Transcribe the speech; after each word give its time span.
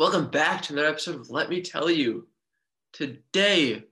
Welcome 0.00 0.30
back 0.30 0.62
to 0.62 0.72
another 0.72 0.88
episode 0.88 1.16
of 1.16 1.28
Let 1.28 1.50
Me 1.50 1.60
Tell 1.60 1.90
You. 1.90 2.26
Today, 2.94 3.84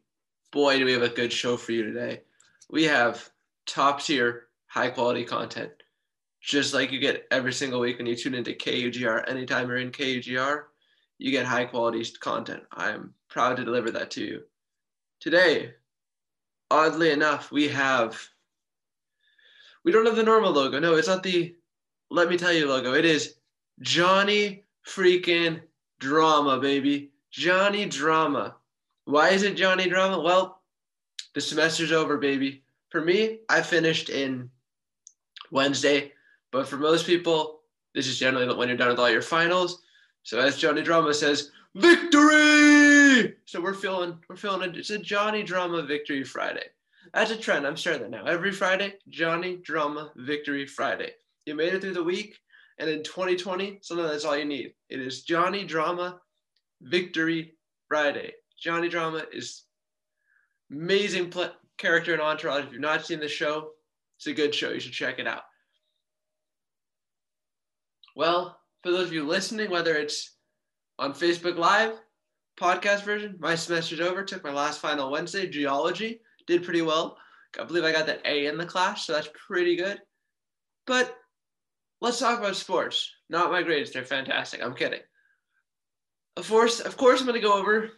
boy, 0.50 0.78
do 0.78 0.86
we 0.86 0.92
have 0.94 1.02
a 1.02 1.10
good 1.10 1.30
show 1.30 1.58
for 1.58 1.72
you 1.72 1.84
today. 1.84 2.22
We 2.70 2.84
have 2.84 3.28
top 3.66 4.02
tier, 4.02 4.46
high 4.68 4.88
quality 4.88 5.22
content, 5.22 5.70
just 6.40 6.72
like 6.72 6.92
you 6.92 6.98
get 6.98 7.26
every 7.30 7.52
single 7.52 7.80
week 7.80 7.98
when 7.98 8.06
you 8.06 8.16
tune 8.16 8.34
into 8.34 8.54
KUGR. 8.54 9.28
Anytime 9.28 9.68
you're 9.68 9.76
in 9.76 9.90
KUGR, 9.90 10.62
you 11.18 11.30
get 11.30 11.44
high 11.44 11.66
quality 11.66 12.02
content. 12.18 12.62
I'm 12.72 13.12
proud 13.28 13.58
to 13.58 13.64
deliver 13.66 13.90
that 13.90 14.10
to 14.12 14.24
you. 14.24 14.44
Today, 15.20 15.74
oddly 16.70 17.10
enough, 17.10 17.52
we 17.52 17.68
have, 17.68 18.18
we 19.84 19.92
don't 19.92 20.06
have 20.06 20.16
the 20.16 20.22
normal 20.22 20.52
logo. 20.52 20.78
No, 20.78 20.94
it's 20.94 21.06
not 21.06 21.22
the 21.22 21.54
Let 22.10 22.30
Me 22.30 22.38
Tell 22.38 22.54
You 22.54 22.66
logo. 22.66 22.94
It 22.94 23.04
is 23.04 23.34
Johnny 23.82 24.64
freaking 24.86 25.60
Drama, 25.98 26.58
baby. 26.58 27.10
Johnny 27.30 27.86
Drama. 27.86 28.56
Why 29.04 29.30
is 29.30 29.42
it 29.42 29.56
Johnny 29.56 29.88
Drama? 29.88 30.20
Well, 30.20 30.60
the 31.34 31.40
semester's 31.40 31.92
over, 31.92 32.16
baby. 32.16 32.62
For 32.90 33.00
me, 33.00 33.40
I 33.48 33.62
finished 33.62 34.08
in 34.08 34.50
Wednesday, 35.50 36.12
but 36.50 36.66
for 36.66 36.76
most 36.76 37.06
people, 37.06 37.60
this 37.94 38.06
is 38.06 38.18
generally 38.18 38.54
when 38.54 38.68
you're 38.68 38.76
done 38.76 38.88
with 38.88 38.98
all 38.98 39.10
your 39.10 39.22
finals. 39.22 39.82
So 40.22 40.38
as 40.38 40.58
Johnny 40.58 40.82
Drama 40.82 41.12
says, 41.14 41.50
victory! 41.74 43.36
So 43.44 43.60
we're 43.60 43.74
feeling 43.74 44.18
we're 44.28 44.36
feeling 44.36 44.68
it. 44.68 44.76
It's 44.76 44.90
a 44.90 44.98
Johnny 44.98 45.42
Drama 45.42 45.82
Victory 45.82 46.24
Friday. 46.24 46.64
That's 47.14 47.30
a 47.30 47.36
trend. 47.36 47.66
I'm 47.66 47.76
starting 47.76 48.02
that 48.02 48.10
now. 48.10 48.24
Every 48.24 48.52
Friday, 48.52 48.94
Johnny 49.08 49.56
Drama 49.56 50.12
Victory 50.16 50.66
Friday. 50.66 51.12
You 51.46 51.54
made 51.54 51.72
it 51.72 51.80
through 51.80 51.94
the 51.94 52.04
week. 52.04 52.38
And 52.78 52.88
in 52.88 53.02
2020, 53.02 53.80
sometimes 53.82 54.10
that's 54.10 54.24
all 54.24 54.36
you 54.36 54.44
need. 54.44 54.72
It 54.88 55.00
is 55.00 55.22
Johnny 55.22 55.64
Drama 55.64 56.20
Victory 56.80 57.54
Friday. 57.88 58.32
Johnny 58.60 58.88
Drama 58.88 59.24
is 59.32 59.64
amazing 60.70 61.30
pl- 61.30 61.52
character 61.76 62.14
in 62.14 62.20
Entourage. 62.20 62.64
If 62.64 62.72
you've 62.72 62.80
not 62.80 63.04
seen 63.04 63.20
the 63.20 63.28
show, 63.28 63.70
it's 64.16 64.26
a 64.26 64.32
good 64.32 64.54
show. 64.54 64.70
You 64.70 64.80
should 64.80 64.92
check 64.92 65.18
it 65.18 65.26
out. 65.26 65.42
Well, 68.14 68.58
for 68.82 68.90
those 68.90 69.08
of 69.08 69.12
you 69.12 69.24
listening, 69.24 69.70
whether 69.70 69.94
it's 69.96 70.36
on 70.98 71.14
Facebook 71.14 71.56
Live, 71.56 71.92
podcast 72.58 73.04
version, 73.04 73.36
my 73.38 73.54
semester's 73.54 74.00
over. 74.00 74.24
Took 74.24 74.44
my 74.44 74.52
last 74.52 74.80
final 74.80 75.10
Wednesday, 75.10 75.46
geology. 75.48 76.20
Did 76.46 76.64
pretty 76.64 76.82
well. 76.82 77.16
I 77.58 77.64
believe 77.64 77.84
I 77.84 77.92
got 77.92 78.06
that 78.06 78.20
A 78.24 78.46
in 78.46 78.58
the 78.58 78.66
class, 78.66 79.06
so 79.06 79.12
that's 79.12 79.30
pretty 79.46 79.76
good. 79.76 80.00
But 80.86 81.16
let's 82.00 82.18
talk 82.18 82.38
about 82.38 82.56
sports. 82.56 83.10
Not 83.28 83.50
my 83.50 83.62
grades, 83.62 83.90
they're 83.90 84.04
fantastic. 84.04 84.62
I'm 84.62 84.74
kidding. 84.74 85.00
Of 86.36 86.48
course, 86.48 86.80
of 86.80 86.96
course, 86.96 87.20
I'm 87.20 87.26
going 87.26 87.40
to 87.40 87.46
go 87.46 87.58
over 87.58 87.90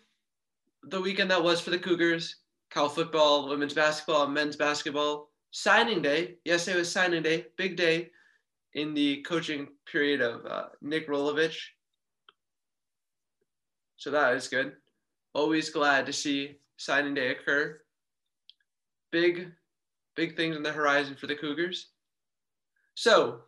the 0.84 1.00
weekend 1.00 1.30
that 1.30 1.42
was 1.42 1.60
for 1.60 1.70
the 1.70 1.78
Cougars, 1.78 2.36
Cal 2.70 2.88
football, 2.88 3.48
women's 3.48 3.74
basketball, 3.74 4.26
men's 4.28 4.56
basketball. 4.56 5.28
Signing 5.52 6.00
day. 6.00 6.36
Yesterday 6.44 6.78
was 6.78 6.90
signing 6.90 7.22
day. 7.22 7.46
Big 7.56 7.76
day 7.76 8.10
in 8.74 8.94
the 8.94 9.20
coaching 9.22 9.66
period 9.90 10.20
of 10.20 10.46
uh, 10.46 10.66
Nick 10.80 11.08
Rolovich. 11.08 11.58
So 13.96 14.10
that 14.12 14.34
is 14.34 14.48
good. 14.48 14.72
Always 15.34 15.70
glad 15.70 16.06
to 16.06 16.12
see 16.12 16.56
signing 16.76 17.14
day 17.14 17.32
occur. 17.32 17.80
Big, 19.10 19.50
big 20.14 20.36
things 20.36 20.56
on 20.56 20.62
the 20.62 20.72
horizon 20.72 21.16
for 21.16 21.26
the 21.26 21.34
Cougars. 21.34 21.88
So 22.94 23.40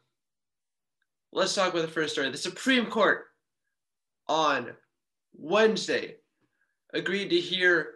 let's 1.33 1.55
talk 1.55 1.73
about 1.73 1.83
the 1.83 1.89
first 1.89 2.13
story. 2.13 2.31
The 2.31 2.37
Supreme 2.37 2.87
Court 2.87 3.25
on 4.29 4.71
Wednesday 5.35 6.17
agreed 6.93 7.31
to 7.31 7.41
hear 7.41 7.95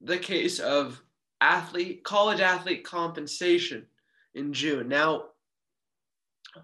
the 0.00 0.18
case 0.18 0.58
of 0.58 1.00
athlete 1.40 2.02
college 2.04 2.40
athlete 2.40 2.84
compensation 2.84 3.86
in 4.34 4.52
June. 4.52 4.88
Now, 4.88 5.24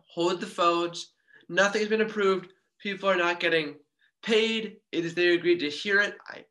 hold 0.09 0.41
the 0.41 0.47
phones. 0.47 1.13
Nothing's 1.49 1.89
been 1.89 2.01
approved. 2.01 2.49
People 2.79 3.09
are 3.09 3.17
not 3.17 3.41
getting 3.41 3.75
paid. 4.23 4.77
It 4.93 5.05
is 5.05 5.15
they 5.15 5.35
agreed 5.35 5.61
to 5.61 5.71
hear 5.71 6.01
it. 6.01 6.17
I 6.29 6.45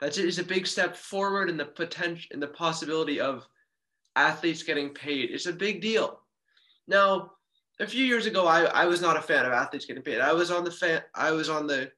that's 0.00 0.18
it 0.18 0.26
is 0.26 0.38
a 0.38 0.44
big 0.44 0.66
step 0.66 0.94
forward 0.94 1.48
in 1.48 1.56
the 1.56 1.64
potential 1.64 2.28
in 2.32 2.40
the 2.40 2.48
possibility 2.48 3.20
of 3.20 3.46
athletes 4.14 4.62
getting 4.62 4.90
paid. 4.90 5.30
It's 5.30 5.46
a 5.46 5.52
big 5.52 5.80
deal. 5.80 6.20
Now, 6.86 7.32
a 7.78 7.86
few 7.86 8.04
years 8.04 8.26
ago, 8.26 8.46
I, 8.46 8.62
I 8.64 8.84
was 8.86 9.00
not 9.00 9.16
a 9.16 9.22
fan 9.22 9.44
of 9.44 9.52
athletes 9.52 9.86
getting 9.86 10.02
paid. 10.02 10.20
I 10.20 10.32
was 10.32 10.50
on 10.50 10.64
the 10.64 10.70
fan. 10.70 11.02
I 11.14 11.32
was 11.32 11.48
on 11.48 11.66
the 11.66 11.90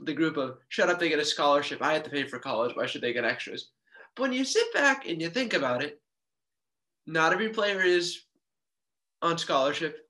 the 0.00 0.14
group 0.14 0.36
of 0.36 0.58
shut 0.68 0.88
up, 0.88 0.98
they 0.98 1.08
get 1.08 1.18
a 1.18 1.24
scholarship. 1.24 1.82
I 1.82 1.92
had 1.92 2.04
to 2.04 2.10
pay 2.10 2.24
for 2.24 2.38
college. 2.38 2.74
Why 2.74 2.86
should 2.86 3.02
they 3.02 3.12
get 3.12 3.24
extras? 3.24 3.70
But 4.14 4.22
when 4.22 4.32
you 4.32 4.44
sit 4.44 4.72
back 4.72 5.06
and 5.06 5.20
you 5.20 5.28
think 5.28 5.54
about 5.54 5.82
it, 5.82 6.00
not 7.06 7.32
every 7.32 7.50
player 7.50 7.80
is 7.80 8.22
on 9.20 9.38
scholarship, 9.38 10.08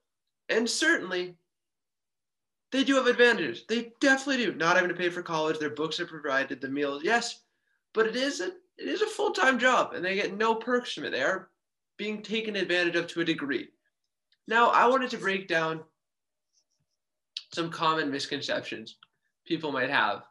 and 0.48 0.68
certainly 0.68 1.36
they 2.70 2.84
do 2.84 2.94
have 2.94 3.06
advantages. 3.06 3.64
They 3.68 3.92
definitely 4.00 4.44
do. 4.44 4.54
Not 4.54 4.76
having 4.76 4.88
to 4.88 4.96
pay 4.96 5.10
for 5.10 5.22
college, 5.22 5.58
their 5.58 5.70
books 5.70 6.00
are 6.00 6.06
provided, 6.06 6.60
the 6.60 6.68
meals, 6.68 7.02
yes, 7.04 7.40
but 7.92 8.06
it 8.06 8.16
is 8.16 8.40
a 8.40 8.52
it 8.78 8.88
is 8.88 9.02
a 9.02 9.06
full 9.06 9.32
time 9.32 9.58
job, 9.58 9.94
and 9.94 10.04
they 10.04 10.14
get 10.14 10.36
no 10.36 10.54
perks 10.54 10.92
from 10.92 11.04
it. 11.04 11.10
They 11.10 11.22
are 11.22 11.50
being 11.96 12.22
taken 12.22 12.56
advantage 12.56 12.96
of 12.96 13.06
to 13.08 13.20
a 13.20 13.24
degree. 13.24 13.68
Now, 14.48 14.70
I 14.70 14.88
wanted 14.88 15.10
to 15.10 15.18
break 15.18 15.48
down 15.48 15.80
some 17.52 17.70
common 17.70 18.10
misconceptions 18.10 18.96
people 19.46 19.72
might 19.72 19.90
have 19.90 20.22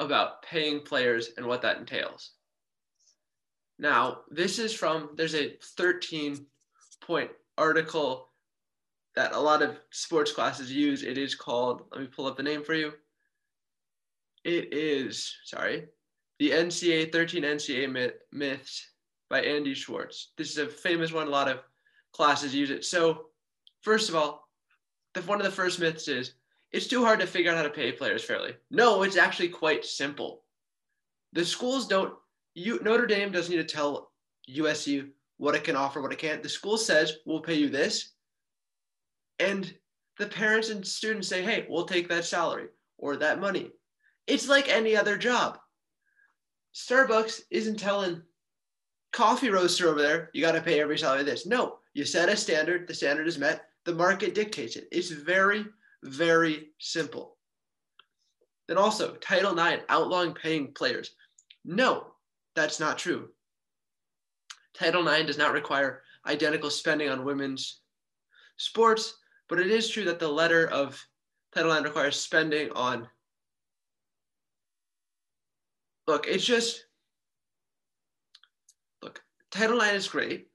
about 0.00 0.42
paying 0.42 0.80
players 0.80 1.30
and 1.36 1.46
what 1.46 1.62
that 1.62 1.78
entails. 1.78 2.32
Now, 3.78 4.18
this 4.30 4.58
is 4.58 4.72
from, 4.72 5.10
there's 5.16 5.34
a 5.34 5.56
13 5.76 6.46
point 7.00 7.30
article 7.58 8.28
that 9.16 9.32
a 9.32 9.40
lot 9.40 9.62
of 9.62 9.78
sports 9.90 10.32
classes 10.32 10.72
use. 10.72 11.02
It 11.02 11.18
is 11.18 11.34
called, 11.34 11.82
let 11.92 12.00
me 12.00 12.06
pull 12.06 12.26
up 12.26 12.36
the 12.36 12.42
name 12.42 12.64
for 12.64 12.74
you. 12.74 12.92
It 14.44 14.74
is, 14.74 15.34
sorry, 15.44 15.86
the 16.38 16.50
NCA 16.50 17.12
13 17.12 17.44
NCA 17.44 18.12
myths 18.32 18.90
by 19.30 19.40
Andy 19.40 19.74
Schwarz. 19.74 20.32
This 20.36 20.50
is 20.50 20.58
a 20.58 20.66
famous 20.66 21.12
one. 21.12 21.28
A 21.28 21.30
lot 21.30 21.48
of 21.48 21.60
classes 22.14 22.54
use 22.54 22.70
it. 22.70 22.84
So, 22.84 23.26
first 23.82 24.08
of 24.08 24.14
all, 24.14 24.48
the, 25.12 25.22
one 25.22 25.40
of 25.40 25.44
the 25.44 25.52
first 25.52 25.80
myths 25.80 26.08
is 26.08 26.34
it's 26.72 26.86
too 26.86 27.04
hard 27.04 27.20
to 27.20 27.26
figure 27.26 27.50
out 27.50 27.56
how 27.56 27.62
to 27.62 27.70
pay 27.70 27.92
players 27.92 28.24
fairly. 28.24 28.54
No, 28.70 29.02
it's 29.02 29.16
actually 29.16 29.48
quite 29.48 29.84
simple. 29.84 30.42
The 31.32 31.44
schools 31.44 31.86
don't. 31.86 32.14
You 32.54 32.80
Notre 32.82 33.06
Dame 33.06 33.32
doesn't 33.32 33.54
need 33.54 33.66
to 33.66 33.74
tell 33.74 34.12
USU 34.46 35.08
what 35.38 35.54
it 35.54 35.64
can 35.64 35.76
offer, 35.76 36.00
what 36.00 36.12
it 36.12 36.18
can't. 36.18 36.42
The 36.42 36.48
school 36.48 36.76
says 36.76 37.16
we'll 37.26 37.40
pay 37.40 37.54
you 37.54 37.68
this, 37.68 38.12
and 39.38 39.72
the 40.18 40.26
parents 40.26 40.70
and 40.70 40.86
students 40.86 41.28
say, 41.28 41.42
"Hey, 41.42 41.66
we'll 41.68 41.86
take 41.86 42.08
that 42.08 42.24
salary 42.24 42.68
or 42.98 43.16
that 43.16 43.40
money." 43.40 43.72
It's 44.26 44.48
like 44.48 44.68
any 44.68 44.96
other 44.96 45.18
job. 45.18 45.58
Starbucks 46.74 47.42
isn't 47.50 47.78
telling 47.78 48.22
coffee 49.12 49.48
roaster 49.48 49.88
over 49.88 50.02
there, 50.02 50.30
you 50.34 50.42
got 50.42 50.52
to 50.52 50.60
pay 50.60 50.80
every 50.80 50.98
salary 50.98 51.22
this. 51.22 51.46
No, 51.46 51.78
you 51.94 52.04
set 52.04 52.28
a 52.28 52.36
standard, 52.36 52.86
the 52.88 52.94
standard 52.94 53.28
is 53.28 53.38
met, 53.38 53.68
the 53.84 53.94
market 53.94 54.34
dictates 54.34 54.76
it. 54.76 54.88
It's 54.90 55.10
very, 55.10 55.64
very 56.02 56.70
simple. 56.80 57.36
Then 58.66 58.78
also, 58.78 59.14
Title 59.16 59.56
IX, 59.58 59.82
outlawing 59.88 60.34
paying 60.34 60.72
players. 60.74 61.14
No, 61.64 62.08
that's 62.56 62.80
not 62.80 62.98
true. 62.98 63.28
Title 64.74 65.06
IX 65.06 65.26
does 65.26 65.38
not 65.38 65.52
require 65.52 66.02
identical 66.26 66.70
spending 66.70 67.08
on 67.08 67.24
women's 67.24 67.80
sports, 68.56 69.14
but 69.48 69.60
it 69.60 69.70
is 69.70 69.88
true 69.88 70.04
that 70.04 70.18
the 70.18 70.28
letter 70.28 70.68
of 70.70 71.00
Title 71.54 71.72
IX 71.72 71.84
requires 71.84 72.18
spending 72.18 72.72
on. 72.72 73.06
Look, 76.08 76.26
it's 76.26 76.44
just, 76.44 76.86
look, 79.00 79.22
Title 79.50 79.80
IX 79.80 79.94
is 79.94 80.08
great 80.08 80.48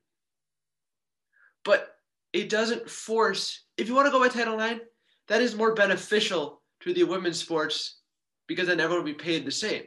but 1.65 1.95
it 2.33 2.49
doesn't 2.49 2.89
force. 2.89 3.63
If 3.77 3.87
you 3.87 3.95
want 3.95 4.07
to 4.07 4.11
go 4.11 4.19
by 4.19 4.29
Title 4.29 4.59
IX, 4.59 4.81
that 5.27 5.41
is 5.41 5.55
more 5.55 5.73
beneficial 5.73 6.61
to 6.81 6.93
the 6.93 7.03
women's 7.03 7.39
sports 7.39 7.99
because 8.47 8.67
then 8.67 8.79
everyone 8.79 9.03
will 9.03 9.11
be 9.11 9.17
paid 9.17 9.45
the 9.45 9.51
same. 9.51 9.83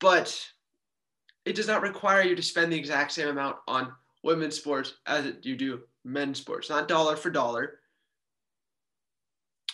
But 0.00 0.46
it 1.44 1.54
does 1.56 1.66
not 1.66 1.82
require 1.82 2.22
you 2.22 2.36
to 2.36 2.42
spend 2.42 2.72
the 2.72 2.78
exact 2.78 3.12
same 3.12 3.28
amount 3.28 3.56
on 3.66 3.92
women's 4.22 4.56
sports 4.56 4.94
as 5.06 5.32
you 5.42 5.56
do 5.56 5.80
men's 6.04 6.38
sports, 6.38 6.70
not 6.70 6.88
dollar 6.88 7.16
for 7.16 7.30
dollar. 7.30 7.80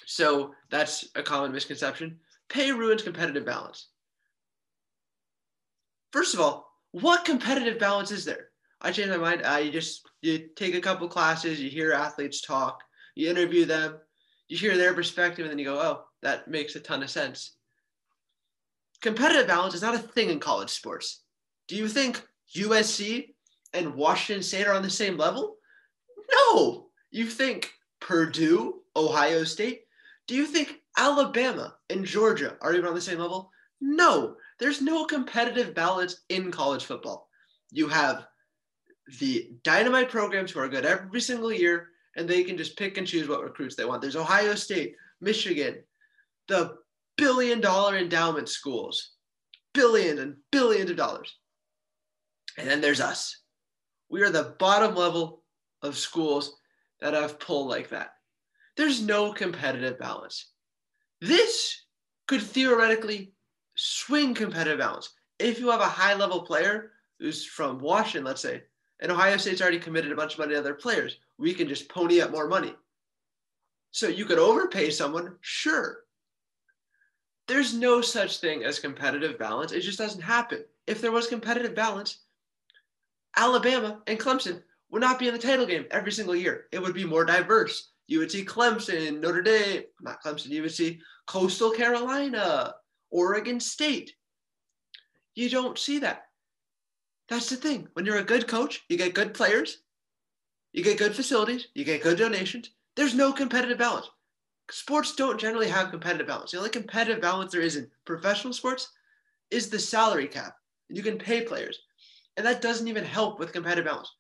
So 0.07 0.55
that's 0.71 1.09
a 1.15 1.23
common 1.23 1.53
misconception. 1.53 2.19
Pay 2.49 2.73
ruins 2.73 3.03
competitive 3.03 3.45
balance. 3.45 3.89
First 6.13 6.35
of 6.35 6.41
all, 6.41 6.71
what 6.93 7.25
competitive 7.25 7.79
balance 7.79 8.13
is 8.13 8.25
there? 8.25 8.51
I 8.81 8.93
changed 8.93 9.11
my 9.11 9.17
mind. 9.17 9.43
I 9.43 9.71
just 9.71 10.09
you 10.25 10.49
take 10.57 10.75
a 10.75 10.81
couple 10.81 11.07
classes, 11.09 11.61
you 11.61 11.69
hear 11.69 11.93
athletes 11.93 12.41
talk, 12.41 12.83
you 13.15 13.31
interview 13.31 13.65
them, 13.65 13.99
you 14.49 14.57
hear 14.57 14.77
their 14.77 14.95
perspective, 14.95 15.45
and 15.45 15.51
then 15.51 15.59
you 15.59 15.67
go, 15.67 15.79
oh, 15.81 16.05
that 16.23 16.49
makes 16.49 16.75
a 16.77 16.81
ton 16.81 17.03
of 17.03 17.11
sense. 17.11 17.57
Competitive 19.03 19.47
balance 19.47 19.75
is 19.75 19.83
not 19.83 19.95
a 19.95 19.99
thing 19.99 20.31
in 20.31 20.41
college 20.41 20.71
sports. 20.71 21.23
Do 21.69 21.77
you 21.77 21.89
think 21.89 22.27
USC 22.57 23.35
and 23.75 23.95
Washington 23.95 24.43
State 24.43 24.67
are 24.67 24.75
on 24.75 24.83
the 24.83 24.91
same 24.91 25.17
level? 25.19 25.57
No. 26.33 26.87
You 27.11 27.27
think 27.27 27.71
Purdue, 28.01 28.81
Ohio 28.97 29.45
State? 29.45 29.83
Do 30.27 30.35
you 30.35 30.47
think 30.47 30.81
Alabama 30.97 31.75
and 31.91 32.05
Georgia 32.05 32.57
are 32.63 32.73
even 32.73 32.87
on 32.87 32.95
the 32.95 33.01
same 33.01 33.19
level? 33.19 33.51
No. 33.81 34.37
There's 34.59 34.81
no 34.81 35.05
competitive 35.05 35.75
balance 35.75 36.23
in 36.31 36.51
college 36.51 36.85
football. 36.85 37.29
You 37.71 37.89
have 37.89 38.27
the 39.21 39.51
dynamite 39.63 40.09
programs 40.09 40.51
who 40.51 40.61
are 40.61 40.69
good 40.69 40.87
every 40.87 41.21
single 41.21 41.53
year, 41.53 41.89
and 42.17 42.29
they 42.29 42.45
can 42.45 42.57
just 42.57 42.77
pick 42.77 42.97
and 42.97 43.07
choose 43.07 43.29
what 43.29 43.43
recruits 43.43 43.77
they 43.77 43.85
want. 43.85 44.01
There's 44.01 44.17
Ohio 44.17 44.55
State, 44.55 44.97
Michigan, 45.21 45.83
the 46.49 46.77
billion 47.17 47.61
dollar 47.61 47.97
endowment 47.97 48.49
schools, 48.49 49.13
billions 49.73 50.21
and 50.21 50.37
billions 50.51 50.91
of 50.91 50.97
dollars. 50.97 51.37
And 52.57 52.69
then 52.69 52.81
there's 52.81 53.01
us. 53.01 53.43
We 54.09 54.23
are 54.23 54.31
the 54.31 54.55
bottom 54.59 54.95
level 54.95 55.43
of 55.83 55.99
schools 55.99 56.57
that 57.01 57.15
have 57.15 57.41
pull 57.41 57.67
like 57.67 57.89
that. 57.91 58.15
There's 58.77 59.03
no 59.03 59.33
competitive 59.33 59.99
balance. 59.99 60.51
This 61.21 61.85
could 62.27 62.43
theoretically 62.43 63.33
swing 63.77 64.35
competitive 64.35 64.79
balance. 64.79 65.11
If 65.39 65.59
you 65.59 65.71
have 65.71 65.81
a 65.81 65.85
high 65.85 66.15
level 66.15 66.43
player 66.43 66.93
who's 67.19 67.45
from 67.45 67.81
Washington, 67.81 68.25
let's 68.25 68.41
say, 68.41 68.63
and 69.01 69.11
Ohio 69.11 69.37
State's 69.37 69.61
already 69.61 69.79
committed 69.79 70.13
a 70.13 70.17
bunch 70.17 70.35
of 70.35 70.39
money 70.39 70.55
to 70.55 70.59
other 70.59 70.75
players, 70.75 71.19
we 71.39 71.55
can 71.55 71.69
just 71.69 71.89
pony 71.89 72.21
up 72.21 72.31
more 72.31 72.49
money. 72.49 72.75
So 73.91 74.09
you 74.09 74.25
could 74.25 74.39
overpay 74.39 74.91
someone, 74.91 75.37
sure. 75.41 75.99
There's 77.47 77.75
no 77.75 78.01
such 78.01 78.39
thing 78.39 78.65
as 78.65 78.79
competitive 78.79 79.39
balance. 79.39 79.73
It 79.73 79.81
just 79.81 79.99
doesn't 79.99 80.23
happen. 80.23 80.65
If 80.87 81.01
there 81.01 81.13
was 81.13 81.27
competitive 81.27 81.75
balance, 81.75 82.19
Alabama 83.37 84.01
and 84.07 84.19
Clemson 84.19 84.63
would 84.91 85.03
not 85.03 85.19
be 85.19 85.29
in 85.29 85.35
the 85.35 85.41
title 85.41 85.67
game 85.67 85.87
every 85.91 86.13
single 86.13 86.37
year. 86.37 86.67
It 86.73 86.81
would 86.81 86.95
be 86.95 87.05
more 87.05 87.25
diverse. 87.25 87.91
You 88.07 88.19
would 88.21 88.31
see 88.31 88.45
Clemson, 88.45 89.21
Notre 89.21 89.43
Dame, 89.43 89.83
not 90.01 90.23
Clemson, 90.23 90.51
you 90.51 90.63
would 90.63 90.73
see 90.73 91.01
Coastal 91.27 91.71
Carolina, 91.71 92.75
Oregon 93.11 93.61
State. 93.61 94.15
You 95.35 95.51
don't 95.51 95.79
see 95.79 95.99
that. 96.01 96.27
That's 97.29 97.49
the 97.49 97.57
thing. 97.57 97.89
When 97.95 98.05
you're 98.05 98.19
a 98.19 98.25
good 98.25 98.47
coach, 98.47 98.85
you 98.89 98.97
get 98.97 99.15
good 99.15 99.35
players, 99.35 99.79
you 100.73 100.85
get 100.85 100.99
good 100.99 101.15
facilities, 101.15 101.69
you 101.75 101.85
get 101.85 102.03
good 102.03 102.19
donations. 102.19 102.71
There's 102.97 103.15
no 103.15 103.33
competitive 103.33 103.79
balance. 103.79 104.09
Sports 104.71 105.15
don't 105.15 105.41
generally 105.41 105.69
have 105.69 105.91
competitive 105.91 106.27
balance. 106.27 106.51
The 106.51 106.59
only 106.59 106.71
competitive 106.71 107.21
balance 107.21 107.53
there 107.53 107.61
is 107.61 107.77
in 107.77 107.91
professional 108.05 108.53
sports 108.53 108.91
is 109.51 109.69
the 109.69 109.79
salary 109.79 110.27
cap. 110.27 110.55
You 110.89 111.03
can 111.03 111.19
pay 111.19 111.43
players. 111.43 111.79
And 112.37 112.47
that 112.47 112.61
doesn't 112.61 112.89
even 112.89 113.05
help 113.05 113.39
with 113.39 113.53
competitive 113.53 113.85
balance. 113.85 114.11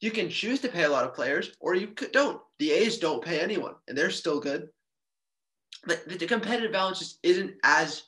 You 0.00 0.10
can 0.10 0.28
choose 0.28 0.60
to 0.60 0.68
pay 0.68 0.84
a 0.84 0.90
lot 0.90 1.04
of 1.04 1.14
players 1.14 1.52
or 1.60 1.74
you 1.74 1.94
don't. 2.12 2.40
The 2.58 2.72
A's 2.72 2.98
don't 2.98 3.24
pay 3.24 3.40
anyone 3.40 3.74
and 3.88 3.96
they're 3.96 4.10
still 4.10 4.40
good. 4.40 4.68
But 5.86 6.08
the 6.08 6.26
competitive 6.26 6.72
balance 6.72 6.98
just 6.98 7.18
isn't 7.22 7.54
as 7.62 8.02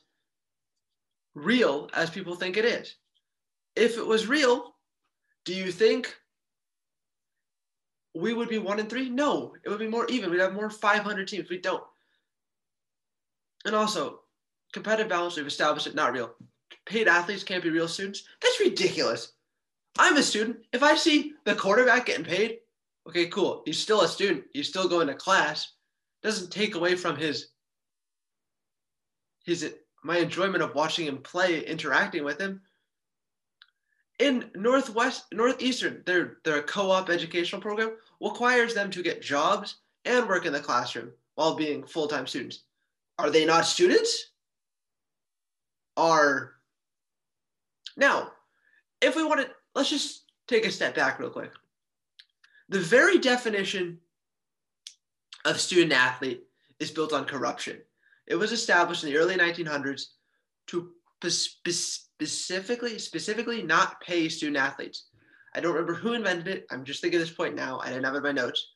real 1.33 1.89
as 1.93 2.09
people 2.09 2.35
think 2.35 2.57
it 2.57 2.65
is. 2.65 2.95
If 3.75 3.97
it 3.97 4.05
was 4.05 4.27
real, 4.27 4.75
do 5.43 5.53
you 5.53 5.71
think 5.71 6.15
we 8.15 8.33
would 8.33 8.49
be 8.49 8.57
one 8.57 8.79
in 8.79 8.87
three? 8.87 9.09
No, 9.09 9.53
it 9.63 9.69
would 9.69 9.79
be 9.79 9.87
more 9.87 10.07
even. 10.07 10.31
We'd 10.31 10.39
have 10.39 10.53
more 10.53 10.69
500 10.69 11.27
teams. 11.27 11.49
We 11.49 11.59
don't. 11.59 11.83
And 13.65 13.75
also, 13.75 14.21
competitive 14.73 15.09
balance, 15.09 15.35
we've 15.35 15.47
established 15.47 15.87
it, 15.87 15.95
not 15.95 16.13
real. 16.13 16.33
Paid 16.85 17.07
athletes 17.07 17.43
can't 17.43 17.63
be 17.63 17.69
real 17.69 17.87
students. 17.87 18.23
That's 18.41 18.59
ridiculous. 18.59 19.33
I'm 19.97 20.17
a 20.17 20.23
student. 20.23 20.57
If 20.71 20.83
I 20.83 20.95
see 20.95 21.33
the 21.45 21.55
quarterback 21.55 22.05
getting 22.05 22.25
paid, 22.25 22.59
okay, 23.07 23.27
cool. 23.27 23.63
He's 23.65 23.79
still 23.79 24.01
a 24.01 24.07
student. 24.07 24.43
He's 24.53 24.67
still 24.67 24.87
going 24.87 25.07
to 25.07 25.15
class. 25.15 25.73
Doesn't 26.21 26.51
take 26.51 26.75
away 26.75 26.95
from 26.95 27.15
his 27.15 27.49
his 29.45 29.73
my 30.03 30.17
enjoyment 30.17 30.63
of 30.63 30.75
watching 30.75 31.07
him 31.07 31.19
play, 31.19 31.65
interacting 31.65 32.23
with 32.23 32.39
him. 32.39 32.61
In 34.19 34.49
Northwest 34.55 35.25
Northeastern, 35.33 36.01
their 36.05 36.37
their 36.43 36.61
co-op 36.61 37.09
educational 37.09 37.61
program 37.61 37.97
requires 38.21 38.73
them 38.73 38.89
to 38.91 39.03
get 39.03 39.21
jobs 39.21 39.77
and 40.05 40.27
work 40.27 40.45
in 40.45 40.53
the 40.53 40.59
classroom 40.59 41.11
while 41.35 41.55
being 41.55 41.83
full-time 41.83 42.25
students. 42.25 42.61
Are 43.19 43.29
they 43.29 43.45
not 43.45 43.65
students? 43.65 44.31
Are 45.97 46.53
now, 47.97 48.31
if 49.01 49.15
we 49.15 49.23
want 49.23 49.41
to 49.41 49.49
let's 49.73 49.89
just 49.89 50.23
take 50.47 50.65
a 50.65 50.71
step 50.71 50.95
back 50.95 51.19
real 51.19 51.29
quick. 51.29 51.51
The 52.69 52.79
very 52.79 53.19
definition 53.19 53.99
of 55.43 55.59
student 55.59 55.93
athlete 55.93 56.43
is 56.79 56.91
built 56.91 57.13
on 57.13 57.25
corruption. 57.25 57.79
It 58.27 58.35
was 58.35 58.51
established 58.51 59.03
in 59.03 59.11
the 59.11 59.17
early 59.17 59.35
1900s 59.35 60.07
to 60.67 60.91
specifically 62.15 62.97
specifically 62.97 63.61
not 63.61 63.99
pay 64.01 64.29
student 64.29 64.57
athletes. 64.57 65.07
I 65.53 65.59
don't 65.59 65.73
remember 65.73 65.93
who 65.93 66.13
invented 66.13 66.47
it. 66.47 66.65
I'm 66.71 66.85
just 66.85 67.01
thinking 67.01 67.19
this 67.19 67.29
point 67.29 67.55
now. 67.55 67.79
I 67.79 67.89
didn't 67.89 68.05
have 68.05 68.13
it 68.13 68.17
in 68.17 68.23
my 68.23 68.31
notes. 68.31 68.73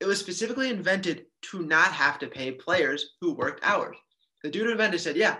It 0.00 0.06
was 0.06 0.18
specifically 0.18 0.70
invented 0.70 1.26
to 1.50 1.62
not 1.62 1.92
have 1.92 2.18
to 2.20 2.26
pay 2.26 2.50
players 2.50 3.10
who 3.20 3.34
worked 3.34 3.64
hours. 3.64 3.96
The 4.42 4.50
dude 4.50 4.64
who 4.64 4.72
invented 4.72 5.00
said, 5.00 5.16
yeah, 5.16 5.36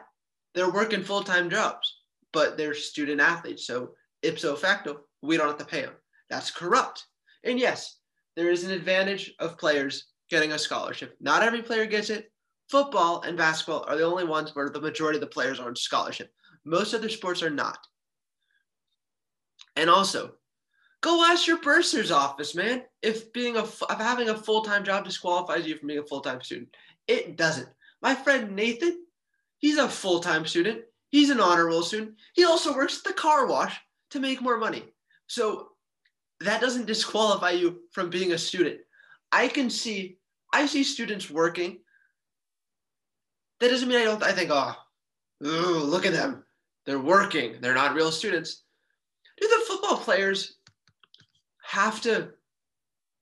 they're 0.55 0.71
working 0.71 1.03
full-time 1.03 1.51
jobs, 1.51 2.01
but 2.33 2.57
they're 2.57 2.75
student 2.75 3.21
athletes. 3.21 3.67
So 3.67 3.91
ipso 4.23 4.55
facto, 4.55 5.01
we 5.23 5.37
don't 5.37 5.49
have 5.49 5.59
to 5.59 5.65
pay 5.65 5.83
them. 5.83 5.95
That's 6.31 6.51
corrupt. 6.51 7.07
And 7.45 7.59
yes, 7.59 7.99
there 8.37 8.51
is 8.51 8.65
an 8.65 8.71
advantage 8.71 9.35
of 9.41 9.59
players 9.59 10.13
getting 10.31 10.53
a 10.53 10.59
scholarship. 10.59 11.17
Not 11.21 11.43
every 11.43 11.63
player 11.63 11.87
gets 11.87 12.11
it. 12.11 12.31
Football 12.71 13.23
and 13.23 13.37
basketball 13.37 13.85
are 13.89 13.97
the 13.97 14.05
only 14.05 14.25
ones 14.25 14.55
where 14.55 14.71
the 14.71 14.81
majority 14.81 15.17
of 15.17 15.23
the 15.23 15.27
players 15.27 15.59
are 15.59 15.69
on 15.69 15.77
scholarship. 15.77 16.31
Most 16.65 16.95
other 16.95 17.09
sports 17.09 17.43
are 17.43 17.51
not. 17.51 17.79
And 19.77 19.89
also, 19.91 20.35
go 21.01 21.25
ask 21.25 21.47
your 21.47 21.59
bursar's 21.59 22.11
office, 22.11 22.55
man, 22.55 22.83
if 23.03 23.33
being 23.33 23.57
a 23.57 23.65
if 23.65 23.99
having 23.99 24.29
a 24.29 24.37
full-time 24.37 24.85
job 24.85 25.05
disqualifies 25.05 25.67
you 25.67 25.77
from 25.77 25.89
being 25.89 26.01
a 26.01 26.07
full-time 26.07 26.41
student. 26.43 26.69
It 27.09 27.37
doesn't. 27.37 27.69
My 28.01 28.15
friend 28.15 28.55
Nathan, 28.55 29.05
he's 29.59 29.79
a 29.79 29.89
full-time 29.89 30.47
student. 30.47 30.83
He's 31.11 31.31
an 31.31 31.41
honor 31.41 31.67
roll 31.67 31.83
student. 31.83 32.15
He 32.35 32.45
also 32.45 32.75
works 32.75 32.99
at 32.99 33.05
the 33.05 33.13
car 33.13 33.47
wash 33.47 33.79
to 34.11 34.21
make 34.21 34.41
more 34.41 34.59
money. 34.59 34.85
So 35.27 35.69
that 36.41 36.61
doesn't 36.61 36.87
disqualify 36.87 37.51
you 37.51 37.83
from 37.93 38.11
being 38.11 38.33
a 38.33 38.39
student. 38.39 38.81
I 39.31 39.49
can 39.49 39.71
see, 39.71 40.19
I 40.53 40.67
see 40.67 40.85
students 40.85 41.31
working. 41.31 41.81
That 43.61 43.69
doesn't 43.69 43.89
mean 43.89 43.99
I 43.99 44.05
don't, 44.05 44.23
I 44.23 44.33
think, 44.33 44.51
oh, 44.53 44.75
ooh, 45.47 45.79
look 45.79 46.05
at 46.05 46.13
them. 46.13 46.45
They're 46.87 46.99
working. 46.99 47.57
They're 47.61 47.75
not 47.75 47.95
real 47.95 48.11
students. 48.11 48.63
Do 49.41 49.49
the 49.49 49.65
football 49.67 49.99
players 49.99 50.57
have 51.65 52.01
to 52.03 52.31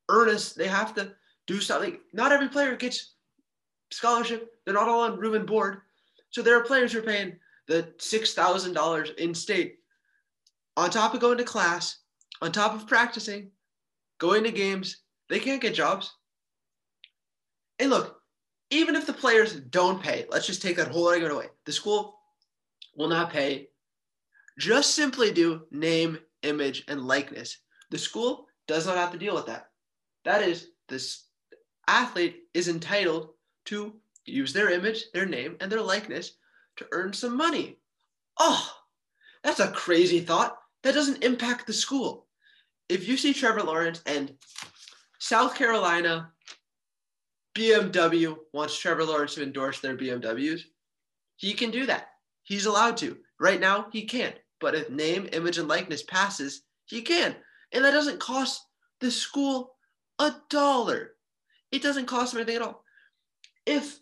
earn 0.09 0.29
us? 0.29 0.53
They 0.53 0.69
have 0.69 0.95
to 0.95 1.13
do 1.47 1.61
something. 1.61 1.99
Not 2.13 2.33
every 2.33 2.49
player 2.49 2.77
gets 2.77 3.15
scholarship. 3.91 4.51
They're 4.65 4.75
not 4.75 4.89
all 4.89 5.03
on 5.03 5.19
room 5.19 5.35
and 5.35 5.47
board. 5.47 5.79
So 6.31 6.43
there 6.43 6.59
are 6.59 6.65
players 6.65 6.93
who 6.93 7.01
are 7.01 7.03
paying 7.03 7.37
the 7.67 7.93
$6,000 7.99 9.17
in 9.17 9.35
state 9.35 9.77
on 10.77 10.91
top 10.91 11.15
of 11.15 11.21
going 11.21 11.39
to 11.39 11.45
class, 11.45 11.99
on 12.41 12.53
top 12.53 12.75
of 12.75 12.87
practicing, 12.87 13.51
going 14.19 14.45
to 14.45 14.51
games, 14.51 15.03
they 15.29 15.39
can't 15.39 15.61
get 15.61 15.75
jobs. 15.75 16.15
And 17.79 17.91
look, 17.91 18.21
even 18.71 18.95
if 18.95 19.07
the 19.07 19.13
players 19.13 19.55
don't 19.55 20.03
pay, 20.03 20.27
let's 20.31 20.47
just 20.47 20.63
take 20.63 20.77
that 20.77 20.89
whole 20.89 21.09
argument 21.09 21.35
away. 21.35 21.47
The 21.67 21.73
school 21.73 22.20
will 22.97 23.09
not 23.09 23.31
pay. 23.31 23.69
Just 24.59 24.95
simply 24.95 25.33
do 25.33 25.63
name, 25.71 26.19
image, 26.43 26.85
and 26.89 27.07
likeness. 27.07 27.59
The 27.91 27.99
school 27.99 28.47
does 28.69 28.87
not 28.87 28.97
have 28.97 29.13
to 29.13 29.19
deal 29.19 29.35
with 29.35 29.47
that. 29.47 29.67
That 30.25 30.43
is, 30.43 30.69
this 30.89 31.27
athlete 31.89 32.45
is 32.55 32.69
entitled 32.69 33.31
to 33.67 33.95
use 34.27 34.53
their 34.53 34.71
image, 34.71 35.05
their 35.13 35.27
name, 35.27 35.57
and 35.61 35.71
their 35.71 35.81
likeness 35.81 36.33
to 36.77 36.87
earn 36.93 37.13
some 37.13 37.37
money. 37.37 37.79
Oh, 38.39 38.71
that's 39.43 39.61
a 39.61 39.71
crazy 39.71 40.21
thought 40.21 40.59
that 40.83 40.95
doesn't 40.95 41.25
impact 41.25 41.67
the 41.67 41.73
school. 41.73 42.27
If 42.89 43.09
you 43.09 43.17
see 43.17 43.33
Trevor 43.33 43.63
Lawrence 43.63 44.03
and 44.07 44.35
South 45.19 45.55
Carolina 45.55 46.31
BMW 47.57 48.37
wants 48.53 48.79
Trevor 48.79 49.05
Lawrence 49.05 49.35
to 49.35 49.43
endorse 49.43 49.81
their 49.81 49.97
BMWs, 49.97 50.63
he 51.37 51.55
can 51.55 51.71
do 51.71 51.87
that. 51.87 52.09
He's 52.51 52.67
allowed 52.67 52.97
to. 52.97 53.17
Right 53.39 53.61
now, 53.61 53.87
he 53.93 54.03
can't. 54.07 54.35
But 54.61 54.75
if 54.75 54.91
name, 54.91 55.29
image, 55.33 55.59
and 55.59 55.69
likeness 55.69 56.03
passes, 56.03 56.63
he 56.85 57.01
can. 57.01 57.37
And 57.71 57.85
that 57.85 57.93
doesn't 57.93 58.19
cost 58.19 58.67
the 59.01 59.09
school 59.09 59.77
a 60.19 60.35
dollar. 60.49 61.13
It 61.71 61.81
doesn't 61.81 62.07
cost 62.07 62.33
them 62.33 62.41
anything 62.41 62.57
at 62.57 62.63
all. 62.63 62.83
If 63.67 64.01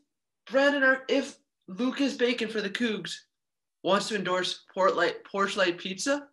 Brandon, 0.51 0.83
or 0.83 1.03
if 1.11 1.37
Lucas 1.67 2.15
Bacon 2.15 2.49
for 2.49 2.63
the 2.63 2.71
Cougs 2.71 3.17
wants 3.83 4.09
to 4.09 4.17
endorse 4.17 4.65
Port 4.73 4.97
Light, 4.97 5.17
Porsche 5.25 5.59
Light 5.59 5.77
Pizza, 5.77 6.29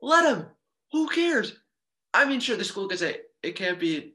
let 0.00 0.32
him. 0.32 0.46
Who 0.92 1.08
cares? 1.08 1.56
I 2.14 2.26
mean, 2.26 2.38
sure, 2.38 2.56
the 2.56 2.64
school 2.64 2.86
can 2.86 2.96
say 2.96 3.22
it 3.42 3.56
can't 3.56 3.80
be 3.80 4.14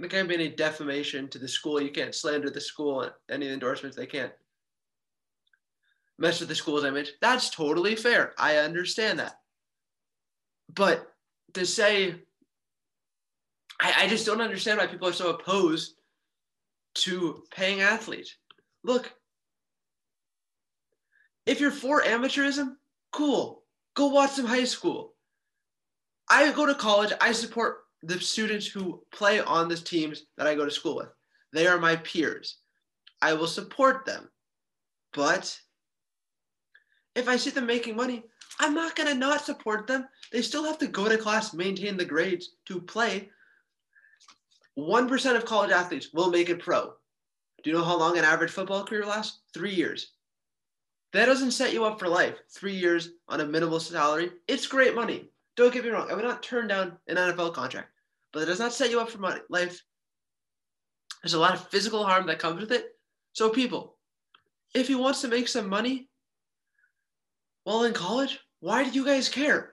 there 0.00 0.08
can't 0.10 0.28
be 0.28 0.34
any 0.34 0.50
defamation 0.50 1.28
to 1.28 1.38
the 1.38 1.48
school. 1.48 1.80
You 1.80 1.90
can't 1.90 2.14
slander 2.14 2.50
the 2.50 2.60
school. 2.60 3.08
Any 3.30 3.48
endorsements, 3.48 3.96
they 3.96 4.06
can't 4.06 4.32
mess 6.18 6.40
with 6.40 6.48
the 6.48 6.54
school's 6.54 6.84
image. 6.84 7.12
That's 7.20 7.50
totally 7.50 7.96
fair. 7.96 8.32
I 8.38 8.56
understand 8.56 9.18
that. 9.18 9.34
But 10.74 11.06
to 11.54 11.66
say, 11.66 12.14
I, 13.80 14.04
I 14.04 14.08
just 14.08 14.26
don't 14.26 14.40
understand 14.40 14.78
why 14.78 14.86
people 14.86 15.08
are 15.08 15.12
so 15.12 15.30
opposed 15.30 15.94
to 16.96 17.42
paying 17.50 17.80
athletes. 17.80 18.36
Look, 18.84 19.12
if 21.46 21.60
you're 21.60 21.70
for 21.70 22.02
amateurism, 22.02 22.74
cool. 23.12 23.64
Go 23.94 24.08
watch 24.08 24.30
some 24.32 24.46
high 24.46 24.64
school. 24.64 25.14
I 26.28 26.50
go 26.52 26.66
to 26.66 26.74
college, 26.74 27.12
I 27.20 27.32
support 27.32 27.78
the 28.02 28.18
students 28.20 28.66
who 28.66 29.02
play 29.12 29.40
on 29.40 29.68
the 29.68 29.76
teams 29.76 30.24
that 30.36 30.46
I 30.46 30.54
go 30.54 30.64
to 30.64 30.70
school 30.70 30.96
with. 30.96 31.08
They 31.52 31.66
are 31.66 31.78
my 31.78 31.96
peers. 31.96 32.58
I 33.22 33.34
will 33.34 33.46
support 33.46 34.04
them. 34.04 34.28
But 35.12 35.56
if 37.14 37.28
I 37.28 37.36
see 37.36 37.50
them 37.50 37.66
making 37.66 37.96
money, 37.96 38.24
I'm 38.60 38.74
not 38.74 38.96
going 38.96 39.08
to 39.08 39.14
not 39.14 39.44
support 39.44 39.86
them. 39.86 40.08
They 40.32 40.42
still 40.42 40.64
have 40.64 40.78
to 40.78 40.86
go 40.86 41.08
to 41.08 41.18
class, 41.18 41.54
maintain 41.54 41.96
the 41.96 42.04
grades 42.04 42.50
to 42.66 42.80
play. 42.80 43.30
1% 44.78 45.36
of 45.36 45.44
college 45.44 45.70
athletes 45.70 46.10
will 46.12 46.30
make 46.30 46.50
it 46.50 46.60
pro. 46.60 46.92
Do 47.62 47.70
you 47.70 47.76
know 47.76 47.84
how 47.84 47.98
long 47.98 48.18
an 48.18 48.24
average 48.24 48.50
football 48.50 48.84
career 48.84 49.06
lasts? 49.06 49.40
Three 49.52 49.74
years. 49.74 50.12
That 51.12 51.26
doesn't 51.26 51.52
set 51.52 51.72
you 51.72 51.84
up 51.84 51.98
for 51.98 52.08
life. 52.08 52.36
Three 52.50 52.74
years 52.74 53.10
on 53.28 53.40
a 53.40 53.46
minimal 53.46 53.80
salary. 53.80 54.32
It's 54.48 54.66
great 54.66 54.94
money. 54.94 55.30
Don't 55.56 55.72
get 55.72 55.84
me 55.84 55.90
wrong. 55.90 56.10
I 56.10 56.14
would 56.14 56.24
not 56.24 56.42
turn 56.42 56.66
down 56.66 56.98
an 57.06 57.16
NFL 57.16 57.54
contract 57.54 57.88
but 58.34 58.42
it 58.42 58.46
does 58.46 58.58
not 58.58 58.72
set 58.72 58.90
you 58.90 59.00
up 59.00 59.08
for 59.08 59.18
money, 59.18 59.40
life. 59.48 59.82
There's 61.22 61.34
a 61.34 61.40
lot 61.40 61.54
of 61.54 61.68
physical 61.68 62.04
harm 62.04 62.26
that 62.26 62.40
comes 62.40 62.60
with 62.60 62.72
it. 62.72 62.96
So, 63.32 63.48
people, 63.48 63.96
if 64.74 64.88
he 64.88 64.96
wants 64.96 65.20
to 65.22 65.28
make 65.28 65.48
some 65.48 65.68
money 65.68 66.08
while 67.64 67.84
in 67.84 67.92
college, 67.92 68.38
why 68.60 68.84
do 68.84 68.90
you 68.90 69.04
guys 69.04 69.28
care? 69.28 69.72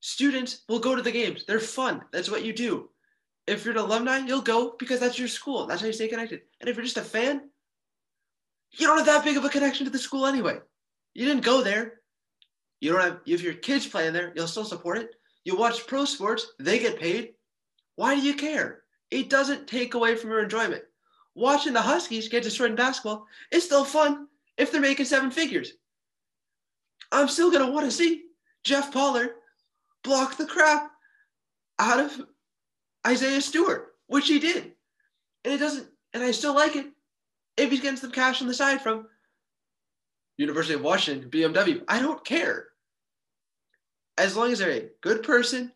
Students 0.00 0.62
will 0.68 0.78
go 0.78 0.94
to 0.94 1.02
the 1.02 1.10
games. 1.10 1.44
They're 1.46 1.60
fun. 1.60 2.02
That's 2.12 2.30
what 2.30 2.44
you 2.44 2.52
do. 2.52 2.90
If 3.46 3.64
you're 3.64 3.74
an 3.74 3.80
alumni, 3.80 4.18
you'll 4.18 4.42
go 4.42 4.74
because 4.78 5.00
that's 5.00 5.18
your 5.18 5.28
school. 5.28 5.66
That's 5.66 5.80
how 5.80 5.86
you 5.86 5.92
stay 5.92 6.08
connected. 6.08 6.42
And 6.60 6.68
if 6.68 6.76
you're 6.76 6.84
just 6.84 6.98
a 6.98 7.02
fan, 7.02 7.48
you 8.72 8.86
don't 8.86 8.98
have 8.98 9.06
that 9.06 9.24
big 9.24 9.36
of 9.36 9.44
a 9.44 9.48
connection 9.48 9.86
to 9.86 9.90
the 9.90 9.98
school 9.98 10.26
anyway. 10.26 10.58
You 11.14 11.24
didn't 11.24 11.44
go 11.44 11.62
there. 11.62 12.00
You 12.80 12.92
don't 12.92 13.02
have, 13.02 13.20
if 13.26 13.42
your 13.42 13.54
kids 13.54 13.86
playing 13.86 14.12
there, 14.12 14.32
you'll 14.36 14.46
still 14.46 14.64
support 14.64 14.98
it. 14.98 15.10
You 15.44 15.56
watch 15.56 15.86
pro 15.86 16.04
sports, 16.04 16.46
they 16.60 16.78
get 16.78 17.00
paid. 17.00 17.32
Why 17.96 18.14
do 18.14 18.20
you 18.20 18.34
care? 18.34 18.82
It 19.10 19.30
doesn't 19.30 19.66
take 19.66 19.94
away 19.94 20.14
from 20.14 20.30
your 20.30 20.42
enjoyment. 20.42 20.82
Watching 21.34 21.72
the 21.72 21.80
Huskies 21.80 22.28
get 22.28 22.42
destroyed 22.42 22.70
in 22.70 22.76
basketball 22.76 23.26
is 23.50 23.64
still 23.64 23.84
fun 23.84 24.28
if 24.58 24.70
they're 24.70 24.80
making 24.80 25.06
seven 25.06 25.30
figures. 25.30 25.72
I'm 27.10 27.28
still 27.28 27.50
going 27.50 27.64
to 27.64 27.72
want 27.72 27.86
to 27.86 27.90
see 27.90 28.24
Jeff 28.64 28.92
Pollard 28.92 29.30
block 30.04 30.36
the 30.36 30.46
crap 30.46 30.90
out 31.78 32.00
of 32.00 32.26
Isaiah 33.06 33.40
Stewart, 33.40 33.94
which 34.06 34.28
he 34.28 34.38
did. 34.38 34.72
And 35.44 35.54
it 35.54 35.58
doesn't, 35.58 35.88
and 36.12 36.22
I 36.22 36.30
still 36.32 36.54
like 36.54 36.76
it 36.76 36.86
if 37.56 37.70
he's 37.70 37.80
getting 37.80 37.96
some 37.96 38.10
cash 38.10 38.42
on 38.42 38.48
the 38.48 38.54
side 38.54 38.80
from 38.80 39.06
University 40.36 40.74
of 40.74 40.82
Washington, 40.82 41.30
BMW. 41.30 41.82
I 41.88 42.00
don't 42.00 42.24
care 42.24 42.68
as 44.18 44.36
long 44.36 44.52
as 44.52 44.58
they're 44.58 44.70
a 44.70 44.88
good 45.00 45.22
person 45.22 45.72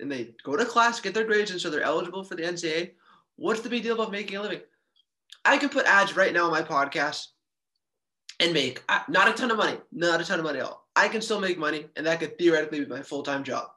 and 0.00 0.10
they 0.10 0.34
go 0.44 0.56
to 0.56 0.64
class, 0.64 1.00
get 1.00 1.14
their 1.14 1.24
grades, 1.24 1.50
and 1.50 1.60
so 1.60 1.70
they're 1.70 1.82
eligible 1.82 2.22
for 2.22 2.34
the 2.34 2.42
NCAA, 2.42 2.92
what's 3.36 3.60
the 3.60 3.68
big 3.68 3.82
deal 3.82 3.94
about 3.94 4.12
making 4.12 4.36
a 4.36 4.42
living? 4.42 4.60
I 5.44 5.58
could 5.58 5.72
put 5.72 5.86
ads 5.86 6.16
right 6.16 6.32
now 6.32 6.44
on 6.44 6.50
my 6.50 6.62
podcast 6.62 7.28
and 8.40 8.52
make 8.52 8.82
not 9.08 9.28
a 9.28 9.32
ton 9.32 9.50
of 9.50 9.56
money, 9.56 9.78
not 9.92 10.20
a 10.20 10.24
ton 10.24 10.38
of 10.38 10.44
money 10.44 10.60
at 10.60 10.64
all. 10.64 10.86
I 10.96 11.08
can 11.08 11.20
still 11.20 11.40
make 11.40 11.58
money, 11.58 11.86
and 11.96 12.06
that 12.06 12.20
could 12.20 12.38
theoretically 12.38 12.80
be 12.80 12.86
my 12.86 13.02
full 13.02 13.22
time 13.22 13.44
job. 13.44 13.68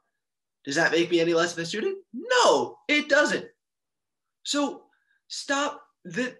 Does 0.63 0.75
that 0.75 0.91
make 0.91 1.09
me 1.09 1.19
any 1.19 1.33
less 1.33 1.53
of 1.53 1.59
a 1.59 1.65
student? 1.65 1.97
No, 2.13 2.77
it 2.87 3.09
doesn't. 3.09 3.45
So 4.43 4.83
stop 5.27 5.81
that. 6.05 6.37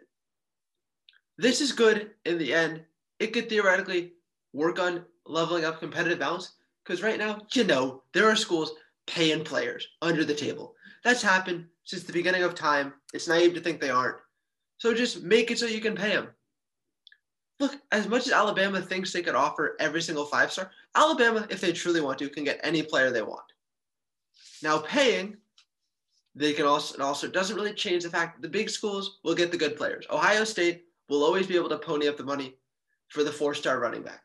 This 1.38 1.62
is 1.62 1.72
good 1.72 2.12
in 2.25 2.38
the 2.38 2.54
end. 2.54 2.84
It 3.20 3.34
could 3.34 3.50
theoretically 3.50 4.13
work 4.54 4.80
on 4.80 5.06
leveling 5.25 5.66
up 5.66 5.80
competitive 5.80 6.20
balance. 6.20 6.54
Because 6.84 7.04
right 7.04 7.20
now, 7.20 7.40
you 7.54 7.63
know, 7.63 8.04
there 8.13 8.28
are 8.28 8.36
schools 8.36 8.74
paying 9.08 9.44
players 9.44 9.88
under 10.01 10.25
the 10.25 10.34
table. 10.34 10.75
That's 11.04 11.22
happened 11.22 11.66
since 11.84 12.04
the 12.04 12.13
beginning 12.13 12.44
of 12.44 12.56
time. 12.56 12.94
It's 13.13 13.28
naive 13.28 13.54
to 13.56 13.60
think 13.60 13.80
they 13.80 13.90
aren't. 13.90 14.18
So 14.78 14.94
just 14.94 15.24
make 15.24 15.51
it 15.51 15.60
so 15.60 15.68
you 15.68 15.82
can 15.82 15.96
pay 15.96 16.10
them. 16.10 16.30
Look, 17.62 17.77
as 17.94 18.08
much 18.08 18.27
as 18.27 18.34
Alabama 18.34 18.82
thinks 18.82 19.13
they 19.13 19.22
could 19.22 19.36
offer 19.36 19.77
every 19.80 20.01
single 20.01 20.25
five 20.25 20.51
star, 20.51 20.72
Alabama, 20.96 21.48
if 21.50 21.62
they 21.62 21.72
truly 21.72 22.01
want 22.01 22.20
to, 22.20 22.27
can 22.27 22.44
get 22.44 22.60
any 22.63 22.84
player 22.84 23.10
they 23.10 23.22
want. 23.22 23.46
Now, 24.62 24.80
paying, 24.80 25.38
they 26.36 26.51
can 26.51 26.65
also, 26.65 26.96
it 26.96 27.01
also 27.01 27.27
doesn't 27.30 27.56
really 27.56 27.74
change 27.74 28.03
the 28.03 28.10
fact 28.10 28.36
that 28.36 28.41
the 28.41 28.51
big 28.51 28.70
schools 28.70 29.20
will 29.24 29.36
get 29.36 29.51
the 29.51 29.58
good 29.58 29.77
players. 29.77 30.06
Ohio 30.12 30.44
State 30.44 30.86
will 31.08 31.24
always 31.24 31.48
be 31.48 31.56
able 31.56 31.70
to 31.70 31.77
pony 31.77 32.08
up 32.08 32.18
the 32.18 32.24
money 32.24 32.58
for 33.08 33.24
the 33.24 33.32
four 33.32 33.53
star 33.53 33.80
running 33.80 34.01
back 34.01 34.22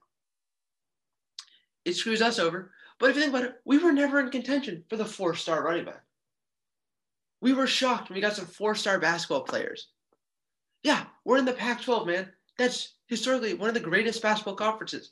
it 1.87 1.95
screws 1.95 2.21
us 2.21 2.39
over. 2.39 2.73
But 2.99 3.11
if 3.11 3.17
you 3.17 3.23
think 3.23 3.35
about 3.35 3.49
it, 3.49 3.61
we 3.65 3.79
were 3.79 3.93
never 3.93 4.21
in 4.21 4.31
contention 4.31 4.85
for 4.91 4.97
the 4.97 5.05
four 5.05 5.35
star 5.35 5.63
running 5.63 5.85
back. 5.85 6.03
We 7.41 7.55
were 7.55 7.67
shocked 7.67 8.11
when 8.11 8.17
we 8.17 8.21
got 8.21 8.35
some 8.35 8.47
four 8.47 8.75
star 8.75 8.99
basketball 8.99 9.43
players. 9.43 9.89
Yeah, 10.83 11.05
we're 11.25 11.39
in 11.39 11.45
the 11.45 11.53
Pac 11.53 11.83
12, 11.83 12.07
man. 12.07 12.33
That's 12.59 12.95
historically 13.07 13.55
one 13.55 13.69
of 13.69 13.75
the 13.75 13.81
greatest 13.81 14.23
basketball 14.23 14.55
conferences. 14.55 15.11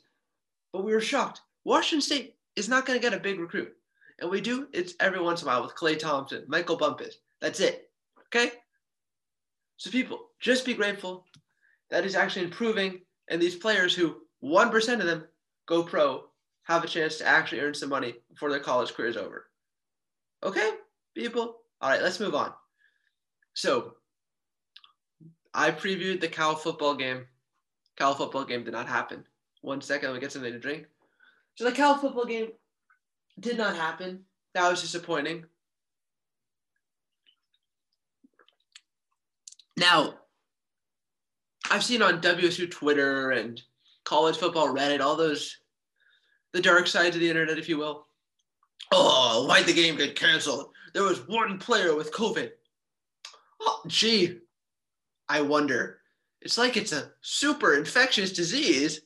But 0.73 0.83
we 0.83 0.93
were 0.93 1.01
shocked. 1.01 1.41
Washington 1.63 2.01
State 2.01 2.35
is 2.55 2.69
not 2.69 2.85
going 2.85 2.99
to 2.99 3.03
get 3.03 3.17
a 3.17 3.21
big 3.21 3.39
recruit. 3.39 3.73
And 4.19 4.29
we 4.29 4.41
do, 4.41 4.67
it's 4.71 4.93
every 4.99 5.19
once 5.19 5.41
in 5.41 5.47
a 5.47 5.51
while 5.51 5.63
with 5.63 5.75
Klay 5.75 5.97
Thompson, 5.99 6.45
Michael 6.47 6.77
Bumpus. 6.77 7.17
That's 7.41 7.59
it. 7.59 7.89
Okay? 8.27 8.51
So, 9.77 9.91
people, 9.91 10.29
just 10.39 10.65
be 10.65 10.73
grateful 10.73 11.25
that 11.89 12.05
is 12.05 12.15
actually 12.15 12.45
improving. 12.45 13.01
And 13.29 13.41
these 13.41 13.55
players 13.55 13.93
who 13.93 14.17
1% 14.43 14.99
of 14.99 15.05
them 15.05 15.25
go 15.67 15.83
pro 15.83 16.25
have 16.63 16.83
a 16.83 16.87
chance 16.87 17.17
to 17.17 17.27
actually 17.27 17.61
earn 17.61 17.73
some 17.73 17.89
money 17.89 18.15
before 18.29 18.49
their 18.49 18.59
college 18.59 18.93
career 18.93 19.09
is 19.09 19.17
over. 19.17 19.47
Okay, 20.43 20.71
people? 21.13 21.57
All 21.81 21.89
right, 21.89 22.01
let's 22.01 22.19
move 22.19 22.35
on. 22.35 22.53
So, 23.53 23.95
I 25.53 25.71
previewed 25.71 26.21
the 26.21 26.27
Cal 26.27 26.55
football 26.55 26.95
game. 26.95 27.25
Cal 27.97 28.13
football 28.13 28.45
game 28.45 28.63
did 28.63 28.73
not 28.73 28.87
happen. 28.87 29.23
One 29.61 29.81
second, 29.81 30.13
me 30.13 30.19
get 30.19 30.31
something 30.31 30.51
to 30.51 30.59
drink. 30.59 30.85
So, 31.55 31.63
the 31.63 31.71
Cal 31.71 31.97
football 31.97 32.25
game 32.25 32.49
did 33.39 33.57
not 33.57 33.75
happen. 33.75 34.25
That 34.53 34.69
was 34.69 34.81
disappointing. 34.81 35.45
Now, 39.77 40.15
I've 41.69 41.83
seen 41.83 42.01
on 42.01 42.21
WSU 42.21 42.69
Twitter 42.69 43.31
and 43.31 43.61
college 44.03 44.37
football 44.37 44.67
Reddit 44.67 45.01
all 45.01 45.15
those 45.15 45.57
the 46.53 46.61
dark 46.61 46.87
sides 46.87 47.15
of 47.15 47.21
the 47.21 47.29
internet, 47.29 47.57
if 47.57 47.67
you 47.67 47.77
will. 47.77 48.07
Oh, 48.93 49.45
why'd 49.45 49.65
the 49.65 49.73
game 49.73 49.97
get 49.97 50.15
canceled? 50.15 50.69
There 50.93 51.03
was 51.03 51.27
one 51.27 51.57
player 51.57 51.95
with 51.95 52.13
COVID. 52.13 52.51
Oh, 53.61 53.81
gee, 53.87 54.37
I 55.27 55.41
wonder. 55.41 55.99
It's 56.45 56.57
like 56.57 56.77
it's 56.77 56.93
a 56.93 57.11
super 57.21 57.73
infectious 57.73 58.31
disease 58.31 59.01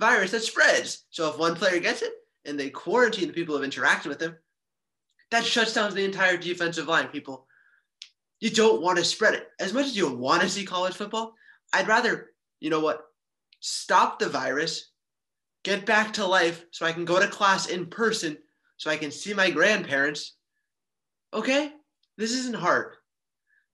virus 0.00 0.32
that 0.32 0.42
spreads. 0.42 1.04
So 1.10 1.28
if 1.28 1.38
one 1.38 1.54
player 1.54 1.78
gets 1.78 2.02
it 2.02 2.12
and 2.44 2.58
they 2.58 2.70
quarantine 2.70 3.28
the 3.28 3.34
people 3.34 3.56
who 3.56 3.62
have 3.62 3.70
interacted 3.70 4.06
with 4.06 4.18
them, 4.18 4.36
that 5.30 5.44
shuts 5.44 5.74
down 5.74 5.94
the 5.94 6.04
entire 6.04 6.38
defensive 6.38 6.88
line, 6.88 7.08
people. 7.08 7.46
You 8.40 8.50
don't 8.50 8.82
want 8.82 8.98
to 8.98 9.04
spread 9.04 9.34
it. 9.34 9.48
As 9.60 9.72
much 9.72 9.86
as 9.86 9.96
you 9.96 10.12
want 10.12 10.42
to 10.42 10.48
see 10.48 10.64
college 10.64 10.94
football, 10.94 11.34
I'd 11.72 11.88
rather, 11.88 12.30
you 12.58 12.70
know 12.70 12.80
what, 12.80 13.04
stop 13.60 14.18
the 14.18 14.28
virus 14.28 14.90
get 15.64 15.84
back 15.84 16.14
to 16.14 16.24
life 16.24 16.64
so 16.70 16.86
I 16.86 16.92
can 16.92 17.04
go 17.04 17.20
to 17.20 17.28
class 17.28 17.66
in 17.66 17.86
person 17.86 18.38
so 18.78 18.90
I 18.90 18.96
can 18.96 19.10
see 19.10 19.34
my 19.34 19.50
grandparents. 19.50 20.36
Okay? 21.34 21.72
This 22.16 22.32
isn't 22.32 22.56
hard. 22.56 22.94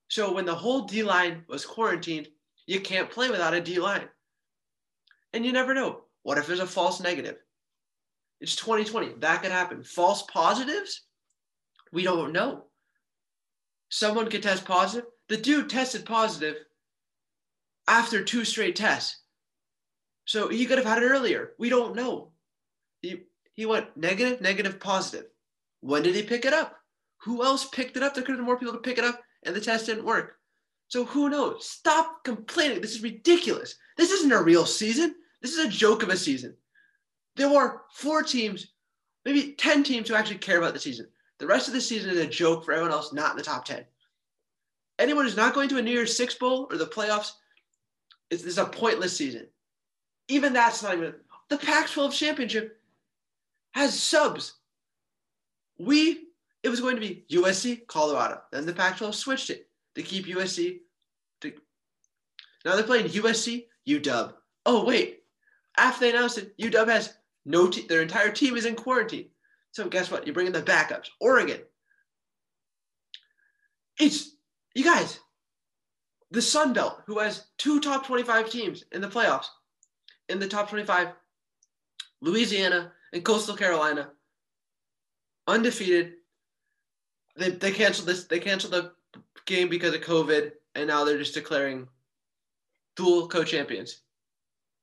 So 0.08 0.32
when 0.32 0.44
the 0.44 0.54
whole 0.54 0.82
D 0.82 1.04
line 1.04 1.44
was 1.48 1.64
quarantined, 1.64 2.28
you 2.66 2.80
can't 2.80 3.10
play 3.10 3.30
without 3.30 3.54
a 3.54 3.60
D 3.60 3.78
line. 3.78 4.08
And 5.32 5.44
you 5.44 5.52
never 5.52 5.74
know. 5.74 6.04
What 6.22 6.38
if 6.38 6.46
there's 6.46 6.60
a 6.60 6.66
false 6.66 7.00
negative? 7.00 7.36
It's 8.40 8.56
2020. 8.56 9.14
That 9.18 9.42
could 9.42 9.52
happen. 9.52 9.82
False 9.82 10.22
positives? 10.22 11.02
We 11.92 12.04
don't 12.04 12.32
know. 12.32 12.64
Someone 13.88 14.28
could 14.28 14.42
test 14.42 14.64
positive. 14.64 15.08
The 15.28 15.36
dude 15.36 15.70
tested 15.70 16.04
positive 16.04 16.56
after 17.86 18.22
two 18.22 18.44
straight 18.44 18.76
tests. 18.76 19.20
So 20.24 20.48
he 20.48 20.66
could 20.66 20.78
have 20.78 20.86
had 20.86 21.02
it 21.02 21.06
earlier. 21.06 21.52
We 21.58 21.68
don't 21.68 21.94
know. 21.94 22.32
He 23.02 23.24
he 23.52 23.66
went 23.66 23.96
negative, 23.96 24.40
negative, 24.40 24.80
positive. 24.80 25.26
When 25.80 26.02
did 26.02 26.14
he 26.14 26.22
pick 26.22 26.44
it 26.44 26.52
up? 26.52 26.76
Who 27.18 27.44
else 27.44 27.68
picked 27.68 27.96
it 27.96 28.02
up? 28.02 28.14
There 28.14 28.22
could 28.22 28.32
have 28.32 28.38
been 28.38 28.46
more 28.46 28.58
people 28.58 28.74
to 28.74 28.80
pick 28.80 28.98
it 28.98 29.04
up, 29.04 29.20
and 29.44 29.54
the 29.54 29.60
test 29.60 29.86
didn't 29.86 30.04
work. 30.04 30.36
So 30.94 31.04
who 31.04 31.28
knows? 31.28 31.68
Stop 31.68 32.22
complaining. 32.22 32.80
This 32.80 32.94
is 32.94 33.02
ridiculous. 33.02 33.74
This 33.96 34.12
isn't 34.12 34.30
a 34.30 34.40
real 34.40 34.64
season. 34.64 35.16
This 35.42 35.52
is 35.52 35.66
a 35.66 35.68
joke 35.68 36.04
of 36.04 36.08
a 36.08 36.16
season. 36.16 36.54
There 37.34 37.48
are 37.48 37.82
four 37.92 38.22
teams, 38.22 38.68
maybe 39.24 39.54
10 39.58 39.82
teams 39.82 40.08
who 40.08 40.14
actually 40.14 40.38
care 40.38 40.58
about 40.58 40.72
the 40.72 40.78
season. 40.78 41.08
The 41.40 41.48
rest 41.48 41.66
of 41.66 41.74
the 41.74 41.80
season 41.80 42.10
is 42.10 42.18
a 42.20 42.28
joke 42.28 42.64
for 42.64 42.70
everyone 42.70 42.92
else 42.92 43.12
not 43.12 43.32
in 43.32 43.36
the 43.36 43.42
top 43.42 43.64
10. 43.64 43.84
Anyone 45.00 45.24
who's 45.24 45.36
not 45.36 45.52
going 45.52 45.68
to 45.70 45.78
a 45.78 45.82
New 45.82 45.90
Year's 45.90 46.16
Six 46.16 46.36
Bowl 46.36 46.68
or 46.70 46.76
the 46.76 46.86
playoffs, 46.86 47.32
it's, 48.30 48.44
it's 48.44 48.58
a 48.58 48.64
pointless 48.64 49.16
season. 49.16 49.48
Even 50.28 50.52
that's 50.52 50.84
not 50.84 50.96
even 50.96 51.12
the 51.48 51.58
Pac 51.58 51.90
12 51.90 52.14
championship 52.14 52.78
has 53.72 54.00
subs. 54.00 54.60
We, 55.76 56.28
it 56.62 56.68
was 56.68 56.80
going 56.80 56.94
to 56.94 57.00
be 57.00 57.24
USC, 57.32 57.84
Colorado. 57.88 58.42
Then 58.52 58.64
the 58.64 58.72
Pac 58.72 58.98
12 58.98 59.16
switched 59.16 59.50
it 59.50 59.68
to 59.96 60.02
keep 60.04 60.26
USC. 60.26 60.78
Now 62.64 62.74
they're 62.74 62.84
playing 62.84 63.08
USC, 63.08 63.66
UW. 63.88 64.32
Oh, 64.66 64.84
wait. 64.84 65.20
After 65.76 66.00
they 66.00 66.10
announced 66.10 66.38
it, 66.38 66.56
UW 66.58 66.88
has 66.88 67.14
no 67.44 67.68
team, 67.68 67.86
their 67.88 68.02
entire 68.02 68.30
team 68.30 68.56
is 68.56 68.64
in 68.64 68.74
quarantine. 68.74 69.28
So 69.72 69.88
guess 69.88 70.10
what? 70.10 70.26
You 70.26 70.32
bring 70.32 70.46
in 70.46 70.52
the 70.52 70.62
backups. 70.62 71.08
Oregon. 71.20 71.60
It's, 73.98 74.36
you 74.74 74.84
guys, 74.84 75.20
the 76.30 76.42
Sun 76.42 76.72
Belt, 76.72 77.02
who 77.06 77.18
has 77.18 77.46
two 77.58 77.80
top 77.80 78.06
25 78.06 78.50
teams 78.50 78.84
in 78.92 79.00
the 79.00 79.08
playoffs, 79.08 79.46
in 80.28 80.38
the 80.38 80.48
top 80.48 80.68
25, 80.68 81.08
Louisiana 82.20 82.92
and 83.12 83.24
Coastal 83.24 83.56
Carolina, 83.56 84.10
undefeated. 85.46 86.14
They, 87.36 87.50
they 87.50 87.72
canceled 87.72 88.08
this. 88.08 88.24
They 88.24 88.38
canceled 88.38 88.72
the 88.72 88.92
game 89.46 89.68
because 89.68 89.94
of 89.94 90.00
COVID, 90.00 90.52
and 90.74 90.86
now 90.86 91.04
they're 91.04 91.18
just 91.18 91.34
declaring 91.34 91.88
dual 92.96 93.28
co-champions. 93.28 94.02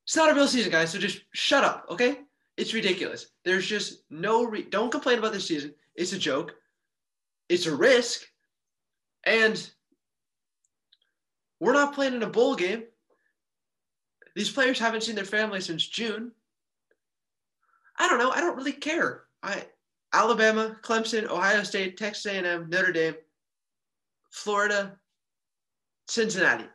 It's 0.06 0.16
not 0.16 0.32
a 0.32 0.36
real 0.36 0.48
season, 0.48 0.72
guys. 0.72 0.92
So 0.92 1.00
just 1.00 1.22
shut 1.34 1.64
up, 1.64 1.86
okay? 1.90 2.20
It's 2.58 2.74
ridiculous. 2.74 3.28
There's 3.46 3.66
just 3.66 4.04
no. 4.10 4.44
Re- 4.44 4.68
Don't 4.70 4.92
complain 4.92 5.20
about 5.20 5.34
this 5.34 5.48
season. 5.48 5.74
It's 5.96 6.14
a 6.14 6.18
joke. 6.18 6.56
It's 7.50 7.66
a 7.66 7.76
risk, 7.76 8.22
and 9.26 9.70
we're 11.60 11.74
not 11.74 11.94
playing 11.94 12.14
in 12.14 12.24
a 12.24 12.30
bowl 12.30 12.56
game. 12.56 12.84
These 14.36 14.52
players 14.52 14.80
haven't 14.80 15.04
seen 15.04 15.16
their 15.16 15.26
family 15.26 15.62
since 15.62 15.86
June. 15.86 16.32
I 17.98 18.08
don't 18.08 18.20
know. 18.20 18.32
I 18.32 18.42
don't 18.42 18.58
really 18.58 18.72
care. 18.72 19.24
I 19.44 19.66
Alabama, 20.14 20.78
Clemson, 20.82 21.30
Ohio 21.30 21.64
State, 21.64 21.98
Texas 21.98 22.26
A&M, 22.26 22.70
Notre 22.70 22.92
Dame, 22.92 23.16
Florida, 24.30 24.98
Cincinnati. 26.08 26.66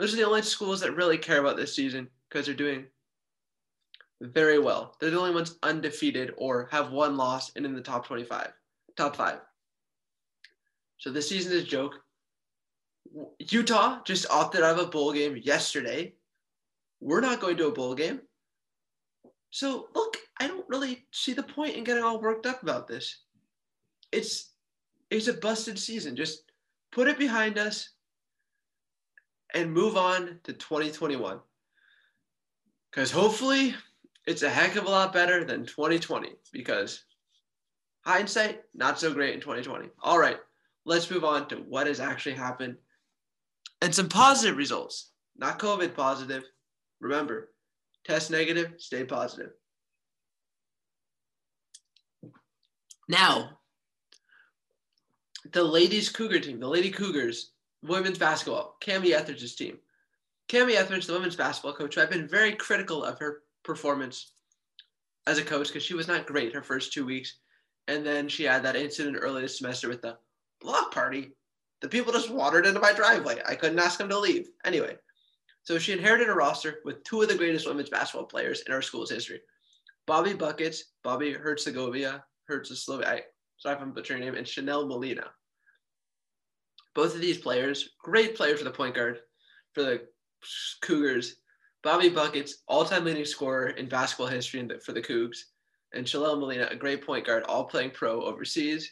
Those 0.00 0.14
are 0.14 0.16
the 0.16 0.26
only 0.26 0.40
schools 0.40 0.80
that 0.80 0.96
really 0.96 1.18
care 1.18 1.40
about 1.40 1.58
this 1.58 1.76
season 1.76 2.08
because 2.26 2.46
they're 2.46 2.54
doing 2.54 2.86
very 4.22 4.58
well. 4.58 4.96
They're 4.98 5.10
the 5.10 5.18
only 5.18 5.34
ones 5.34 5.58
undefeated 5.62 6.32
or 6.38 6.70
have 6.72 6.90
one 6.90 7.18
loss 7.18 7.52
and 7.54 7.66
in 7.66 7.74
the 7.74 7.82
top 7.82 8.06
25, 8.06 8.50
top 8.96 9.14
five. 9.14 9.40
So 10.96 11.10
this 11.10 11.28
season 11.28 11.52
is 11.52 11.64
a 11.64 11.66
joke. 11.66 12.00
Utah 13.40 14.00
just 14.04 14.30
opted 14.30 14.62
out 14.62 14.78
of 14.78 14.86
a 14.86 14.90
bowl 14.90 15.12
game 15.12 15.36
yesterday. 15.36 16.14
We're 17.02 17.20
not 17.20 17.40
going 17.40 17.58
to 17.58 17.66
a 17.66 17.72
bowl 17.72 17.94
game. 17.94 18.22
So 19.50 19.88
look, 19.94 20.16
I 20.40 20.46
don't 20.46 20.68
really 20.70 21.04
see 21.12 21.34
the 21.34 21.42
point 21.42 21.76
in 21.76 21.84
getting 21.84 22.04
all 22.04 22.22
worked 22.22 22.46
up 22.46 22.62
about 22.62 22.88
this. 22.88 23.18
It's 24.12 24.54
it's 25.10 25.28
a 25.28 25.34
busted 25.34 25.78
season. 25.78 26.16
Just 26.16 26.44
put 26.90 27.06
it 27.06 27.18
behind 27.18 27.58
us 27.58 27.90
and 29.54 29.72
move 29.72 29.96
on 29.96 30.38
to 30.44 30.52
2021. 30.52 31.40
Because 32.90 33.10
hopefully 33.10 33.74
it's 34.26 34.42
a 34.42 34.50
heck 34.50 34.76
of 34.76 34.86
a 34.86 34.90
lot 34.90 35.12
better 35.12 35.44
than 35.44 35.66
2020 35.66 36.30
because 36.52 37.04
hindsight, 38.04 38.62
not 38.74 38.98
so 38.98 39.12
great 39.12 39.34
in 39.34 39.40
2020. 39.40 39.88
All 40.02 40.18
right, 40.18 40.38
let's 40.84 41.10
move 41.10 41.24
on 41.24 41.48
to 41.48 41.56
what 41.56 41.86
has 41.86 42.00
actually 42.00 42.34
happened 42.34 42.76
and 43.82 43.94
some 43.94 44.08
positive 44.08 44.56
results, 44.56 45.12
not 45.36 45.58
COVID 45.58 45.94
positive. 45.94 46.44
Remember, 47.00 47.50
test 48.04 48.30
negative, 48.30 48.74
stay 48.78 49.04
positive. 49.04 49.50
Now, 53.08 53.58
the 55.52 55.64
ladies 55.64 56.10
Cougar 56.10 56.40
team, 56.40 56.60
the 56.60 56.68
Lady 56.68 56.90
Cougars, 56.90 57.49
women's 57.82 58.18
basketball, 58.18 58.76
Kamie 58.80 59.12
Ethridge's 59.12 59.54
team. 59.54 59.78
Kamie 60.48 60.76
Ethridge, 60.76 61.06
the 61.06 61.12
women's 61.12 61.36
basketball 61.36 61.72
coach, 61.72 61.96
I've 61.96 62.10
been 62.10 62.28
very 62.28 62.52
critical 62.52 63.04
of 63.04 63.18
her 63.18 63.42
performance 63.62 64.32
as 65.26 65.38
a 65.38 65.44
coach 65.44 65.68
because 65.68 65.82
she 65.82 65.94
was 65.94 66.08
not 66.08 66.26
great 66.26 66.52
her 66.54 66.62
first 66.62 66.92
two 66.92 67.06
weeks. 67.06 67.38
And 67.88 68.04
then 68.04 68.28
she 68.28 68.44
had 68.44 68.62
that 68.62 68.76
incident 68.76 69.16
early 69.20 69.42
this 69.42 69.58
semester 69.58 69.88
with 69.88 70.02
the 70.02 70.18
block 70.60 70.92
party. 70.92 71.32
The 71.80 71.88
people 71.88 72.12
just 72.12 72.30
wandered 72.30 72.66
into 72.66 72.80
my 72.80 72.92
driveway. 72.92 73.40
I 73.46 73.54
couldn't 73.54 73.78
ask 73.78 73.98
them 73.98 74.08
to 74.10 74.18
leave. 74.18 74.48
Anyway, 74.64 74.96
so 75.62 75.78
she 75.78 75.92
inherited 75.92 76.28
a 76.28 76.34
roster 76.34 76.80
with 76.84 77.02
two 77.04 77.22
of 77.22 77.28
the 77.28 77.36
greatest 77.36 77.66
women's 77.66 77.90
basketball 77.90 78.26
players 78.26 78.62
in 78.62 78.72
our 78.72 78.82
school's 78.82 79.10
history. 79.10 79.40
Bobby 80.06 80.34
Buckets, 80.34 80.84
Bobby 81.04 81.32
Herzegovia, 81.32 82.24
Herzegovia, 82.46 83.22
sorry 83.58 83.76
if 83.76 83.82
I'm 83.82 83.92
butchering 83.92 84.22
your 84.22 84.32
name, 84.32 84.38
and 84.38 84.46
Chanelle 84.46 84.88
Molina. 84.88 85.30
Both 86.94 87.14
of 87.14 87.20
these 87.20 87.38
players, 87.38 87.90
great 88.02 88.36
players 88.36 88.58
for 88.58 88.64
the 88.64 88.70
point 88.70 88.94
guard 88.94 89.20
for 89.72 89.82
the 89.82 90.02
Cougars. 90.80 91.36
Bobby 91.82 92.08
Buckets, 92.10 92.62
all-time 92.68 93.04
leading 93.04 93.24
scorer 93.24 93.68
in 93.68 93.88
basketball 93.88 94.26
history 94.26 94.68
for 94.84 94.92
the 94.92 95.00
Cougs, 95.00 95.44
and 95.94 96.04
Chanelle 96.04 96.38
Molina, 96.38 96.68
a 96.70 96.76
great 96.76 97.04
point 97.04 97.26
guard, 97.26 97.42
all 97.44 97.64
playing 97.64 97.92
pro 97.92 98.22
overseas. 98.22 98.90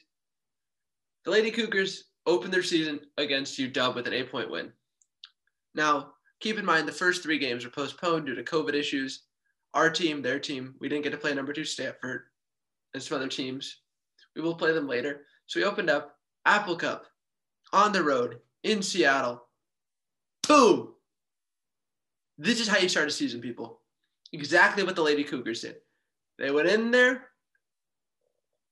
The 1.25 1.31
Lady 1.31 1.51
Cougars 1.51 2.05
opened 2.27 2.53
their 2.53 2.63
season 2.63 3.01
against 3.19 3.59
UW 3.59 3.95
with 3.95 4.07
an 4.07 4.15
eight-point 4.15 4.51
win. 4.51 4.73
Now, 5.75 6.13
keep 6.41 6.59
in 6.59 6.65
mind 6.65 6.89
the 6.89 6.93
first 6.93 7.23
three 7.23 7.39
games 7.39 7.65
were 7.65 7.71
postponed 7.71 8.27
due 8.27 8.35
to 8.35 8.43
COVID 8.43 8.75
issues. 8.75 9.25
Our 9.75 9.91
team, 9.91 10.23
their 10.23 10.39
team, 10.39 10.75
we 10.81 10.89
didn't 10.89 11.05
get 11.05 11.11
to 11.11 11.19
play 11.19 11.35
number 11.35 11.53
two 11.53 11.65
Stanford 11.65 12.23
and 12.95 13.03
some 13.03 13.17
other 13.17 13.29
teams. 13.29 13.81
We 14.35 14.43
will 14.43 14.55
play 14.55 14.73
them 14.73 14.89
later. 14.89 15.27
So 15.47 15.61
we 15.61 15.67
opened 15.67 15.91
up 15.91 16.17
Apple 16.47 16.77
Cup 16.77 17.07
on 17.73 17.93
the 17.93 18.03
road 18.03 18.39
in 18.63 18.83
Seattle. 18.83 19.45
Boom! 20.47 20.95
This 22.39 22.61
is 22.61 22.69
how 22.69 22.79
you 22.79 22.89
start 22.89 23.09
a 23.09 23.11
season, 23.11 23.41
people. 23.41 23.81
Exactly 24.33 24.85
what 24.85 24.97
the 24.97 25.03
Lady 25.03 25.25
Cougars 25.25 25.63
did. 25.63 25.77
They 26.39 26.51
went 26.51 26.69
in 26.69 26.91
there 26.91 27.29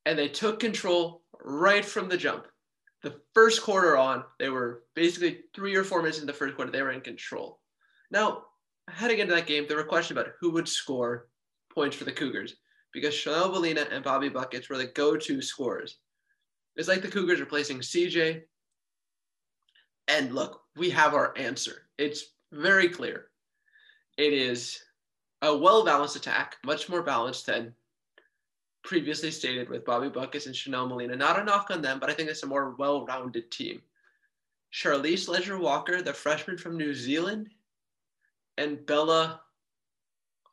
and 0.05 0.19
they 0.19 0.29
took 0.29 0.61
control 0.61 1.23
right 1.43 1.85
from 1.85 2.09
the 2.09 2.17
jump. 2.17 2.47
The 3.03 3.21
first 3.35 3.63
quarter 3.63 3.97
on, 3.97 4.25
they 4.39 4.49
were 4.49 4.85
basically 4.95 5.41
three 5.55 5.75
or 5.75 5.85
four 5.85 6.01
minutes 6.01 6.21
in 6.21 6.27
the 6.27 6.33
first 6.33 6.57
quarter, 6.57 6.71
they 6.71 6.83
were 6.83 6.93
in 6.93 7.01
control. 7.01 7.61
Now, 8.11 8.45
heading 8.89 9.19
into 9.19 9.35
that 9.35 9.47
game, 9.47 9.67
there 9.67 9.77
were 9.77 9.85
questions 9.85 10.19
about 10.19 10.33
who 10.41 10.51
would 10.53 10.69
score 10.69 11.29
points 11.75 11.97
for 11.97 12.05
the 12.05 12.13
Cougars 12.13 12.57
because 12.93 13.15
Chanelle 13.15 13.51
Molina 13.51 13.87
and 13.91 14.03
Bobby 14.03 14.29
Buckets 14.29 14.71
were 14.71 14.79
the 14.79 14.87
go-to 14.87 15.43
scorers. 15.43 15.99
It's 16.77 16.89
like 16.89 17.03
the 17.03 17.09
Cougars 17.09 17.41
replacing 17.41 17.81
CJ. 17.81 18.43
And 20.09 20.35
look, 20.35 20.63
we 20.77 20.91
have 20.91 21.15
our 21.15 21.37
answer. 21.37 21.83
It's 21.99 22.33
very 22.53 22.89
clear. 22.89 23.27
It 24.17 24.33
is 24.33 24.81
a 25.43 25.57
well-balanced 25.57 26.17
attack, 26.17 26.57
much 26.65 26.89
more 26.89 27.03
balanced 27.03 27.47
than 27.47 27.75
previously 28.85 29.31
stated 29.31 29.69
with 29.69 29.85
Bobby 29.85 30.09
Buckets 30.09 30.47
and 30.47 30.55
Chanelle 30.55 30.89
Molina. 30.89 31.17
Not 31.17 31.41
a 31.41 31.45
knock 31.45 31.71
on 31.71 31.83
them, 31.83 31.99
but 31.99 32.09
I 32.09 32.15
think 32.15 32.31
it's 32.31 32.45
a 32.45 32.47
more 32.47 32.77
well-rounded 32.79 33.51
team. 33.51 33.83
Charlisse 34.73 35.29
Leger 35.29 35.59
Walker, 35.59 36.03
the 36.03 36.13
freshman 36.13 36.57
from 36.57 36.77
New 36.77 36.95
Zealand, 36.95 37.49
and 38.59 38.85
Bella, 38.87 39.41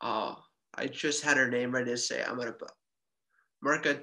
oh, 0.00 0.36
I 0.74 0.86
just 0.86 1.22
had 1.22 1.36
her 1.36 1.48
name 1.48 1.72
ready 1.72 1.90
to 1.90 1.96
say. 1.96 2.22
I'm 2.22 2.36
gonna 2.36 2.54
Marka 3.64 4.00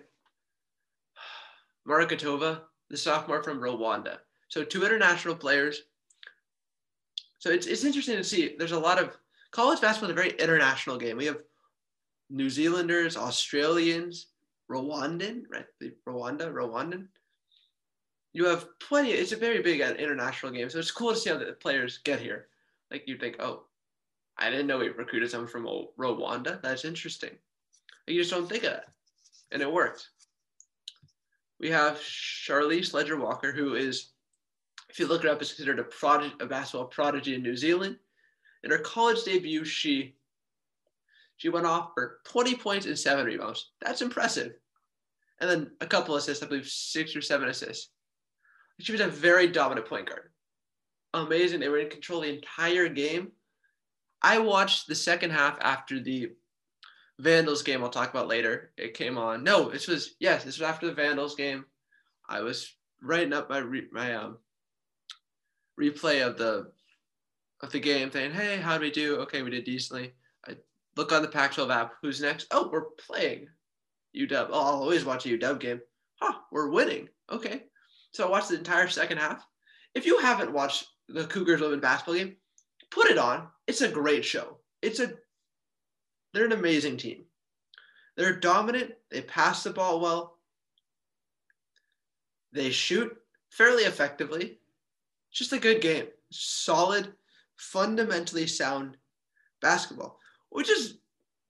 Markatova, 1.87 2.61
the 2.89 2.97
sophomore 2.97 3.43
from 3.43 3.59
Rwanda. 3.59 4.17
So 4.51 4.65
two 4.65 4.85
international 4.85 5.35
players. 5.35 5.83
So 7.39 7.49
it's 7.49 7.67
it's 7.67 7.85
interesting 7.85 8.17
to 8.17 8.23
see. 8.23 8.55
There's 8.59 8.73
a 8.73 8.79
lot 8.79 9.01
of 9.01 9.17
college 9.51 9.79
basketball 9.79 10.09
is 10.09 10.13
a 10.13 10.21
very 10.21 10.37
international 10.37 10.97
game. 10.97 11.15
We 11.15 11.25
have 11.25 11.41
New 12.29 12.49
Zealanders, 12.49 13.15
Australians, 13.15 14.27
Rwandan, 14.69 15.43
right? 15.49 15.65
Rwanda, 16.07 16.51
Rwandan. 16.51 17.07
You 18.33 18.45
have 18.45 18.67
plenty. 18.79 19.11
It's 19.11 19.31
a 19.31 19.37
very 19.37 19.61
big 19.61 19.81
uh, 19.81 19.93
international 19.97 20.51
game, 20.51 20.69
so 20.69 20.79
it's 20.79 20.91
cool 20.91 21.11
to 21.11 21.17
see 21.17 21.29
how 21.29 21.37
the 21.37 21.53
players 21.53 21.99
get 21.99 22.19
here. 22.19 22.47
Like 22.91 23.03
you'd 23.07 23.21
think, 23.21 23.37
oh, 23.39 23.63
I 24.37 24.49
didn't 24.49 24.67
know 24.67 24.79
we 24.79 24.89
recruited 24.89 25.31
someone 25.31 25.49
from 25.49 25.67
Rwanda. 25.97 26.61
That's 26.61 26.83
interesting. 26.83 27.31
You 28.07 28.19
just 28.19 28.31
don't 28.31 28.49
think 28.49 28.65
of 28.65 28.71
that. 28.71 28.89
And 29.53 29.61
it 29.61 29.71
worked. 29.71 30.09
We 31.59 31.69
have 31.69 31.99
Charlisse 31.99 32.93
Leger 32.93 33.17
Walker, 33.17 33.53
who 33.53 33.75
is, 33.75 34.09
if 34.91 34.99
you 34.99 35.07
look 35.07 35.23
it 35.23 35.29
up, 35.29 35.41
is 35.41 35.53
considered 35.53 35.79
a, 35.79 35.83
prodigy, 35.83 36.35
a 36.39 36.45
basketball 36.45 36.87
prodigy 36.87 37.33
in 37.33 37.41
New 37.41 37.55
Zealand. 37.55 37.97
In 38.63 38.71
her 38.71 38.77
college 38.77 39.23
debut, 39.23 39.63
she 39.65 40.15
she 41.37 41.49
went 41.49 41.65
off 41.65 41.91
for 41.95 42.19
20 42.25 42.55
points 42.55 42.85
and 42.85 42.99
seven 42.99 43.25
rebounds. 43.25 43.71
That's 43.81 44.03
impressive. 44.03 44.53
And 45.39 45.49
then 45.49 45.71
a 45.81 45.87
couple 45.87 46.15
assists, 46.15 46.43
I 46.43 46.47
believe 46.47 46.67
six 46.67 47.15
or 47.15 47.21
seven 47.21 47.49
assists. 47.49 47.89
She 48.79 48.91
was 48.91 49.01
a 49.01 49.07
very 49.07 49.47
dominant 49.47 49.87
point 49.87 50.07
guard. 50.07 50.29
Amazing. 51.15 51.59
They 51.59 51.69
were 51.69 51.79
in 51.79 51.89
control 51.89 52.21
the 52.21 52.35
entire 52.35 52.87
game. 52.89 53.31
I 54.21 54.37
watched 54.37 54.87
the 54.87 54.93
second 54.93 55.31
half 55.31 55.57
after 55.61 55.99
the 55.99 56.29
Vandals 57.17 57.63
game 57.63 57.83
I'll 57.83 57.89
talk 57.89 58.11
about 58.11 58.27
later. 58.27 58.71
It 58.77 58.93
came 58.93 59.17
on. 59.17 59.43
No, 59.43 59.69
this 59.69 59.87
was 59.87 60.15
yes, 60.19 60.43
this 60.43 60.59
was 60.59 60.67
after 60.67 60.87
the 60.87 60.93
Vandals 60.93 61.35
game. 61.35 61.65
I 62.29 62.41
was 62.41 62.71
writing 63.01 63.33
up 63.33 63.49
my 63.49 63.59
re, 63.59 63.87
my 63.91 64.13
um 64.15 64.37
replay 65.79 66.25
of 66.25 66.37
the 66.37 66.71
of 67.61 67.71
the 67.71 67.79
game, 67.79 68.11
saying, 68.11 68.31
"Hey, 68.31 68.57
how 68.57 68.73
did 68.73 68.81
we 68.81 68.91
do? 68.91 69.17
Okay, 69.17 69.41
we 69.41 69.49
did 69.49 69.65
decently." 69.65 70.13
I 70.47 70.57
look 70.95 71.11
on 71.11 71.21
the 71.21 71.27
Pac-12 71.27 71.73
app. 71.73 71.93
Who's 72.01 72.21
next? 72.21 72.47
Oh, 72.51 72.69
we're 72.69 72.91
playing 72.97 73.47
UW. 74.15 74.47
Oh, 74.49 74.59
I'll 74.59 74.81
always 74.81 75.05
watch 75.05 75.25
a 75.25 75.29
UW 75.29 75.59
game. 75.59 75.81
Huh, 76.21 76.39
we're 76.51 76.69
winning. 76.69 77.09
Okay, 77.31 77.63
so 78.11 78.27
I 78.27 78.29
watched 78.29 78.49
the 78.49 78.57
entire 78.57 78.87
second 78.87 79.17
half. 79.17 79.45
If 79.95 80.05
you 80.05 80.19
haven't 80.19 80.53
watched 80.53 80.87
the 81.07 81.25
Cougars 81.25 81.61
women 81.61 81.79
basketball 81.79 82.15
game, 82.15 82.35
put 82.89 83.07
it 83.07 83.17
on. 83.17 83.47
It's 83.67 83.81
a 83.81 83.89
great 83.89 84.25
show. 84.25 84.59
It's 84.81 84.99
a 84.99 85.13
they're 86.33 86.45
an 86.45 86.51
amazing 86.53 86.97
team. 86.97 87.25
They're 88.15 88.39
dominant. 88.39 88.93
They 89.09 89.21
pass 89.21 89.63
the 89.63 89.71
ball 89.71 89.99
well. 89.99 90.37
They 92.53 92.69
shoot 92.69 93.15
fairly 93.49 93.83
effectively. 93.83 94.59
Just 95.31 95.53
a 95.53 95.59
good 95.59 95.81
game. 95.81 96.07
Solid, 96.31 97.13
fundamentally 97.57 98.47
sound 98.47 98.97
basketball, 99.61 100.19
which 100.49 100.69
is 100.69 100.97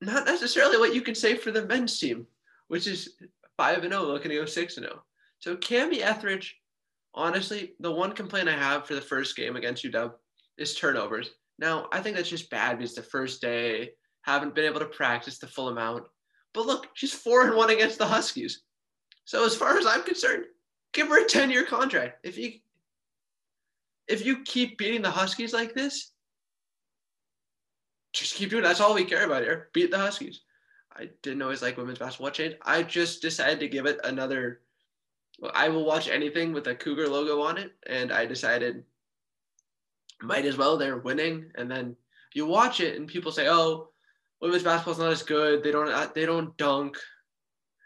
not 0.02 0.26
necessarily 0.26 0.78
what 0.78 0.96
you 0.96 1.02
can 1.02 1.16
say 1.16 1.36
for 1.36 1.52
the 1.52 1.66
men's 1.66 2.00
team, 2.00 2.28
which 2.68 2.88
is 2.88 3.16
5 3.58 3.84
and 3.84 3.94
0, 3.94 4.04
looking 4.04 4.30
to 4.30 4.38
go 4.38 4.46
6 4.46 4.78
and 4.78 4.86
0. 4.86 5.04
So 5.40 5.56
Kamie 5.56 6.02
Ethridge, 6.02 6.58
honestly, 7.14 7.74
the 7.80 7.92
one 7.92 8.14
complaint 8.14 8.50
I 8.50 8.58
have 8.58 8.86
for 8.86 8.96
the 8.96 9.02
first 9.02 9.36
game 9.36 9.56
against 9.56 9.84
UW 9.84 10.14
is 10.58 10.76
turnovers. 10.76 11.32
Now, 11.60 11.88
I 11.92 12.02
think 12.02 12.16
that's 12.16 12.30
just 12.30 12.50
bad 12.50 12.78
because 12.78 12.96
the 12.96 13.04
first 13.04 13.42
day 13.42 13.92
haven't 14.24 14.56
been 14.56 14.66
able 14.66 14.80
to 14.80 14.86
practice 14.86 15.38
the 15.38 15.48
full 15.48 15.70
amount. 15.70 16.04
But 16.54 16.66
look, 16.66 16.90
she's 16.94 17.14
four 17.14 17.46
and 17.46 17.56
one 17.56 17.70
against 17.70 17.98
the 17.98 18.06
Huskies. 18.06 18.64
So 19.26 19.46
as 19.46 19.56
far 19.56 19.78
as 19.78 19.86
I'm 19.86 20.04
concerned, 20.04 20.46
give 20.94 21.08
her 21.08 21.24
a 21.24 21.28
10-year 21.28 21.66
contract. 21.66 22.26
If 22.26 22.38
you 22.38 22.54
if 24.08 24.26
you 24.26 24.44
keep 24.44 24.78
beating 24.78 25.02
the 25.02 25.12
Huskies 25.12 25.54
like 25.54 25.74
this, 25.74 26.12
just 28.14 28.36
keep 28.36 28.50
doing 28.50 28.64
it. 28.64 28.68
That's 28.68 28.82
all 28.82 28.94
we 28.94 29.06
care 29.06 29.26
about 29.26 29.44
here. 29.44 29.70
Beat 29.74 29.92
the 29.92 29.98
Huskies. 29.98 30.42
I 30.96 31.10
didn't 31.24 31.42
always 31.42 31.62
like 31.62 31.78
women's 31.78 32.00
basketball 32.00 32.32
change. 32.32 32.56
I 32.62 32.84
just 32.84 33.22
decided 33.22 33.60
to 33.62 33.70
give 33.70 33.86
it 33.86 34.00
another. 34.04 34.62
I 35.54 35.70
will 35.70 35.86
watch 35.86 36.10
anything 36.10 36.52
with 36.52 36.68
a 36.68 36.76
Cougar 36.76 37.08
logo 37.08 37.42
on 37.42 37.58
it, 37.58 37.72
and 37.88 38.12
I 38.12 38.26
decided 38.26 38.84
might 40.22 40.46
as 40.46 40.58
well. 40.58 40.78
They're 40.78 40.98
winning, 40.98 41.52
and 41.56 41.72
then 41.72 41.96
you 42.34 42.46
watch 42.46 42.82
it, 42.82 42.98
and 42.98 43.08
people 43.08 43.32
say, 43.32 43.48
"Oh, 43.48 43.90
women's 44.42 44.64
basketball's 44.64 45.00
not 45.00 45.12
as 45.12 45.24
good. 45.24 45.64
They 45.64 45.72
don't 45.72 45.90
uh, 45.90 46.10
they 46.14 46.26
don't 46.26 46.56
dunk. 46.58 46.98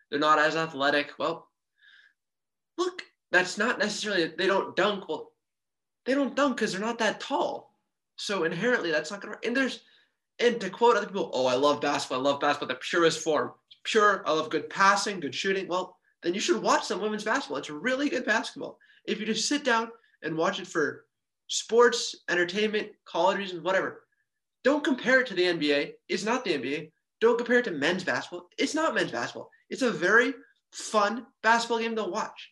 They're 0.09 0.19
not 0.19 0.39
as 0.39 0.55
athletic. 0.55 1.11
Well, 1.19 1.49
look, 2.77 3.03
that's 3.31 3.57
not 3.57 3.79
necessarily 3.79 4.33
they 4.37 4.47
don't 4.47 4.75
dunk. 4.75 5.07
Well, 5.07 5.31
they 6.05 6.13
don't 6.13 6.35
dunk 6.35 6.57
because 6.57 6.71
they're 6.71 6.81
not 6.81 6.99
that 6.99 7.19
tall. 7.19 7.73
So 8.15 8.43
inherently, 8.43 8.91
that's 8.91 9.11
not 9.11 9.21
gonna. 9.21 9.37
And 9.43 9.55
there's 9.55 9.81
and 10.39 10.59
to 10.61 10.69
quote 10.69 10.97
other 10.97 11.07
people, 11.07 11.31
oh, 11.33 11.45
I 11.45 11.55
love 11.55 11.81
basketball. 11.81 12.19
I 12.19 12.29
love 12.29 12.39
basketball, 12.39 12.69
the 12.69 12.81
purest 12.89 13.19
form. 13.19 13.51
Pure. 13.83 14.23
I 14.25 14.31
love 14.31 14.49
good 14.49 14.69
passing, 14.69 15.19
good 15.19 15.35
shooting. 15.35 15.67
Well, 15.67 15.97
then 16.23 16.33
you 16.33 16.39
should 16.39 16.61
watch 16.61 16.85
some 16.85 17.01
women's 17.01 17.23
basketball. 17.23 17.57
It's 17.57 17.69
really 17.69 18.09
good 18.09 18.25
basketball. 18.25 18.77
If 19.05 19.19
you 19.19 19.25
just 19.25 19.47
sit 19.47 19.63
down 19.63 19.89
and 20.23 20.35
watch 20.35 20.59
it 20.59 20.67
for 20.67 21.05
sports, 21.47 22.15
entertainment, 22.29 22.89
college 23.05 23.37
reasons, 23.37 23.61
whatever, 23.61 24.03
don't 24.63 24.83
compare 24.83 25.21
it 25.21 25.27
to 25.27 25.35
the 25.35 25.43
NBA. 25.43 25.93
It's 26.09 26.25
not 26.25 26.43
the 26.43 26.53
NBA. 26.53 26.91
Don't 27.21 27.37
compare 27.37 27.59
it 27.59 27.65
to 27.65 27.71
men's 27.71 28.03
basketball. 28.03 28.49
It's 28.57 28.73
not 28.73 28.95
men's 28.95 29.11
basketball. 29.11 29.51
It's 29.69 29.83
a 29.83 29.91
very 29.91 30.33
fun 30.71 31.25
basketball 31.43 31.79
game 31.79 31.95
to 31.95 32.03
watch. 32.03 32.51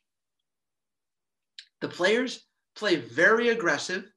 The 1.82 1.90
players 1.90 2.46
play 2.76 2.96
very 2.96 3.50
aggressive. 3.50 4.12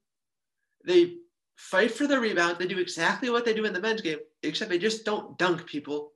They 0.85 1.15
fight 1.55 1.91
for 1.91 2.07
the 2.07 2.19
rebound. 2.19 2.57
They 2.57 2.67
do 2.67 2.79
exactly 2.79 3.29
what 3.29 3.45
they 3.45 3.53
do 3.53 3.65
in 3.65 3.73
the 3.73 3.81
men's 3.81 4.01
game, 4.01 4.19
except 4.43 4.69
they 4.69 4.79
just 4.79 5.05
don't 5.05 5.37
dunk 5.37 5.65
people. 5.65 6.13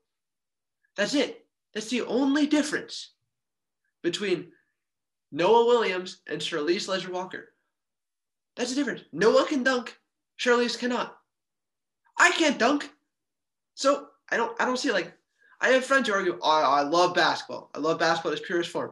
That's 0.96 1.14
it. 1.14 1.46
That's 1.74 1.90
the 1.90 2.02
only 2.04 2.48
difference 2.48 3.12
between 4.02 4.52
Noah 5.32 5.66
Williams 5.66 6.22
and 6.28 6.42
Charlisse 6.42 6.88
Leger 6.88 7.12
Walker. 7.12 7.54
That's 8.56 8.70
the 8.70 8.76
difference. 8.76 9.04
Noah 9.14 9.46
can 9.46 9.64
dunk. 9.64 9.98
Charlisse 10.38 10.78
cannot. 10.78 11.18
I 12.18 12.32
can't 12.32 12.60
dunk. 12.60 12.92
So 13.76 14.08
I 14.30 14.38
don't 14.38 14.60
I 14.62 14.66
don't 14.66 14.78
see 14.78 14.92
like 14.92 15.14
I 15.62 15.70
have 15.70 15.86
friends 15.86 16.08
who 16.08 16.14
argue, 16.14 16.40
oh, 16.42 16.50
I 16.50 16.82
love 16.82 17.14
basketball. 17.14 17.70
I 17.76 17.80
love 17.80 18.00
basketball 18.00 18.32
in 18.32 18.38
its 18.38 18.48
purest 18.48 18.72
form. 18.72 18.92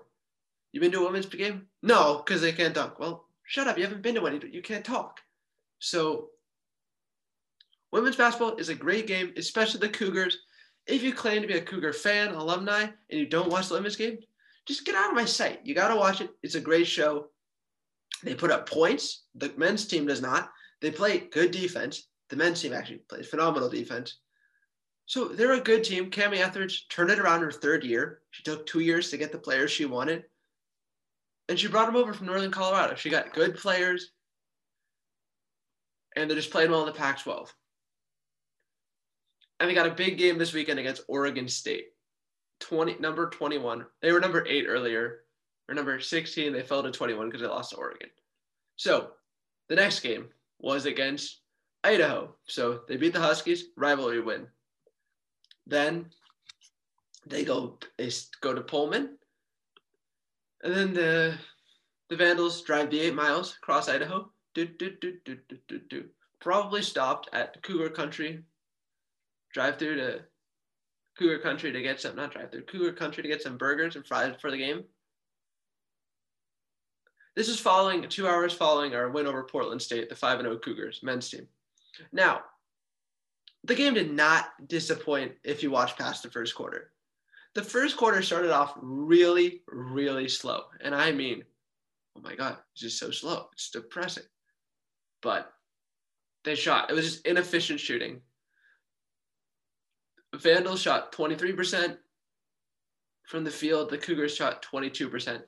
You 0.72 0.80
been 0.80 0.92
to 0.92 1.02
a 1.02 1.06
women's 1.06 1.26
game? 1.26 1.68
No, 1.82 2.22
because 2.24 2.42
they 2.42 2.52
can't 2.52 2.76
dunk. 2.76 3.00
Well, 3.00 3.26
shut 3.50 3.68
up. 3.68 3.78
You 3.78 3.84
haven't 3.84 4.04
been 4.04 4.14
to 4.16 4.28
any. 4.28 4.40
You 4.52 4.62
can't 4.62 4.86
talk. 4.86 5.20
So 5.80 6.30
women's 7.92 8.16
basketball 8.16 8.58
is 8.58 8.70
a 8.70 8.76
great 8.76 9.08
game, 9.08 9.34
especially 9.38 9.80
the 9.80 9.90
Cougars. 9.90 10.38
If 10.86 11.02
you 11.02 11.14
claim 11.14 11.42
to 11.42 11.48
be 11.48 11.58
a 11.58 11.62
Cougar 11.62 11.94
fan, 11.94 12.36
alumni, 12.36 12.84
and 12.84 13.20
you 13.20 13.26
don't 13.26 13.50
watch 13.50 13.68
the 13.68 13.74
women's 13.74 13.96
game, 13.96 14.20
just 14.68 14.86
get 14.86 14.94
out 14.94 15.10
of 15.10 15.16
my 15.16 15.26
sight. 15.26 15.62
You 15.64 15.74
got 15.74 15.88
to 15.88 15.96
watch 15.96 16.22
it. 16.22 16.30
It's 16.44 16.56
a 16.56 16.62
great 16.62 16.86
show. 16.86 17.30
They 18.24 18.36
put 18.36 18.52
up 18.52 18.70
points. 18.70 19.24
The 19.34 19.52
men's 19.58 19.88
team 19.88 20.06
does 20.06 20.22
not. 20.22 20.52
They 20.80 20.92
play 20.92 21.18
good 21.32 21.50
defense. 21.50 22.08
The 22.30 22.36
men's 22.36 22.62
team 22.62 22.74
actually 22.74 23.02
plays 23.10 23.28
phenomenal 23.28 23.70
defense. 23.70 24.20
So 25.08 25.28
they're 25.28 25.54
a 25.54 25.60
good 25.60 25.84
team. 25.84 26.12
Kamie 26.12 26.38
Ethridge 26.38 26.88
turned 26.90 27.10
it 27.10 27.18
around 27.18 27.42
her 27.42 27.52
third 27.52 27.84
year. 27.84 28.22
She 28.30 28.44
took 28.44 28.68
two 28.68 28.82
years 28.82 29.10
to 29.10 29.18
get 29.18 29.32
the 29.32 29.40
players 29.40 29.72
she 29.72 29.86
wanted. 29.86 30.26
And 31.50 31.60
she 31.60 31.68
brought 31.68 31.88
them 31.88 31.96
over 31.96 32.14
from 32.14 32.28
Northern 32.28 32.52
Colorado. 32.52 32.96
She 32.96 33.10
got 33.10 33.34
good 33.34 33.56
players. 33.56 34.12
And 36.16 36.30
they're 36.30 36.38
just 36.38 36.52
playing 36.52 36.70
well 36.70 36.82
in 36.82 36.86
the 36.86 36.92
Pac 36.94 37.24
12. 37.24 37.54
And 39.60 39.70
they 39.70 39.74
got 39.74 39.88
a 39.88 39.92
big 39.92 40.18
game 40.18 40.38
this 40.38 40.54
weekend 40.54 40.80
against 40.80 41.02
Oregon 41.10 41.48
State. 41.48 41.86
20 42.62 42.98
number 43.00 43.30
21. 43.30 43.86
They 44.02 44.12
were 44.12 44.20
number 44.20 44.46
eight 44.48 44.66
earlier, 44.68 45.22
or 45.68 45.76
number 45.76 46.00
16. 46.00 46.54
They 46.54 46.62
fell 46.62 46.84
to 46.84 46.92
21 46.92 47.28
because 47.28 47.42
they 47.42 47.48
lost 47.48 47.72
to 47.72 47.78
Oregon. 47.78 48.10
So 48.76 49.12
the 49.70 49.76
next 49.76 50.02
game 50.02 50.28
was 50.60 50.86
against 50.86 51.42
Idaho. 51.84 52.36
So 52.48 52.82
they 52.88 52.98
beat 52.98 53.14
the 53.14 53.20
Huskies, 53.20 53.66
rivalry 53.76 54.22
win. 54.22 54.48
Then 55.66 56.08
they 57.26 57.44
go 57.44 57.80
they 57.98 58.12
go 58.42 58.54
to 58.54 58.62
Pullman, 58.62 59.18
and 60.64 60.74
then 60.74 60.94
the 60.94 61.38
the 62.10 62.16
Vandals 62.16 62.62
drive 62.64 62.90
the 62.90 63.00
eight 63.00 63.14
miles 63.16 63.56
across 63.62 63.88
Idaho. 63.88 64.32
Do, 64.56 64.66
do, 64.66 64.92
do, 65.00 65.14
do, 65.26 65.38
do, 65.48 65.58
do, 65.68 65.80
do. 65.90 66.06
Probably 66.42 66.82
stopped 66.82 67.30
at 67.34 67.62
Cougar 67.62 67.90
Country. 67.90 68.44
Drive 69.54 69.78
through 69.78 69.98
to 69.98 70.22
Cougar 71.18 71.40
Country 71.40 71.72
to 71.72 71.82
get 71.82 72.02
some 72.02 72.16
not 72.16 72.32
drive 72.34 72.52
through 72.52 72.64
Cougar 72.64 72.94
Country 72.94 73.22
to 73.22 73.30
get 73.30 73.44
some 73.44 73.58
burgers 73.58 73.96
and 73.96 74.06
fries 74.08 74.36
for 74.42 74.50
the 74.50 74.58
game. 74.58 74.84
This 77.36 77.48
is 77.48 77.60
following 77.60 78.08
two 78.10 78.28
hours 78.28 78.54
following 78.54 78.96
our 78.96 79.10
win 79.10 79.28
over 79.28 79.44
Portland 79.44 79.82
State, 79.82 80.10
the 80.10 80.16
5 80.16 80.42
0 80.42 80.58
Cougars 80.58 81.02
men's 81.04 81.30
team. 81.30 81.48
Now, 82.12 82.42
the 83.64 83.76
game 83.76 83.94
did 83.94 84.12
not 84.12 84.68
disappoint 84.68 85.34
if 85.44 85.62
you 85.62 85.70
watch 85.70 85.98
past 85.98 86.24
the 86.24 86.32
first 86.32 86.56
quarter. 86.56 86.92
The 87.56 87.64
first 87.64 87.98
quarter 87.98 88.22
started 88.22 88.52
off 88.52 88.74
really, 88.82 89.62
really 89.68 90.28
slow. 90.30 90.64
And 90.82 90.94
I 90.96 91.12
mean, 91.12 91.44
oh 92.18 92.22
my 92.22 92.36
God, 92.36 92.58
it's 92.72 92.82
just 92.82 93.00
so 93.00 93.12
slow. 93.12 93.48
It's 93.54 93.72
depressing. 93.72 94.24
But 95.22 95.52
they 96.44 96.56
shot, 96.56 96.90
it 96.90 96.94
was 96.94 97.06
just 97.06 97.26
inefficient 97.26 97.80
shooting. 97.80 98.22
Vandals 100.36 100.82
shot 100.82 101.12
23% 101.12 101.98
from 103.24 103.44
the 103.44 103.52
field, 103.52 103.90
the 103.90 103.98
Cougars 103.98 104.36
shot 104.36 104.64
22%. 104.64 105.42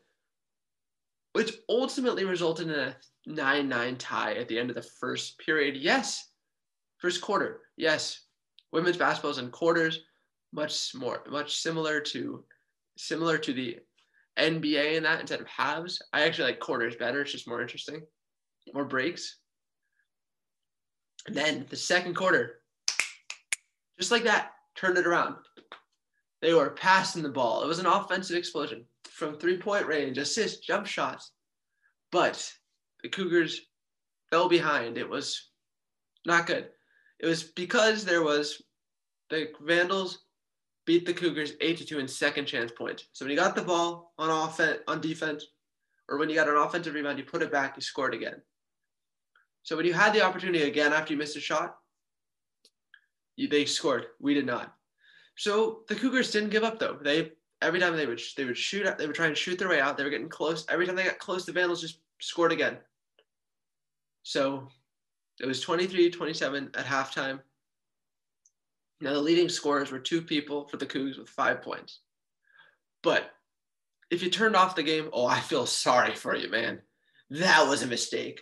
which 1.33 1.53
ultimately 1.69 2.25
resulted 2.25 2.69
in 2.69 2.75
a 2.75 2.95
9 3.25 3.69
9 3.69 3.95
tie 3.97 4.33
at 4.33 4.47
the 4.47 4.59
end 4.59 4.69
of 4.69 4.75
the 4.75 4.81
first 4.81 5.37
period. 5.39 5.77
Yes, 5.77 6.29
first 6.97 7.21
quarter. 7.21 7.61
Yes, 7.77 8.25
women's 8.73 8.97
basketball 8.97 9.31
is 9.31 9.37
in 9.37 9.49
quarters, 9.49 10.01
much 10.53 10.93
more, 10.95 11.23
much 11.29 11.57
similar 11.57 11.99
to 11.99 12.43
similar 12.97 13.37
to 13.37 13.53
the 13.53 13.79
NBA 14.37 14.95
in 14.95 15.03
that 15.03 15.21
instead 15.21 15.41
of 15.41 15.47
halves. 15.47 16.01
I 16.13 16.21
actually 16.21 16.51
like 16.51 16.59
quarters 16.59 16.95
better. 16.95 17.21
It's 17.21 17.31
just 17.31 17.47
more 17.47 17.61
interesting, 17.61 18.01
more 18.73 18.85
breaks. 18.85 19.37
And 21.27 21.35
then 21.35 21.65
the 21.69 21.75
second 21.75 22.15
quarter, 22.15 22.61
just 23.99 24.11
like 24.11 24.23
that, 24.23 24.51
turned 24.75 24.97
it 24.97 25.07
around. 25.07 25.35
They 26.41 26.53
were 26.53 26.71
passing 26.71 27.21
the 27.21 27.29
ball. 27.29 27.63
It 27.63 27.67
was 27.67 27.79
an 27.79 27.85
offensive 27.85 28.35
explosion 28.35 28.85
from 29.09 29.37
three 29.37 29.57
point 29.57 29.85
range, 29.85 30.17
assist, 30.17 30.63
jump 30.63 30.87
shots. 30.87 31.31
But 32.11 32.51
the 33.03 33.09
Cougars 33.09 33.61
fell 34.31 34.49
behind. 34.49 34.97
It 34.97 35.07
was 35.07 35.49
not 36.25 36.47
good. 36.47 36.69
It 37.19 37.27
was 37.27 37.43
because 37.43 38.03
there 38.03 38.23
was 38.23 38.61
the 39.29 39.49
Vandals 39.61 40.25
beat 40.91 41.06
the 41.06 41.13
Cougars 41.13 41.54
eight 41.62 41.77
to 41.77 41.86
two 41.86 41.99
in 41.99 42.08
second 42.08 42.45
chance 42.45 42.69
points. 42.69 43.06
So 43.13 43.23
when 43.23 43.32
you 43.32 43.38
got 43.38 43.56
the 43.56 43.62
ball 43.62 44.13
on 44.17 44.30
offense 44.30 44.80
on 44.89 44.99
defense, 44.99 45.45
or 46.10 46.17
when 46.17 46.27
you 46.27 46.36
got 46.36 46.49
an 46.49 46.58
offensive 46.58 46.93
rebound, 46.93 47.17
you 47.17 47.23
put 47.23 47.41
it 47.41 47.49
back, 47.49 47.77
you 47.77 47.82
scored 47.82 48.13
again. 48.13 48.41
So 49.63 49.77
when 49.77 49.86
you 49.86 49.93
had 49.93 50.12
the 50.12 50.21
opportunity 50.21 50.65
again 50.65 50.91
after 50.91 51.13
you 51.13 51.17
missed 51.17 51.38
a 51.38 51.39
shot, 51.39 51.77
you, 53.38 53.47
they 53.47 53.63
scored. 53.63 54.08
We 54.19 54.34
did 54.34 54.45
not. 54.45 54.75
So 55.38 55.84
the 55.88 55.95
Cougars 55.95 56.30
didn't 56.30 56.49
give 56.49 56.65
up 56.65 56.77
though. 56.77 56.99
They 57.01 57.32
every 57.62 57.80
time 57.80 57.95
they 57.95 58.06
would 58.06 58.19
they 58.36 58.43
would 58.43 58.58
shoot 58.58 58.86
they 58.97 59.08
would 59.08 59.15
try 59.15 59.27
and 59.27 59.38
shoot 59.38 59.58
their 59.58 59.69
way 59.69 59.80
out. 59.80 59.95
They 59.95 60.04
were 60.04 60.10
getting 60.10 60.27
close. 60.27 60.65
Every 60.67 60.86
time 60.86 60.97
they 60.97 61.06
got 61.06 61.19
close, 61.19 61.45
the 61.45 61.54
Vandals 61.54 61.80
just 61.80 61.99
scored 62.19 62.51
again. 62.51 62.77
So 64.23 64.67
it 65.39 65.45
was 65.45 65.63
23-27 65.63 66.77
at 66.77 66.86
halftime. 66.86 67.39
Now 69.01 69.13
the 69.13 69.19
leading 69.21 69.49
scorers 69.49 69.91
were 69.91 69.99
two 69.99 70.21
people 70.21 70.67
for 70.67 70.77
the 70.77 70.85
Cougs 70.85 71.17
with 71.17 71.27
five 71.27 71.61
points. 71.61 71.99
But 73.03 73.31
if 74.11 74.21
you 74.21 74.29
turned 74.29 74.55
off 74.55 74.75
the 74.75 74.83
game, 74.83 75.09
oh, 75.11 75.25
I 75.25 75.39
feel 75.39 75.65
sorry 75.65 76.13
for 76.13 76.35
you, 76.35 76.49
man. 76.49 76.81
That 77.31 77.67
was 77.67 77.81
a 77.81 77.87
mistake. 77.87 78.41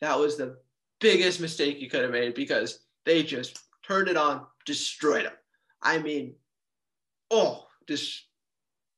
That 0.00 0.18
was 0.18 0.36
the 0.36 0.56
biggest 1.00 1.40
mistake 1.40 1.78
you 1.78 1.88
could 1.88 2.02
have 2.02 2.10
made 2.10 2.34
because 2.34 2.80
they 3.04 3.22
just 3.22 3.58
turned 3.86 4.08
it 4.08 4.16
on, 4.16 4.46
destroyed 4.66 5.26
them. 5.26 5.32
I 5.82 5.98
mean, 5.98 6.34
oh, 7.30 7.66
just 7.88 8.24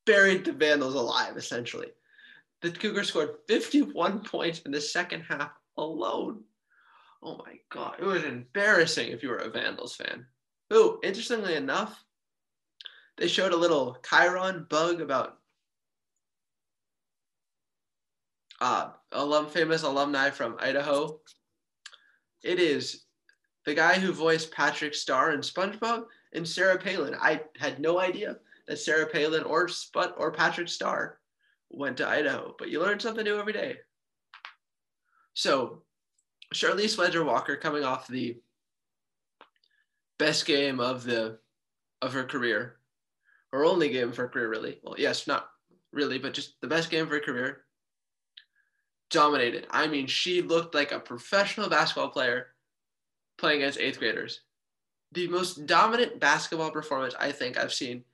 buried 0.07 0.45
the 0.45 0.53
Vandals 0.53 0.95
alive, 0.95 1.37
essentially. 1.37 1.89
The 2.63 2.71
Cougars 2.71 3.09
scored 3.09 3.37
51 3.49 4.25
points 4.25 4.61
in 4.61 4.73
the 4.73 4.81
second 4.81 5.23
half 5.23 5.51
alone. 5.77 6.43
Oh 7.23 7.37
my 7.39 7.59
God. 7.71 7.97
It 7.99 8.05
was 8.05 8.25
embarrassing 8.25 9.11
if 9.11 9.23
you 9.23 9.29
were 9.29 9.39
a 9.39 9.51
Vandals 9.51 9.97
fan. 9.97 10.27
Oh, 10.75 10.99
interestingly 11.03 11.55
enough, 11.55 12.03
they 13.19 13.29
showed 13.29 13.53
a 13.53 13.57
little 13.57 13.99
Chiron 14.09 14.67
bug 14.71 15.03
about 15.03 15.37
uh, 18.59 18.93
alum, 19.13 19.49
famous 19.49 19.83
alumni 19.83 20.31
from 20.31 20.57
Idaho. 20.59 21.21
It 22.43 22.59
is 22.59 23.05
the 23.67 23.75
guy 23.75 23.99
who 23.99 24.15
voiced 24.15 24.51
Patrick 24.51 24.95
Star 24.95 25.33
in 25.33 25.41
SpongeBob 25.41 26.05
and 26.33 26.49
Sarah 26.49 26.79
Palin. 26.79 27.15
I 27.21 27.43
had 27.59 27.79
no 27.79 28.01
idea 28.01 28.39
that 28.67 28.79
Sarah 28.79 29.07
Palin 29.07 29.43
or 29.43 29.69
Sput 29.69 30.15
or 30.17 30.33
Patrick 30.33 30.69
Star 30.71 31.19
went 31.69 31.99
to 31.99 32.09
Idaho, 32.09 32.55
but 32.59 32.71
you 32.71 32.81
learn 32.81 32.99
something 32.99 33.25
new 33.25 33.39
every 33.39 33.53
day. 33.53 33.77
So, 35.35 35.83
Charlisse 36.55 36.97
Leger 36.97 37.25
Walker 37.25 37.57
coming 37.57 37.85
off 37.85 38.09
the 38.09 38.41
best 40.23 40.47
game 40.47 40.79
of 40.79 41.03
the 41.03 41.39
of 42.01 42.13
her 42.13 42.25
career, 42.25 42.77
her 43.53 43.65
only 43.65 43.89
game 43.89 44.09
of 44.09 44.17
her 44.17 44.29
career, 44.29 44.49
really. 44.49 44.79
Well, 44.83 44.95
yes, 44.97 45.27
not 45.27 45.49
really, 45.93 46.19
but 46.19 46.33
just 46.33 46.61
the 46.61 46.69
best 46.69 46.91
game 46.91 47.03
of 47.03 47.11
her 47.11 47.21
career. 47.21 47.65
Dominated. 49.11 49.67
I 49.71 49.89
mean, 49.89 50.07
she 50.07 50.41
looked 50.41 50.75
like 50.75 50.93
a 50.93 51.01
professional 51.01 51.69
basketball 51.69 52.11
player 52.11 52.49
playing 53.37 53.63
against 53.63 53.81
eighth 53.81 53.99
graders. 53.99 54.41
The 55.13 55.27
most 55.29 55.67
dominant 55.67 56.21
basketball 56.21 56.71
performance 56.71 57.15
I 57.19 57.33
think 57.33 57.59
I've 57.59 57.75
seen 57.75 58.05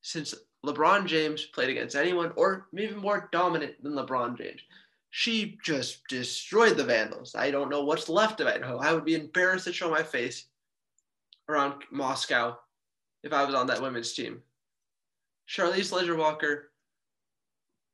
since 0.00 0.34
LeBron 0.64 1.06
James 1.06 1.44
played 1.46 1.70
against 1.70 1.96
anyone, 1.96 2.32
or 2.36 2.68
even 2.78 2.98
more 2.98 3.28
dominant 3.32 3.82
than 3.82 3.94
LeBron 3.94 4.38
James. 4.38 4.60
She 5.10 5.58
just 5.62 6.06
destroyed 6.08 6.76
the 6.76 6.84
Vandals. 6.84 7.34
I 7.34 7.50
don't 7.50 7.68
know 7.68 7.84
what's 7.84 8.08
left 8.08 8.40
of 8.40 8.46
Idaho. 8.46 8.78
I 8.78 8.94
would 8.94 9.04
be 9.04 9.16
embarrassed 9.16 9.66
to 9.66 9.72
show 9.72 9.90
my 9.90 10.02
face 10.02 10.46
around 11.48 11.82
Moscow 11.90 12.56
if 13.22 13.32
I 13.32 13.44
was 13.44 13.54
on 13.54 13.66
that 13.68 13.82
women's 13.82 14.12
team. 14.12 14.42
Charlisse 15.48 15.92
Leger 15.92 16.16
Walker 16.16 16.72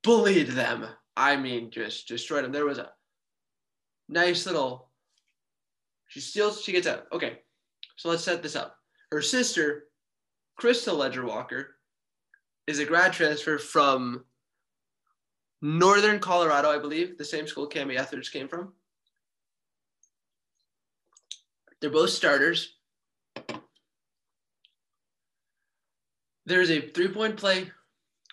bullied 0.02 0.48
them. 0.48 0.86
I 1.16 1.36
mean, 1.36 1.70
just 1.70 2.08
destroyed 2.08 2.44
them. 2.44 2.52
There 2.52 2.64
was 2.64 2.78
a 2.78 2.92
nice 4.08 4.46
little. 4.46 4.90
She 6.08 6.20
steals. 6.20 6.62
She 6.62 6.72
gets 6.72 6.86
out. 6.86 7.06
Okay, 7.12 7.40
so 7.96 8.08
let's 8.08 8.24
set 8.24 8.42
this 8.42 8.56
up. 8.56 8.76
Her 9.10 9.22
sister, 9.22 9.84
Krystal 10.60 10.96
Leger 10.96 11.24
Walker, 11.24 11.76
is 12.66 12.78
a 12.78 12.84
grad 12.84 13.12
transfer 13.12 13.58
from 13.58 14.24
Northern 15.60 16.20
Colorado, 16.20 16.70
I 16.70 16.78
believe, 16.78 17.18
the 17.18 17.24
same 17.24 17.46
school 17.46 17.68
Kamie 17.68 18.00
Ethers 18.00 18.28
came 18.28 18.46
from. 18.46 18.72
They're 21.80 21.90
both 21.90 22.10
starters. 22.10 22.77
There's 26.48 26.70
a 26.70 26.80
three 26.80 27.08
point 27.08 27.36
play. 27.36 27.70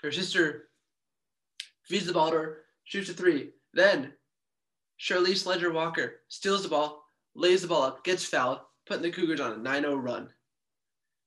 Her 0.02 0.10
sister 0.10 0.70
feeds 1.84 2.06
the 2.06 2.14
ball 2.14 2.32
to 2.32 2.38
her, 2.38 2.58
shoots 2.86 3.10
a 3.10 3.14
three. 3.14 3.50
Then 3.74 4.14
Charlisse 4.98 5.46
Leger 5.46 5.74
Walker 5.74 6.22
steals 6.30 6.64
the 6.64 6.70
ball, 6.70 7.04
lays 7.36 7.62
the 7.62 7.68
ball 7.68 7.84
up, 7.84 8.06
gets 8.06 8.24
fouled, 8.24 8.60
putting 8.86 9.04
the 9.04 9.12
Cougars 9.12 9.42
on 9.42 9.52
a 9.52 9.58
9 9.58 9.82
0 9.82 9.96
run. 9.96 10.30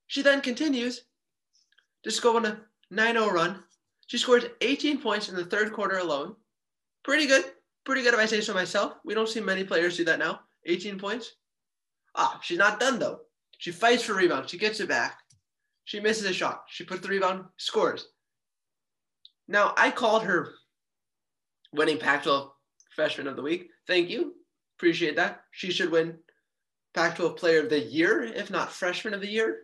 She 0.07 0.22
then 0.22 0.40
continues 0.40 1.03
to 2.05 2.20
go 2.22 2.37
on 2.37 2.46
a 2.46 2.59
9 2.90 3.14
0 3.16 3.31
run. 3.33 3.62
She 4.07 4.16
scores 4.16 4.46
18 4.62 5.03
points 5.03 5.29
in 5.29 5.37
the 5.37 5.44
third 5.44 5.74
quarter 5.74 5.98
alone. 5.98 6.37
Pretty 7.05 7.27
good. 7.27 7.44
Pretty 7.85 8.03
good 8.03 8.14
if 8.14 8.20
I 8.20 8.24
say 8.24 8.40
so 8.40 8.55
myself. 8.55 8.94
We 9.05 9.12
don't 9.12 9.29
see 9.29 9.40
many 9.40 9.62
players 9.62 9.98
do 9.98 10.05
that 10.05 10.18
now. 10.18 10.40
18 10.64 10.98
points. 10.98 11.35
Ah, 12.14 12.40
she's 12.42 12.57
not 12.57 12.81
done 12.81 12.98
though. 12.98 13.20
She 13.59 13.72
fights 13.72 14.05
for 14.05 14.14
rebound. 14.14 14.48
She 14.48 14.57
gets 14.57 14.81
it 14.81 14.88
back. 14.88 15.18
She 15.88 16.01
misses 16.01 16.27
a 16.27 16.35
shot. 16.35 16.64
She 16.68 16.85
puts 16.85 17.01
the 17.01 17.09
rebound, 17.09 17.46
scores. 17.57 18.09
Now, 19.48 19.72
I 19.74 19.90
called 19.90 20.24
her 20.24 20.51
winning 21.72 21.96
Pac 21.96 22.24
12 22.24 22.51
freshman 22.94 23.27
of 23.27 23.37
the 23.37 23.42
week. 23.42 23.70
Thank 23.87 24.11
you. 24.11 24.35
Appreciate 24.77 25.16
that. 25.16 25.40
She 25.51 25.72
should 25.72 25.90
win 25.90 26.18
Pac 26.92 27.16
12 27.16 27.38
player 27.38 27.61
of 27.61 27.70
the 27.70 27.81
year, 27.81 28.22
if 28.22 28.51
not 28.51 28.70
freshman 28.70 29.14
of 29.14 29.22
the 29.22 29.31
year. 29.31 29.61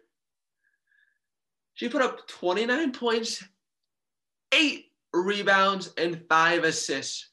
She 1.74 1.90
put 1.90 2.00
up 2.00 2.26
29 2.26 2.92
points, 2.92 3.44
eight 4.50 4.86
rebounds, 5.12 5.92
and 5.98 6.22
five 6.26 6.64
assists 6.64 7.32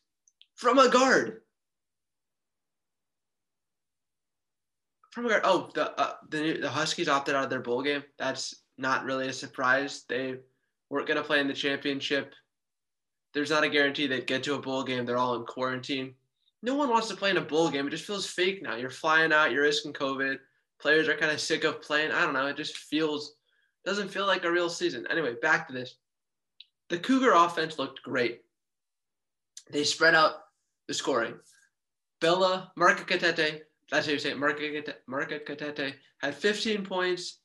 from 0.56 0.80
a 0.80 0.90
guard. 0.90 1.44
From 5.12 5.28
a 5.28 5.30
guard. 5.30 5.44
Oh, 5.46 5.70
the 5.74 5.98
uh, 5.98 6.16
the 6.28 6.58
the 6.58 6.70
Huskies 6.70 7.08
opted 7.08 7.36
out 7.36 7.46
of 7.46 7.50
their 7.50 7.62
bowl 7.62 7.84
game. 7.84 8.04
That's 8.18 8.61
not 8.82 9.06
really 9.06 9.28
a 9.28 9.34
surprise. 9.34 10.04
They 10.10 10.36
weren't 10.90 11.08
going 11.08 11.18
to 11.18 11.24
play 11.24 11.40
in 11.40 11.48
the 11.48 11.54
championship. 11.54 12.34
There's 13.34 13.52
not 13.52 13.64
a 13.64 13.70
guarantee 13.70 14.08
they'd 14.08 14.28
get 14.28 14.44
to 14.44 14.56
a 14.56 14.60
bowl 14.60 14.84
game. 14.84 15.06
They're 15.06 15.18
all 15.18 15.36
in 15.36 15.46
quarantine. 15.46 16.16
No 16.64 16.76
one 16.76 16.90
wants 16.90 17.08
to 17.08 17.16
play 17.16 17.30
in 17.30 17.38
a 17.38 17.42
bowl 17.42 17.70
game. 17.70 17.88
It 17.88 17.92
just 17.92 18.06
feels 18.06 18.28
fake 18.28 18.62
now. 18.62 18.76
You're 18.76 18.90
flying 18.90 19.32
out, 19.32 19.52
you're 19.52 19.64
risking 19.64 19.94
COVID. 19.94 20.38
Players 20.82 21.08
are 21.08 21.16
kind 21.16 21.32
of 21.32 21.40
sick 21.40 21.64
of 21.64 21.82
playing. 21.82 22.12
I 22.12 22.24
don't 22.24 22.34
know. 22.34 22.48
It 22.48 22.58
just 22.58 22.78
feels, 22.78 23.36
doesn't 23.86 24.10
feel 24.10 24.26
like 24.26 24.44
a 24.44 24.52
real 24.52 24.70
season. 24.70 25.08
Anyway, 25.10 25.36
back 25.42 25.68
to 25.68 25.74
this. 25.74 25.96
The 26.90 26.98
Cougar 27.00 27.32
offense 27.34 27.80
looked 27.80 28.04
great. 28.04 28.42
They 29.72 29.84
spread 29.84 30.16
out 30.16 30.34
the 30.88 30.94
scoring. 30.94 31.36
Bella 32.20 32.72
Murekatete, 32.78 33.62
that's 33.90 34.06
how 34.06 34.12
you 34.12 34.20
say 34.20 34.32
it, 34.32 34.38
Murekatete, 34.38 35.94
had 36.20 36.36
15 36.36 36.86
points, 36.86 37.41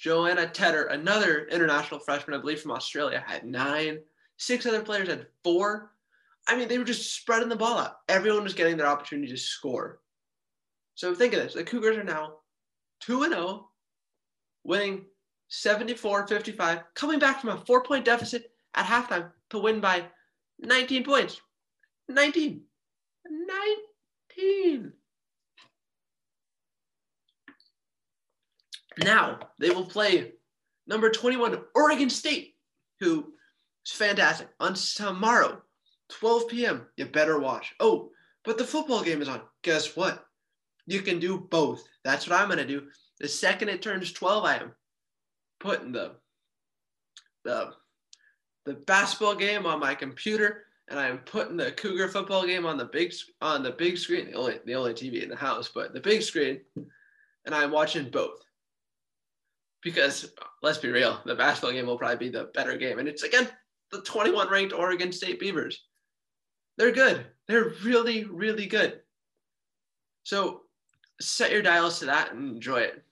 Johanna 0.00 0.46
Teder, 0.46 0.90
another 0.90 1.46
international 1.48 2.00
freshman, 2.00 2.34
I 2.34 2.40
believe 2.40 2.62
from 2.62 2.70
Australia, 2.70 3.22
had 3.26 3.44
nine. 3.44 3.98
Six 4.38 4.64
other 4.64 4.82
players 4.82 5.08
had 5.08 5.26
four. 5.44 5.92
I 6.48 6.56
mean, 6.56 6.68
they 6.68 6.78
were 6.78 6.84
just 6.84 7.14
spreading 7.14 7.50
the 7.50 7.56
ball 7.56 7.78
out. 7.78 7.96
Everyone 8.08 8.42
was 8.42 8.54
getting 8.54 8.78
their 8.78 8.86
opportunity 8.86 9.30
to 9.30 9.36
score. 9.36 10.00
So 10.94 11.14
think 11.14 11.34
of 11.34 11.42
this 11.42 11.52
the 11.52 11.64
Cougars 11.64 11.98
are 11.98 12.04
now 12.04 12.36
2 13.00 13.28
0, 13.28 13.68
winning 14.64 15.04
74 15.48 16.26
55, 16.26 16.80
coming 16.94 17.18
back 17.18 17.42
from 17.42 17.50
a 17.50 17.64
four 17.66 17.82
point 17.82 18.06
deficit 18.06 18.50
at 18.74 18.86
halftime 18.86 19.30
to 19.50 19.58
win 19.58 19.80
by 19.80 20.06
19 20.60 21.04
points. 21.04 21.42
19. 22.08 22.62
19. 24.36 24.92
Now 28.98 29.38
they 29.58 29.70
will 29.70 29.86
play 29.86 30.32
number 30.86 31.10
21, 31.10 31.58
Oregon 31.74 32.10
State, 32.10 32.54
who 32.98 33.32
is 33.86 33.92
fantastic 33.92 34.48
on 34.58 34.74
tomorrow, 34.74 35.62
12 36.10 36.48
p.m. 36.48 36.86
You 36.96 37.06
better 37.06 37.38
watch. 37.38 37.74
Oh, 37.80 38.10
but 38.44 38.58
the 38.58 38.64
football 38.64 39.02
game 39.02 39.22
is 39.22 39.28
on. 39.28 39.40
Guess 39.62 39.96
what? 39.96 40.24
You 40.86 41.02
can 41.02 41.20
do 41.20 41.38
both. 41.38 41.84
That's 42.04 42.28
what 42.28 42.38
I'm 42.40 42.48
going 42.48 42.58
to 42.58 42.66
do. 42.66 42.88
The 43.20 43.28
second 43.28 43.68
it 43.68 43.82
turns 43.82 44.12
12, 44.12 44.44
I 44.44 44.56
am 44.56 44.72
putting 45.60 45.92
the 45.92 46.12
the 47.44 47.72
the 48.66 48.74
basketball 48.74 49.34
game 49.34 49.64
on 49.64 49.80
my 49.80 49.94
computer 49.94 50.64
and 50.88 50.98
I'm 50.98 51.18
putting 51.18 51.56
the 51.56 51.72
Cougar 51.72 52.08
football 52.08 52.44
game 52.44 52.66
on 52.66 52.76
the 52.76 52.84
big 52.84 53.14
on 53.40 53.62
the 53.62 53.70
big 53.70 53.96
screen, 53.96 54.26
the 54.26 54.34
only 54.34 54.58
the 54.66 54.74
only 54.74 54.92
TV 54.92 55.22
in 55.22 55.28
the 55.28 55.36
house, 55.36 55.70
but 55.72 55.94
the 55.94 56.00
big 56.00 56.22
screen, 56.22 56.60
and 57.46 57.54
I'm 57.54 57.70
watching 57.70 58.10
both. 58.10 58.40
Because 59.82 60.32
let's 60.62 60.78
be 60.78 60.90
real, 60.90 61.20
the 61.24 61.34
basketball 61.34 61.72
game 61.72 61.86
will 61.86 61.98
probably 61.98 62.28
be 62.28 62.28
the 62.28 62.50
better 62.54 62.76
game, 62.76 62.98
and 62.98 63.08
it's 63.08 63.22
again 63.22 63.48
the 63.90 64.02
21 64.02 64.50
ranked 64.50 64.74
Oregon 64.74 65.12
State 65.12 65.40
Beavers. 65.40 65.86
They're 66.76 66.92
good. 66.92 67.26
They're 67.48 67.72
really 67.82 68.24
really 68.24 68.66
good. 68.66 69.00
So 70.22 70.62
set 71.20 71.52
your 71.52 71.62
dials 71.62 71.98
to 71.98 72.06
that 72.06 72.32
and 72.32 72.54
enjoy 72.54 72.80
it. 72.80 73.02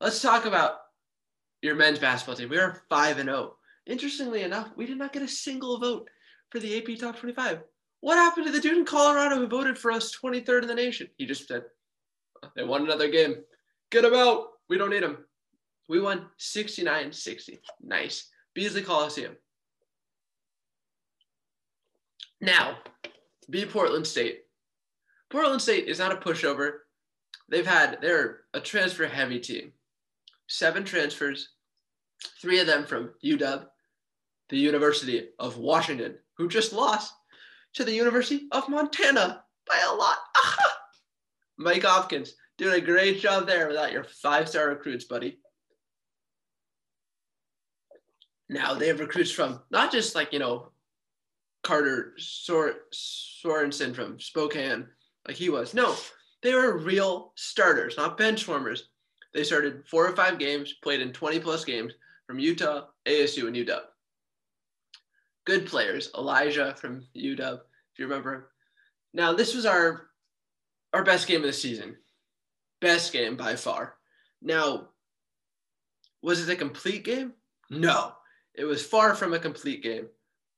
Let's 0.00 0.22
talk 0.22 0.44
about 0.44 0.76
your 1.62 1.74
men's 1.74 1.98
basketball 1.98 2.36
team. 2.36 2.48
We 2.48 2.58
are 2.58 2.82
five 2.88 3.18
and 3.18 3.28
zero. 3.28 3.38
Oh. 3.38 3.54
Interestingly 3.86 4.42
enough, 4.42 4.68
we 4.76 4.86
did 4.86 4.98
not 4.98 5.14
get 5.14 5.22
a 5.22 5.28
single 5.28 5.78
vote 5.78 6.08
for 6.50 6.58
the 6.58 6.76
AP 6.76 6.98
Top 6.98 7.18
25. 7.18 7.60
What 8.00 8.16
happened 8.16 8.46
to 8.46 8.52
the 8.52 8.60
dude 8.60 8.76
in 8.76 8.84
Colorado 8.84 9.36
who 9.36 9.48
voted 9.48 9.78
for 9.78 9.90
us 9.90 10.14
23rd 10.14 10.62
in 10.62 10.68
the 10.68 10.74
nation? 10.74 11.08
He 11.16 11.26
just 11.26 11.48
said, 11.48 11.62
they 12.54 12.64
won 12.64 12.82
another 12.82 13.08
game. 13.08 13.36
Get 13.90 14.04
him 14.04 14.14
out. 14.14 14.48
We 14.68 14.76
don't 14.76 14.90
need 14.90 15.02
him. 15.02 15.24
We 15.88 16.00
won 16.00 16.26
69 16.36 17.12
60. 17.12 17.60
Nice. 17.82 18.28
Beasley 18.54 18.82
Coliseum. 18.82 19.36
Now, 22.40 22.78
be 23.50 23.64
Portland 23.64 24.06
State. 24.06 24.42
Portland 25.30 25.62
State 25.62 25.88
is 25.88 25.98
not 25.98 26.12
a 26.12 26.16
pushover. 26.16 26.70
They've 27.48 27.66
had, 27.66 27.98
they're 28.00 28.40
a 28.54 28.60
transfer 28.60 29.06
heavy 29.06 29.40
team. 29.40 29.72
Seven 30.46 30.84
transfers, 30.84 31.50
three 32.40 32.60
of 32.60 32.66
them 32.66 32.84
from 32.84 33.10
UW, 33.24 33.66
the 34.48 34.56
University 34.56 35.28
of 35.38 35.58
Washington, 35.58 36.16
who 36.36 36.48
just 36.48 36.72
lost 36.72 37.12
to 37.74 37.84
the 37.84 37.92
University 37.92 38.46
of 38.52 38.68
Montana 38.68 39.42
by 39.66 39.78
a 39.86 39.94
lot. 39.94 40.18
Mike 41.58 41.82
Hopkins 41.82 42.34
doing 42.56 42.80
a 42.80 42.84
great 42.84 43.20
job 43.20 43.46
there 43.46 43.68
without 43.68 43.92
your 43.92 44.04
five 44.04 44.48
star 44.48 44.68
recruits, 44.68 45.04
buddy. 45.04 45.38
Now 48.48 48.74
they 48.74 48.88
have 48.88 49.00
recruits 49.00 49.30
from 49.30 49.60
not 49.70 49.92
just 49.92 50.14
like, 50.14 50.32
you 50.32 50.38
know, 50.38 50.70
Carter 51.62 52.14
Sor- 52.18 52.86
Sorensen 52.92 53.94
from 53.94 54.20
Spokane, 54.20 54.86
like 55.26 55.36
he 55.36 55.50
was. 55.50 55.74
No, 55.74 55.94
they 56.42 56.54
were 56.54 56.78
real 56.78 57.32
starters, 57.34 57.96
not 57.96 58.16
bench 58.16 58.46
warmers. 58.48 58.88
They 59.34 59.44
started 59.44 59.86
four 59.86 60.06
or 60.06 60.16
five 60.16 60.38
games, 60.38 60.74
played 60.82 61.00
in 61.00 61.12
20 61.12 61.40
plus 61.40 61.64
games 61.64 61.92
from 62.26 62.38
Utah, 62.38 62.86
ASU, 63.06 63.46
and 63.46 63.56
UW 63.56 63.80
good 65.48 65.66
players. 65.66 66.10
Elijah 66.14 66.74
from 66.76 67.06
UW, 67.16 67.54
if 67.54 67.98
you 67.98 68.06
remember. 68.06 68.50
Now 69.14 69.32
this 69.32 69.54
was 69.54 69.64
our 69.66 70.10
our 70.92 71.02
best 71.02 71.26
game 71.26 71.40
of 71.40 71.46
the 71.46 71.52
season, 71.52 71.96
best 72.80 73.12
game 73.12 73.36
by 73.36 73.56
far. 73.56 73.94
Now, 74.40 74.88
was 76.22 76.46
it 76.46 76.52
a 76.52 76.56
complete 76.56 77.04
game? 77.04 77.32
No, 77.70 78.12
it 78.58 78.64
was 78.64 78.84
far 78.84 79.14
from 79.14 79.32
a 79.32 79.38
complete 79.38 79.84
game, 79.84 80.08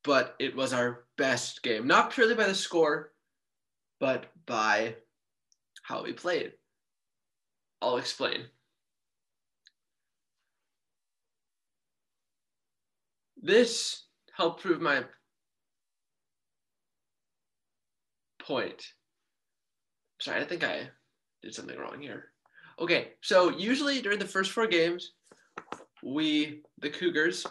but 0.05 0.35
it 0.39 0.57
was 0.57 0.73
our 0.73 1.05
best 1.19 1.63
game. 1.63 1.87
Not 1.87 2.11
purely 2.11 2.35
by 2.35 2.47
the 2.47 2.55
score, 2.55 3.13
but 4.01 4.33
by 4.47 4.97
how 5.83 6.03
we 6.03 6.15
played. 6.15 6.53
I'll 7.83 7.99
explain. 7.99 8.47
This 13.43 14.07
help 14.35 14.63
prove 14.63 14.81
my 14.81 15.05
point. 18.39 18.83
Sorry, 20.21 20.41
I 20.41 20.45
think 20.45 20.65
I 20.65 20.89
did 21.43 21.55
something 21.55 21.79
wrong 21.79 22.01
here. 22.01 22.33
Okay, 22.79 23.09
so 23.21 23.51
usually 23.51 24.01
during 24.01 24.19
the 24.19 24.25
first 24.25 24.53
four 24.53 24.67
games, 24.67 25.13
we, 26.03 26.63
the 26.79 26.89
Cougars, 26.89 27.47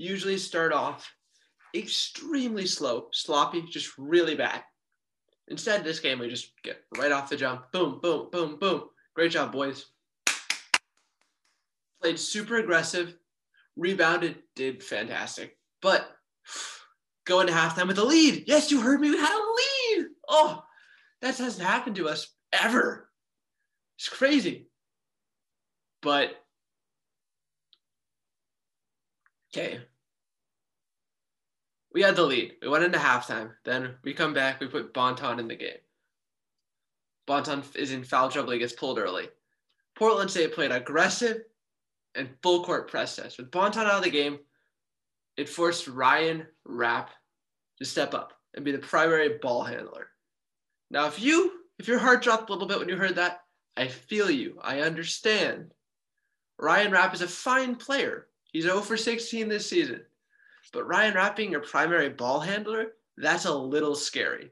usually 0.00 0.38
start 0.38 0.72
off 0.72 1.12
extremely 1.74 2.66
slow, 2.66 3.08
sloppy, 3.12 3.62
just 3.70 3.92
really 3.98 4.34
bad. 4.34 4.62
Instead, 5.48 5.84
this 5.84 6.00
game, 6.00 6.18
we 6.18 6.28
just 6.28 6.52
get 6.62 6.78
right 6.96 7.12
off 7.12 7.28
the 7.28 7.36
jump. 7.36 7.70
Boom, 7.72 8.00
boom, 8.00 8.28
boom, 8.32 8.56
boom. 8.58 8.84
Great 9.14 9.32
job, 9.32 9.52
boys. 9.52 9.86
Played 12.00 12.18
super 12.18 12.56
aggressive, 12.56 13.14
rebounded, 13.76 14.36
did 14.56 14.82
fantastic. 14.82 15.58
But 15.82 16.10
going 17.26 17.46
to 17.48 17.52
halftime 17.52 17.88
with 17.88 17.98
a 17.98 18.04
lead. 18.04 18.44
Yes, 18.46 18.70
you 18.70 18.80
heard 18.80 19.00
me. 19.00 19.10
We 19.10 19.18
had 19.18 19.36
a 19.36 19.98
lead. 19.98 20.06
Oh, 20.28 20.64
that 21.20 21.36
hasn't 21.36 21.66
happened 21.66 21.96
to 21.96 22.08
us 22.08 22.28
ever. 22.52 23.10
It's 23.98 24.08
crazy. 24.08 24.68
But 26.00 26.30
okay. 29.52 29.80
We 32.00 32.06
had 32.06 32.16
the 32.16 32.22
lead. 32.22 32.54
We 32.62 32.68
went 32.70 32.82
into 32.82 32.96
halftime. 32.96 33.50
Then 33.62 33.96
we 34.04 34.14
come 34.14 34.32
back. 34.32 34.58
We 34.58 34.68
put 34.68 34.94
Bonton 34.94 35.38
in 35.38 35.48
the 35.48 35.54
game. 35.54 35.76
Bonton 37.26 37.62
is 37.74 37.92
in 37.92 38.04
foul 38.04 38.30
trouble. 38.30 38.52
He 38.52 38.58
gets 38.58 38.72
pulled 38.72 38.98
early. 38.98 39.28
Portland 39.96 40.30
State 40.30 40.54
played 40.54 40.72
aggressive 40.72 41.42
and 42.14 42.30
full 42.42 42.64
court 42.64 42.90
press 42.90 43.16
test. 43.16 43.36
With 43.36 43.50
Bonton 43.50 43.82
out 43.82 43.98
of 43.98 44.02
the 44.02 44.08
game, 44.08 44.38
it 45.36 45.46
forced 45.46 45.88
Ryan 45.88 46.46
Rapp 46.64 47.10
to 47.80 47.84
step 47.84 48.14
up 48.14 48.32
and 48.54 48.64
be 48.64 48.72
the 48.72 48.78
primary 48.78 49.36
ball 49.36 49.62
handler. 49.62 50.08
Now, 50.90 51.06
if 51.06 51.20
you 51.20 51.52
if 51.78 51.86
your 51.86 51.98
heart 51.98 52.22
dropped 52.22 52.48
a 52.48 52.52
little 52.54 52.66
bit 52.66 52.78
when 52.78 52.88
you 52.88 52.96
heard 52.96 53.16
that, 53.16 53.42
I 53.76 53.88
feel 53.88 54.30
you. 54.30 54.58
I 54.62 54.80
understand. 54.80 55.74
Ryan 56.58 56.92
Rapp 56.92 57.12
is 57.12 57.20
a 57.20 57.28
fine 57.28 57.76
player. 57.76 58.28
He's 58.54 58.64
0 58.64 58.80
for 58.80 58.96
16 58.96 59.50
this 59.50 59.68
season. 59.68 60.00
But 60.72 60.86
Ryan 60.86 61.14
Rapp 61.14 61.36
being 61.36 61.52
your 61.52 61.60
primary 61.60 62.08
ball 62.08 62.40
handler, 62.40 62.92
that's 63.16 63.44
a 63.44 63.54
little 63.54 63.94
scary 63.94 64.50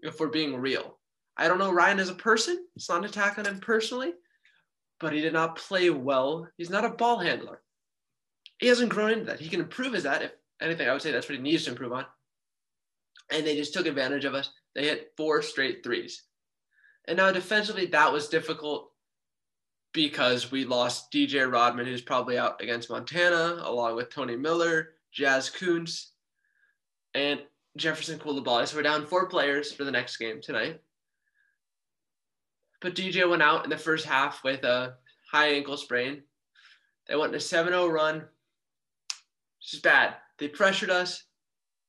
if 0.00 0.18
we're 0.18 0.28
being 0.28 0.56
real. 0.56 0.98
I 1.36 1.46
don't 1.46 1.58
know 1.58 1.72
Ryan 1.72 2.00
as 2.00 2.08
a 2.08 2.14
person. 2.14 2.66
It's 2.74 2.88
not 2.88 2.98
an 2.98 3.04
attack 3.04 3.38
on 3.38 3.46
him 3.46 3.60
personally, 3.60 4.12
but 4.98 5.12
he 5.12 5.20
did 5.20 5.32
not 5.32 5.56
play 5.56 5.90
well. 5.90 6.48
He's 6.56 6.70
not 6.70 6.84
a 6.84 6.90
ball 6.90 7.18
handler 7.18 7.62
he 8.58 8.66
hasn't 8.66 8.90
grown 8.90 9.12
into 9.12 9.24
that. 9.26 9.40
He 9.40 9.48
can 9.48 9.60
improve 9.60 9.94
as 9.94 10.02
that. 10.02 10.22
If 10.22 10.32
anything, 10.60 10.88
I 10.88 10.92
would 10.92 11.02
say 11.02 11.12
that's 11.12 11.28
what 11.28 11.36
he 11.36 11.42
needs 11.42 11.64
to 11.64 11.70
improve 11.70 11.92
on. 11.92 12.04
And 13.30 13.46
they 13.46 13.56
just 13.56 13.72
took 13.72 13.86
advantage 13.86 14.24
of 14.24 14.34
us. 14.34 14.50
They 14.74 14.84
hit 14.84 15.12
four 15.16 15.42
straight 15.42 15.84
threes. 15.84 16.24
And 17.06 17.16
now 17.16 17.30
defensively, 17.30 17.86
that 17.86 18.12
was 18.12 18.28
difficult 18.28 18.90
because 19.92 20.50
we 20.50 20.64
lost 20.64 21.12
DJ 21.12 21.50
Rodman, 21.50 21.86
who's 21.86 22.02
probably 22.02 22.36
out 22.38 22.60
against 22.60 22.90
Montana, 22.90 23.62
along 23.64 23.96
with 23.96 24.10
Tony 24.10 24.36
Miller, 24.36 24.90
Jaz 25.16 25.52
Coons, 25.52 26.12
and 27.14 27.40
Jefferson 27.76 28.18
Coulibaly. 28.18 28.66
So 28.66 28.76
we're 28.76 28.82
down 28.82 29.06
four 29.06 29.28
players 29.28 29.72
for 29.72 29.84
the 29.84 29.90
next 29.90 30.16
game 30.16 30.40
tonight. 30.42 30.80
But 32.80 32.94
DJ 32.94 33.28
went 33.28 33.42
out 33.42 33.64
in 33.64 33.70
the 33.70 33.78
first 33.78 34.04
half 34.04 34.44
with 34.44 34.64
a 34.64 34.94
high 35.32 35.48
ankle 35.54 35.76
sprain. 35.76 36.22
They 37.08 37.16
went 37.16 37.32
in 37.32 37.38
a 37.38 37.40
7 37.40 37.72
0 37.72 37.88
run, 37.88 38.24
it's 39.60 39.72
just 39.72 39.82
bad. 39.82 40.14
They 40.38 40.48
pressured 40.48 40.90
us. 40.90 41.24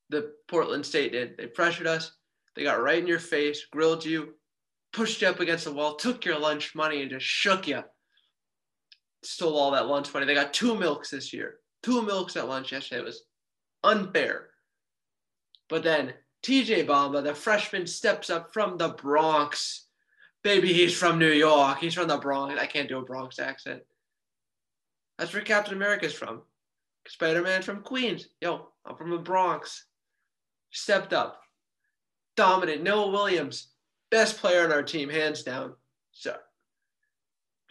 The 0.09 0.33
Portland 0.47 0.85
State 0.85 1.11
did. 1.11 1.37
They 1.37 1.45
pressured 1.47 1.87
us. 1.87 2.11
They 2.55 2.63
got 2.63 2.81
right 2.81 2.97
in 2.97 3.07
your 3.07 3.19
face, 3.19 3.65
grilled 3.71 4.03
you, 4.03 4.33
pushed 4.91 5.21
you 5.21 5.27
up 5.27 5.39
against 5.39 5.65
the 5.65 5.71
wall, 5.71 5.95
took 5.95 6.25
your 6.25 6.39
lunch 6.39 6.75
money, 6.75 7.01
and 7.01 7.11
just 7.11 7.25
shook 7.25 7.67
you. 7.67 7.83
Stole 9.23 9.57
all 9.57 9.71
that 9.71 9.87
lunch 9.87 10.13
money. 10.13 10.25
They 10.25 10.33
got 10.33 10.53
two 10.53 10.75
milks 10.75 11.11
this 11.11 11.31
year. 11.31 11.59
Two 11.83 12.01
milks 12.01 12.35
at 12.35 12.47
lunch 12.47 12.71
yesterday. 12.71 13.01
It 13.01 13.05
was 13.05 13.23
unfair. 13.83 14.49
But 15.69 15.83
then 15.83 16.13
TJ 16.43 16.85
Bamba, 16.87 17.23
the 17.23 17.35
freshman, 17.35 17.87
steps 17.87 18.29
up 18.29 18.53
from 18.53 18.77
the 18.77 18.89
Bronx. 18.89 19.85
Baby, 20.43 20.73
he's 20.73 20.97
from 20.97 21.19
New 21.19 21.31
York. 21.31 21.79
He's 21.79 21.93
from 21.93 22.07
the 22.07 22.17
Bronx. 22.17 22.59
I 22.59 22.65
can't 22.65 22.89
do 22.89 22.97
a 22.97 23.03
Bronx 23.03 23.39
accent. 23.39 23.81
That's 25.17 25.33
where 25.33 25.43
Captain 25.43 25.75
America's 25.75 26.13
from. 26.13 26.41
Spider 27.07 27.41
Man 27.41 27.61
from 27.61 27.81
Queens. 27.81 28.27
Yo, 28.41 28.69
I'm 28.85 28.95
from 28.95 29.09
the 29.09 29.17
Bronx. 29.17 29.85
Stepped 30.71 31.13
up. 31.13 31.41
dominant. 32.35 32.83
Noah 32.83 33.09
Williams, 33.11 33.67
best 34.11 34.37
player 34.37 34.63
on 34.63 34.71
our 34.71 34.83
team, 34.83 35.09
hands 35.09 35.43
down. 35.43 35.73
So 36.11 36.35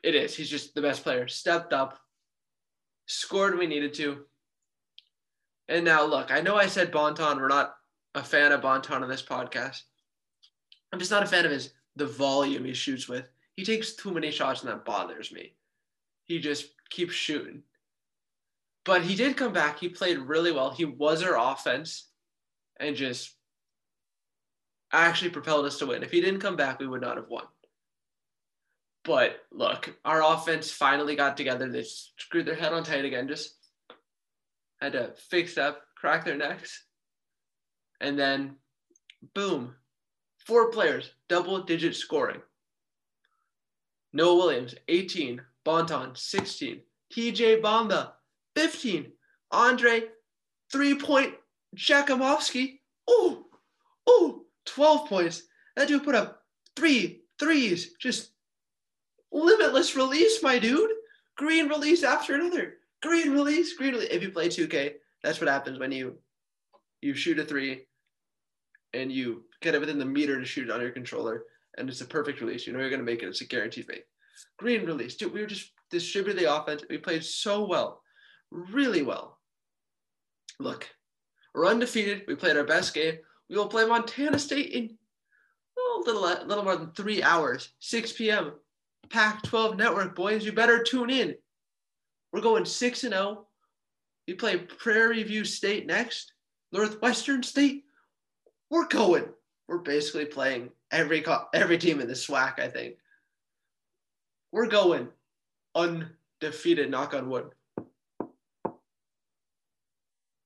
it 0.02 0.14
is. 0.14 0.36
He's 0.36 0.50
just 0.50 0.74
the 0.74 0.82
best 0.82 1.02
player. 1.02 1.26
Stepped 1.26 1.72
up, 1.72 1.98
scored 3.08 3.58
we 3.58 3.66
needed 3.66 3.94
to. 3.94 4.24
And 5.68 5.84
now 5.84 6.04
look, 6.04 6.30
I 6.30 6.40
know 6.40 6.56
I 6.56 6.66
said 6.66 6.92
Bonton. 6.92 7.38
We're 7.38 7.48
not 7.48 7.74
a 8.14 8.22
fan 8.22 8.52
of 8.52 8.62
Bonton 8.62 9.02
on 9.02 9.08
this 9.08 9.22
podcast. 9.22 9.82
I'm 10.92 10.98
just 10.98 11.10
not 11.10 11.24
a 11.24 11.26
fan 11.26 11.44
of 11.44 11.50
his 11.50 11.72
the 11.96 12.06
volume 12.06 12.64
he 12.64 12.74
shoots 12.74 13.08
with. 13.08 13.28
He 13.56 13.64
takes 13.64 13.94
too 13.94 14.12
many 14.12 14.30
shots 14.30 14.62
and 14.62 14.70
that 14.70 14.84
bothers 14.84 15.32
me. 15.32 15.54
He 16.24 16.38
just 16.38 16.68
keeps 16.90 17.14
shooting. 17.14 17.62
But 18.84 19.02
he 19.02 19.16
did 19.16 19.36
come 19.36 19.52
back. 19.52 19.80
He 19.80 19.88
played 19.88 20.18
really 20.18 20.52
well. 20.52 20.70
He 20.70 20.84
was 20.84 21.22
our 21.22 21.36
offense 21.36 22.08
and 22.78 22.94
just 22.94 23.34
actually 24.92 25.30
propelled 25.30 25.66
us 25.66 25.78
to 25.78 25.86
win. 25.86 26.02
If 26.02 26.12
he 26.12 26.20
didn't 26.20 26.40
come 26.40 26.56
back, 26.56 26.78
we 26.78 26.86
would 26.86 27.00
not 27.00 27.16
have 27.16 27.28
won. 27.28 27.44
But 29.08 29.40
look, 29.50 29.96
our 30.04 30.22
offense 30.22 30.70
finally 30.70 31.16
got 31.16 31.38
together. 31.38 31.66
They 31.66 31.82
screwed 31.82 32.44
their 32.44 32.54
head 32.54 32.74
on 32.74 32.84
tight 32.84 33.06
again, 33.06 33.26
just 33.26 33.54
had 34.82 34.92
to 34.92 35.14
fix 35.30 35.56
up, 35.56 35.80
crack 35.96 36.26
their 36.26 36.36
necks. 36.36 36.84
And 38.02 38.18
then, 38.18 38.56
boom, 39.34 39.74
four 40.46 40.70
players, 40.70 41.10
double 41.26 41.62
digit 41.62 41.96
scoring. 41.96 42.42
Noah 44.12 44.36
Williams, 44.36 44.74
18. 44.88 45.40
Bonton, 45.64 46.10
16. 46.14 46.82
TJ 47.10 47.62
Bamba, 47.62 48.12
15. 48.56 49.10
Andre, 49.50 50.02
three 50.70 50.94
point 50.98 51.32
Jakimovski. 51.74 52.80
Oh, 53.08 53.46
oh, 54.06 54.42
12 54.66 55.08
points. 55.08 55.44
That 55.76 55.88
dude 55.88 56.04
put 56.04 56.14
up 56.14 56.42
three 56.76 57.22
threes. 57.38 57.94
Just 57.98 58.32
limitless 59.32 59.96
release, 59.96 60.42
my 60.42 60.58
dude. 60.58 60.90
Green 61.36 61.68
release 61.68 62.02
after 62.02 62.34
another. 62.34 62.74
Green 63.02 63.32
release, 63.32 63.74
green 63.74 63.92
release. 63.92 64.08
If 64.10 64.22
you 64.22 64.30
play 64.30 64.48
2K, 64.48 64.94
that's 65.22 65.40
what 65.40 65.48
happens 65.48 65.78
when 65.78 65.92
you 65.92 66.18
you 67.00 67.14
shoot 67.14 67.38
a 67.38 67.44
three 67.44 67.86
and 68.92 69.12
you 69.12 69.44
get 69.60 69.74
it 69.74 69.80
within 69.80 69.98
the 69.98 70.04
meter 70.04 70.38
to 70.38 70.44
shoot 70.44 70.68
it 70.68 70.72
on 70.72 70.80
your 70.80 70.90
controller, 70.90 71.44
and 71.76 71.88
it's 71.88 72.00
a 72.00 72.06
perfect 72.06 72.40
release. 72.40 72.66
You 72.66 72.72
know 72.72 72.80
you're 72.80 72.90
gonna 72.90 73.02
make 73.02 73.22
it. 73.22 73.28
It's 73.28 73.40
a 73.40 73.46
guaranteed 73.46 73.86
make. 73.88 74.04
Green 74.58 74.84
release, 74.84 75.16
dude. 75.16 75.32
We 75.32 75.40
were 75.40 75.46
just 75.46 75.72
distributed 75.90 76.40
the 76.40 76.52
offense. 76.52 76.82
We 76.88 76.98
played 76.98 77.24
so 77.24 77.66
well, 77.66 78.02
really 78.50 79.02
well. 79.02 79.38
Look, 80.58 80.88
we're 81.54 81.66
undefeated. 81.66 82.22
We 82.26 82.34
played 82.34 82.56
our 82.56 82.64
best 82.64 82.94
game. 82.94 83.18
We 83.48 83.56
will 83.56 83.68
play 83.68 83.86
Montana 83.86 84.38
State 84.38 84.72
in 84.72 84.96
oh, 85.78 86.02
a 86.04 86.06
little, 86.06 86.24
a 86.24 86.46
little 86.46 86.64
more 86.64 86.76
than 86.76 86.92
three 86.92 87.22
hours, 87.22 87.70
6 87.78 88.12
p.m. 88.12 88.52
Pac 89.10 89.42
12 89.42 89.76
network, 89.76 90.14
boys. 90.14 90.44
You 90.44 90.52
better 90.52 90.82
tune 90.82 91.10
in. 91.10 91.34
We're 92.32 92.40
going 92.40 92.64
6 92.64 93.04
and 93.04 93.12
0. 93.12 93.46
We 94.26 94.34
play 94.34 94.58
Prairie 94.58 95.22
View 95.22 95.44
State 95.44 95.86
next, 95.86 96.32
Northwestern 96.72 97.42
State. 97.42 97.84
We're 98.70 98.86
going. 98.88 99.24
We're 99.68 99.78
basically 99.78 100.26
playing 100.26 100.70
every 100.90 101.24
every 101.54 101.78
team 101.78 102.00
in 102.00 102.08
the 102.08 102.14
SWAC, 102.14 102.58
I 102.58 102.68
think. 102.68 102.96
We're 104.52 104.66
going 104.66 105.08
undefeated, 105.74 106.90
knock 106.90 107.14
on 107.14 107.28
wood. 107.28 107.50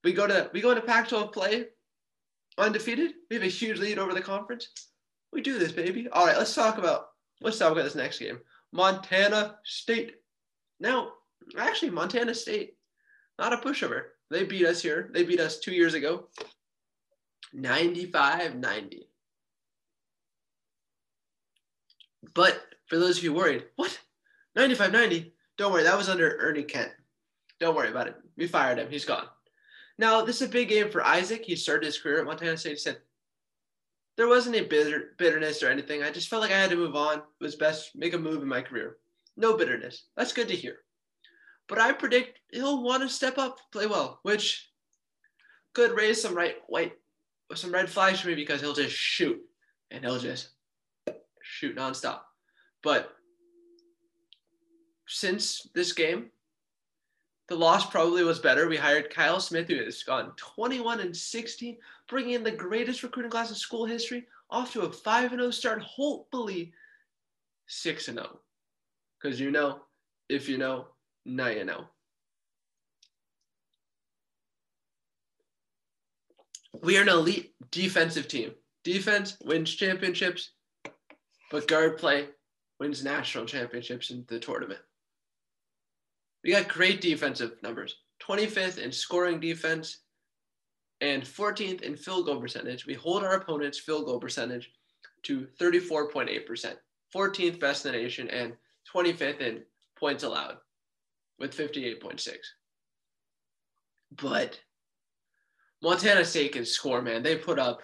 We 0.04 0.12
go 0.12 0.26
to 0.26 0.50
we 0.52 0.60
go 0.60 0.70
into 0.70 0.82
Pac-12 0.82 1.32
play 1.32 1.66
undefeated. 2.58 3.12
We 3.30 3.36
have 3.36 3.44
a 3.44 3.48
huge 3.48 3.78
lead 3.78 3.98
over 3.98 4.14
the 4.14 4.20
conference. 4.20 4.68
We 5.32 5.40
do 5.40 5.58
this, 5.58 5.72
baby. 5.72 6.08
All 6.10 6.26
right, 6.26 6.36
let's 6.36 6.54
talk 6.54 6.78
about 6.78 7.08
let's 7.40 7.58
talk 7.58 7.72
about 7.72 7.84
this 7.84 7.94
next 7.94 8.18
game. 8.18 8.38
Montana 8.73 9.57
State. 9.64 10.16
Now, 10.81 11.12
actually, 11.59 11.91
Montana 11.91 12.35
State, 12.35 12.77
not 13.39 13.53
a 13.53 13.59
pushover. 13.59 14.03
They 14.31 14.45
beat 14.45 14.66
us 14.66 14.83
here. 14.83 15.11
They 15.12 15.25
beat 15.25 15.41
us 15.41 15.61
two 15.61 15.73
years 15.73 15.95
ago. 15.95 16.29
95 17.53 18.57
90. 18.57 19.09
But 22.35 22.62
for 22.87 22.99
those 22.99 23.18
of 23.18 23.25
you 23.25 23.35
worried, 23.35 23.64
what? 23.77 23.99
95 24.57 24.93
90? 24.93 25.35
Don't 25.59 25.73
worry, 25.73 25.83
that 25.83 25.99
was 25.99 26.09
under 26.09 26.39
Ernie 26.39 26.62
Kent. 26.62 26.93
Don't 27.61 27.77
worry 27.77 27.91
about 27.91 28.09
it. 28.09 28.16
We 28.37 28.47
fired 28.49 28.79
him. 28.79 28.89
He's 28.91 29.05
gone. 29.05 29.27
Now, 29.99 30.25
this 30.25 30.41
is 30.41 30.49
a 30.49 30.51
big 30.51 30.68
game 30.68 30.91
for 30.91 31.05
Isaac. 31.05 31.45
He 31.45 31.55
started 31.55 31.87
his 31.87 31.99
career 31.99 32.20
at 32.20 32.25
Montana 32.25 32.57
State. 32.57 32.70
He 32.70 32.77
said, 32.77 32.99
there 34.16 34.28
wasn't 34.28 34.56
any 34.56 34.66
bitter, 34.66 35.14
bitterness 35.18 35.62
or 35.62 35.68
anything. 35.68 36.02
I 36.02 36.10
just 36.10 36.28
felt 36.28 36.42
like 36.42 36.52
I 36.52 36.60
had 36.60 36.70
to 36.70 36.76
move 36.76 36.96
on. 36.96 37.18
It 37.18 37.24
was 37.40 37.56
best 37.56 37.90
make 37.94 38.14
a 38.14 38.18
move 38.18 38.42
in 38.42 38.48
my 38.48 38.60
career. 38.60 38.98
No 39.36 39.56
bitterness. 39.56 40.06
That's 40.16 40.32
good 40.32 40.48
to 40.48 40.56
hear. 40.56 40.78
But 41.68 41.78
I 41.78 41.92
predict 41.92 42.40
he'll 42.50 42.82
want 42.82 43.02
to 43.02 43.08
step 43.08 43.38
up, 43.38 43.58
play 43.72 43.86
well, 43.86 44.20
which 44.22 44.68
could 45.74 45.92
raise 45.92 46.20
some 46.20 46.34
right 46.34 46.56
white 46.66 46.92
some 47.54 47.72
red 47.72 47.88
flags 47.88 48.20
for 48.20 48.28
me 48.28 48.34
because 48.34 48.60
he'll 48.60 48.72
just 48.72 48.94
shoot 48.94 49.38
and 49.90 50.04
he'll 50.04 50.18
just 50.18 50.50
shoot 51.42 51.76
nonstop. 51.76 52.20
But 52.82 53.10
since 55.06 55.68
this 55.74 55.92
game, 55.92 56.30
the 57.53 57.59
loss 57.59 57.84
probably 57.84 58.24
was 58.24 58.38
better. 58.38 58.66
We 58.66 58.78
hired 58.78 59.11
Kyle 59.11 59.38
Smith, 59.38 59.68
who 59.68 59.76
has 59.84 60.03
gone 60.03 60.32
21 60.36 61.00
and 61.00 61.14
16, 61.14 61.76
bringing 62.09 62.32
in 62.32 62.42
the 62.42 62.50
greatest 62.50 63.03
recruiting 63.03 63.30
class 63.30 63.50
in 63.50 63.57
school 63.57 63.84
history, 63.84 64.26
off 64.48 64.72
to 64.72 64.80
a 64.82 64.90
5 64.90 65.30
0 65.30 65.50
start, 65.50 65.82
hopefully 65.82 66.72
6 67.66 68.07
0. 68.07 68.40
Because 69.20 69.38
you 69.38 69.50
know, 69.50 69.80
if 70.30 70.48
you 70.48 70.57
know, 70.57 70.86
now 71.26 71.48
you 71.48 71.66
know. 71.66 71.84
We 76.82 76.96
are 76.96 77.03
an 77.03 77.11
elite 77.11 77.53
defensive 77.70 78.28
team. 78.28 78.53
Defense 78.82 79.36
wins 79.44 79.74
championships, 79.74 80.53
but 81.50 81.68
guard 81.68 81.98
play 81.98 82.28
wins 82.80 83.05
national 83.05 83.44
championships 83.44 84.11
in 84.11 84.24
the 84.26 84.40
tournament. 84.40 84.80
We 86.45 86.51
got 86.51 86.68
great 86.68 87.01
defensive 87.01 87.53
numbers 87.62 87.97
25th 88.26 88.78
in 88.78 88.93
scoring 88.93 89.40
defense 89.40 89.99
and 91.01 91.22
14th 91.22 91.82
in 91.82 91.97
field 91.97 92.26
goal 92.26 92.40
percentage. 92.40 92.86
We 92.86 92.95
hold 92.95 93.24
our 93.24 93.34
opponent's 93.34 93.78
field 93.78 94.07
goal 94.07 94.20
percentage 94.20 94.70
to 95.24 95.47
34.8%, 95.61 96.74
14th 97.14 97.61
best 97.61 97.86
in 97.86 97.93
the 97.93 97.99
nation, 97.99 98.28
and 98.30 98.55
25th 98.95 99.40
in 99.40 99.62
points 99.99 100.24
allowed 100.24 100.57
with 101.38 101.57
58.6. 101.57 102.36
But 104.20 104.61
Montana 105.82 106.24
State 106.24 106.53
can 106.53 106.64
score, 106.64 107.03
man. 107.03 107.22
They 107.22 107.36
put 107.36 107.59
up 107.59 107.82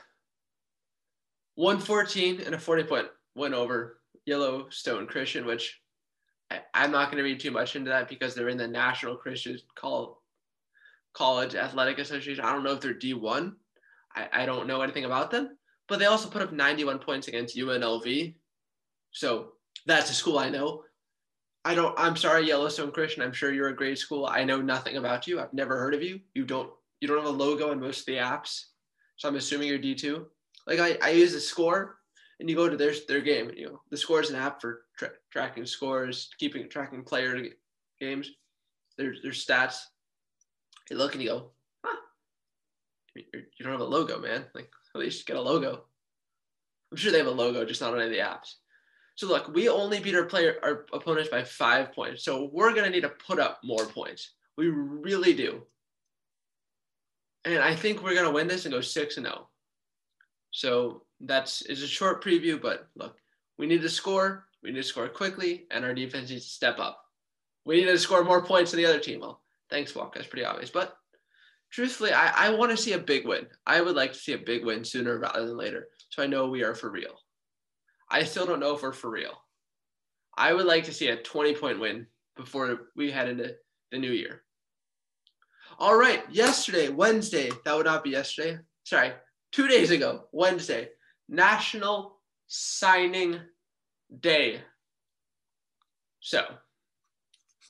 114 1.56 2.42
and 2.42 2.54
a 2.54 2.58
40 2.58 2.84
point 2.84 3.06
win 3.34 3.54
over 3.54 4.00
Yellowstone 4.26 5.06
Christian, 5.06 5.44
which 5.44 5.80
I, 6.78 6.84
am 6.84 6.92
not 6.92 7.10
going 7.10 7.18
to 7.18 7.24
read 7.24 7.40
too 7.40 7.50
much 7.50 7.76
into 7.76 7.90
that 7.90 8.08
because 8.08 8.34
they're 8.34 8.48
in 8.48 8.56
the 8.56 8.68
National 8.68 9.16
Christian 9.16 9.58
Call, 9.74 10.22
College 11.12 11.54
Athletic 11.54 11.98
Association. 11.98 12.44
I 12.44 12.52
don't 12.52 12.64
know 12.64 12.72
if 12.72 12.80
they're 12.80 12.94
D1. 12.94 13.52
I, 14.14 14.28
I 14.32 14.46
don't 14.46 14.66
know 14.66 14.82
anything 14.82 15.04
about 15.04 15.30
them, 15.30 15.56
but 15.88 15.98
they 15.98 16.06
also 16.06 16.28
put 16.28 16.42
up 16.42 16.52
91 16.52 17.00
points 17.00 17.28
against 17.28 17.56
UNLV. 17.56 18.34
So 19.10 19.52
that's 19.86 20.10
a 20.10 20.14
school 20.14 20.38
I 20.38 20.50
know. 20.50 20.84
I 21.64 21.74
don't, 21.74 21.94
I'm 21.98 22.16
sorry, 22.16 22.46
Yellowstone 22.46 22.92
Christian. 22.92 23.22
I'm 23.22 23.32
sure 23.32 23.52
you're 23.52 23.68
a 23.68 23.76
great 23.76 23.98
school. 23.98 24.26
I 24.26 24.44
know 24.44 24.62
nothing 24.62 24.96
about 24.96 25.26
you. 25.26 25.40
I've 25.40 25.52
never 25.52 25.76
heard 25.76 25.94
of 25.94 26.02
you. 26.02 26.20
You 26.34 26.44
don't, 26.44 26.70
you 27.00 27.08
don't 27.08 27.18
have 27.18 27.26
a 27.26 27.30
logo 27.30 27.72
in 27.72 27.80
most 27.80 28.00
of 28.00 28.06
the 28.06 28.16
apps. 28.16 28.66
So 29.16 29.28
I'm 29.28 29.36
assuming 29.36 29.68
you're 29.68 29.78
D2. 29.78 30.24
Like 30.66 30.78
I, 30.78 30.96
I 31.02 31.10
use 31.10 31.32
the 31.32 31.40
score 31.40 31.97
and 32.40 32.48
you 32.48 32.56
go 32.56 32.68
to 32.68 32.76
their 32.76 32.94
their 33.06 33.20
game. 33.20 33.50
You 33.56 33.66
know, 33.66 33.80
the 33.90 33.96
score 33.96 34.20
is 34.20 34.30
an 34.30 34.36
app 34.36 34.60
for 34.60 34.84
tra- 34.96 35.10
tracking 35.30 35.66
scores, 35.66 36.30
keeping 36.38 36.68
tracking 36.68 37.02
player 37.02 37.48
games, 38.00 38.30
their 38.96 39.14
their 39.22 39.32
stats. 39.32 39.78
You 40.90 40.96
look 40.96 41.14
and 41.14 41.22
you 41.22 41.28
go, 41.28 41.50
huh, 41.84 41.96
you 43.14 43.24
don't 43.60 43.72
have 43.72 43.80
a 43.80 43.84
logo, 43.84 44.18
man. 44.18 44.44
Like 44.54 44.70
at 44.94 45.00
least 45.00 45.26
get 45.26 45.36
a 45.36 45.40
logo. 45.40 45.84
I'm 46.90 46.96
sure 46.96 47.12
they 47.12 47.18
have 47.18 47.26
a 47.26 47.30
logo, 47.30 47.64
just 47.64 47.80
not 47.80 47.92
on 47.92 48.00
any 48.00 48.06
of 48.06 48.12
the 48.12 48.18
apps. 48.18 48.54
So 49.16 49.26
look, 49.26 49.48
we 49.52 49.68
only 49.68 50.00
beat 50.00 50.14
our 50.14 50.24
player 50.24 50.58
our 50.62 50.86
opponents 50.92 51.28
by 51.28 51.42
five 51.42 51.92
points. 51.92 52.24
So 52.24 52.50
we're 52.52 52.74
gonna 52.74 52.90
need 52.90 53.02
to 53.02 53.08
put 53.08 53.38
up 53.38 53.60
more 53.64 53.84
points. 53.86 54.30
We 54.56 54.68
really 54.68 55.34
do. 55.34 55.62
And 57.44 57.58
I 57.58 57.74
think 57.74 58.02
we're 58.02 58.14
gonna 58.14 58.30
win 58.30 58.48
this 58.48 58.64
and 58.64 58.72
go 58.72 58.80
six 58.80 59.16
and 59.16 59.26
zero. 59.26 59.36
Oh. 59.38 59.48
So 60.50 61.02
that's 61.20 61.62
is 61.62 61.82
a 61.82 61.86
short 61.88 62.22
preview, 62.22 62.60
but 62.60 62.88
look, 62.96 63.16
we 63.58 63.66
need 63.66 63.82
to 63.82 63.88
score. 63.88 64.46
We 64.62 64.70
need 64.70 64.76
to 64.76 64.82
score 64.82 65.08
quickly, 65.08 65.66
and 65.70 65.84
our 65.84 65.94
defense 65.94 66.30
needs 66.30 66.46
to 66.46 66.50
step 66.50 66.78
up. 66.78 67.00
We 67.64 67.76
need 67.76 67.86
to 67.86 67.98
score 67.98 68.24
more 68.24 68.42
points 68.42 68.70
than 68.70 68.78
the 68.78 68.86
other 68.86 68.98
team. 68.98 69.20
Well, 69.20 69.42
thanks, 69.70 69.94
Walk. 69.94 70.14
That's 70.14 70.26
pretty 70.26 70.44
obvious. 70.44 70.70
But 70.70 70.96
truthfully, 71.70 72.12
I, 72.12 72.48
I 72.48 72.50
want 72.50 72.70
to 72.70 72.76
see 72.76 72.92
a 72.92 72.98
big 72.98 73.26
win. 73.26 73.46
I 73.66 73.80
would 73.80 73.96
like 73.96 74.12
to 74.12 74.18
see 74.18 74.32
a 74.32 74.38
big 74.38 74.64
win 74.64 74.84
sooner 74.84 75.18
rather 75.18 75.46
than 75.46 75.56
later. 75.56 75.88
So 76.10 76.22
I 76.22 76.26
know 76.26 76.48
we 76.48 76.64
are 76.64 76.74
for 76.74 76.90
real. 76.90 77.20
I 78.10 78.24
still 78.24 78.46
don't 78.46 78.60
know 78.60 78.74
if 78.74 78.82
we're 78.82 78.92
for 78.92 79.10
real. 79.10 79.42
I 80.36 80.54
would 80.54 80.66
like 80.66 80.84
to 80.84 80.94
see 80.94 81.08
a 81.08 81.16
20 81.16 81.54
point 81.56 81.80
win 81.80 82.06
before 82.36 82.88
we 82.96 83.10
head 83.10 83.28
into 83.28 83.54
the 83.90 83.98
new 83.98 84.12
year. 84.12 84.42
All 85.78 85.96
right, 85.96 86.22
yesterday, 86.30 86.88
Wednesday, 86.88 87.50
that 87.64 87.76
would 87.76 87.86
not 87.86 88.02
be 88.02 88.10
yesterday. 88.10 88.58
Sorry, 88.84 89.12
two 89.52 89.68
days 89.68 89.90
ago, 89.90 90.24
Wednesday, 90.32 90.88
National 91.28 92.18
Signing 92.46 93.40
Day. 94.20 94.60
So, 96.20 96.44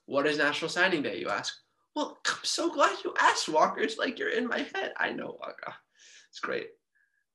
what 0.07 0.27
is 0.27 0.39
National 0.39 0.69
Signing 0.69 1.03
Day, 1.03 1.19
you 1.19 1.29
ask? 1.29 1.55
Well, 1.95 2.19
I'm 2.29 2.37
so 2.43 2.73
glad 2.73 2.97
you 3.05 3.15
asked, 3.21 3.49
Walker. 3.49 3.81
It's 3.81 3.99
like 3.99 4.19
you're 4.19 4.31
in 4.31 4.47
my 4.47 4.67
head. 4.75 4.93
I 4.97 5.11
know, 5.11 5.37
Walker. 5.41 5.75
It's 6.31 6.41
great. 6.41 6.69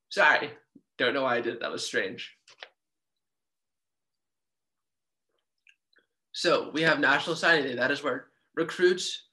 Sorry, 0.09 0.51
don't 0.97 1.13
know 1.13 1.23
why 1.23 1.37
I 1.37 1.41
did. 1.41 1.59
That 1.59 1.71
was 1.71 1.85
strange. 1.85 2.31
So 6.31 6.71
we 6.71 6.81
have 6.81 6.99
National 6.99 7.35
Signing 7.35 7.63
Day. 7.63 7.75
That 7.75 7.91
is 7.91 8.03
where 8.03 8.27
recruits 8.55 9.27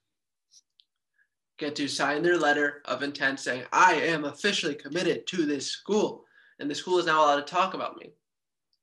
get 1.57 1.75
to 1.75 1.87
sign 1.87 2.23
their 2.23 2.37
letter 2.37 2.81
of 2.85 3.03
intent 3.03 3.39
saying, 3.39 3.63
I 3.71 3.93
am 3.93 4.25
officially 4.25 4.75
committed 4.75 5.27
to 5.27 5.45
this 5.45 5.67
school, 5.67 6.25
and 6.61 6.69
the 6.69 6.75
school 6.75 6.99
is 6.99 7.07
now 7.07 7.25
allowed 7.25 7.37
to 7.37 7.53
talk 7.53 7.73
about 7.73 7.97
me. 7.97 8.13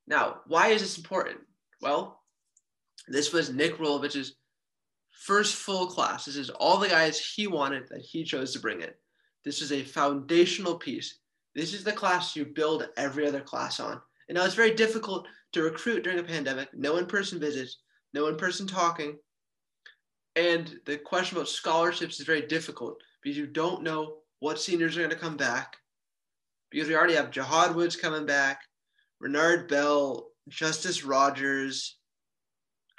Now, 0.07 0.41
why 0.47 0.69
is 0.69 0.83
this 0.83 0.99
important? 0.99 1.39
Well, 1.81 2.21
this 3.07 3.33
was 3.33 3.51
Nick 3.51 3.79
Rolovich's 3.79 4.35
first 5.13 5.55
full 5.55 5.87
class. 5.87 6.25
This 6.25 6.37
is 6.37 6.51
all 6.51 6.79
the 6.79 6.89
guys 6.89 7.19
he 7.19 7.47
wanted 7.47 7.89
that 7.89 8.01
he 8.01 8.25
chose 8.25 8.53
to 8.53 8.61
bring 8.61 8.83
in. 8.83 8.91
This 9.45 9.63
is 9.63 9.73
a 9.73 9.85
foundational 9.85 10.75
piece. 10.75 11.21
This 11.55 11.73
is 11.73 11.85
the 11.85 11.93
class 11.93 12.35
you 12.35 12.45
build 12.45 12.89
every 12.97 13.27
other 13.27 13.41
class 13.41 13.81
on. 13.81 14.01
And 14.29 14.37
now 14.37 14.45
it's 14.45 14.55
very 14.55 14.75
difficult 14.75 15.27
to 15.53 15.63
recruit 15.63 16.03
during 16.03 16.19
a 16.19 16.25
pandemic, 16.25 16.69
no 16.75 16.97
in 16.97 17.07
person 17.07 17.39
visits, 17.41 17.79
no 18.13 18.27
in 18.27 18.37
person 18.37 18.67
talking. 18.67 19.17
And 20.37 20.79
the 20.85 20.99
question 20.99 21.37
about 21.37 21.49
scholarships 21.49 22.21
is 22.21 22.27
very 22.27 22.43
difficult 22.43 23.01
because 23.23 23.39
you 23.39 23.47
don't 23.47 23.83
know 23.83 24.19
what 24.41 24.61
seniors 24.61 24.97
are 24.97 25.01
going 25.01 25.11
to 25.11 25.17
come 25.17 25.37
back. 25.37 25.77
Because 26.71 26.89
we 26.89 26.97
already 26.97 27.15
have 27.15 27.31
Jahad 27.31 27.75
Woods 27.75 27.97
coming 27.97 28.27
back, 28.27 28.61
Renard 29.21 29.69
Bell, 29.69 30.29
Justice 30.49 31.05
Rogers, 31.05 31.99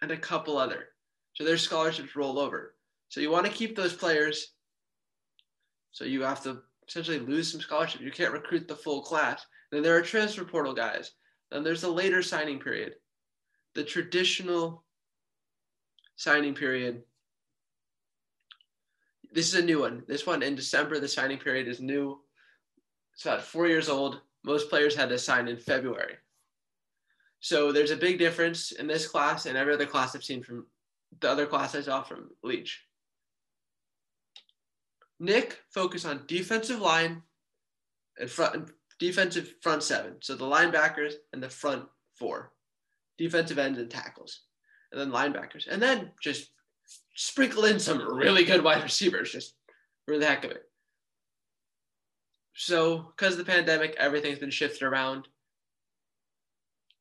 and 0.02 0.12
a 0.12 0.18
couple 0.18 0.58
other. 0.58 0.88
So 1.34 1.44
their 1.44 1.58
scholarships 1.58 2.16
roll 2.16 2.40
over. 2.40 2.76
So 3.10 3.22
you 3.22 3.32
want 3.32 3.46
to 3.46 3.52
keep 3.52 3.76
those 3.76 3.94
players. 3.94 4.54
So 5.92 6.06
you 6.06 6.22
have 6.22 6.44
to 6.44 6.62
essentially 6.88 7.20
lose 7.20 7.52
some 7.52 7.62
scholarships. 7.62 8.04
You 8.04 8.12
can't 8.12 8.34
recruit 8.34 8.68
the 8.68 8.76
full 8.76 9.02
class. 9.02 9.46
Then 9.72 9.84
there 9.84 9.96
are 9.96 10.02
transfer 10.02 10.44
portal 10.44 10.74
guys. 10.74 11.12
Then 11.52 11.64
there's 11.64 11.82
the 11.82 11.90
later 11.90 12.22
signing 12.22 12.60
period. 12.60 12.96
The 13.76 13.84
traditional 13.84 14.84
signing 16.16 16.54
period. 16.54 17.04
This 19.32 19.48
is 19.48 19.60
a 19.60 19.66
new 19.66 19.80
one. 19.80 20.04
This 20.08 20.26
one 20.26 20.42
in 20.42 20.56
December, 20.56 21.00
the 21.00 21.08
signing 21.08 21.38
period 21.38 21.68
is 21.68 21.80
new. 21.80 22.20
About 23.26 23.42
four 23.42 23.68
years 23.68 23.90
old. 23.90 24.22
Most 24.44 24.70
players 24.70 24.96
had 24.96 25.10
to 25.10 25.18
sign 25.18 25.48
in 25.48 25.58
February. 25.58 26.16
So 27.42 27.72
there's 27.72 27.92
a 27.92 27.98
big 27.98 28.20
difference 28.20 28.72
in 28.72 28.88
this 28.88 29.08
class 29.08 29.46
and 29.46 29.58
every 29.58 29.74
other 29.74 29.86
class 29.86 30.16
I've 30.16 30.24
seen 30.24 30.44
from 30.44 30.66
the 31.20 31.30
other 31.30 31.46
class 31.46 31.76
I 31.76 31.82
saw 31.82 32.02
from 32.04 32.30
Leach. 32.44 32.86
Nick 35.20 35.60
focused 35.70 36.06
on 36.06 36.24
defensive 36.28 36.80
line 36.80 37.22
and 38.20 38.30
front 38.30 38.72
defensive 39.00 39.56
front 39.62 39.84
seven. 39.84 40.16
So 40.22 40.36
the 40.36 40.46
linebackers 40.46 41.14
and 41.34 41.42
the 41.42 41.50
front 41.50 41.86
four, 42.16 42.54
defensive 43.18 43.60
ends 43.60 43.80
and 43.80 43.90
tackles 43.90 44.42
and 44.92 45.00
then 45.00 45.12
linebackers, 45.12 45.68
and 45.70 45.82
then 45.82 46.12
just 46.22 46.52
sprinkle 47.16 47.66
in 47.66 47.80
some 47.80 48.02
really 48.14 48.44
good 48.44 48.64
wide 48.64 48.84
receivers, 48.84 49.32
just 49.32 49.56
for 50.06 50.18
the 50.18 50.26
heck 50.26 50.44
of 50.44 50.52
it. 50.52 50.69
So, 52.62 53.14
because 53.16 53.36
of 53.36 53.38
the 53.38 53.49
pandemic, 53.49 53.95
everything's 53.97 54.38
been 54.38 54.49
shifted 54.49 54.84
around. 54.84 55.30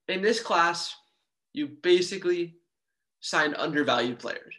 In 0.06 0.22
this 0.22 0.40
class, 0.40 0.94
you 1.52 1.66
basically 1.66 2.54
signed 3.18 3.56
undervalued 3.59 4.20
players. 4.20 4.54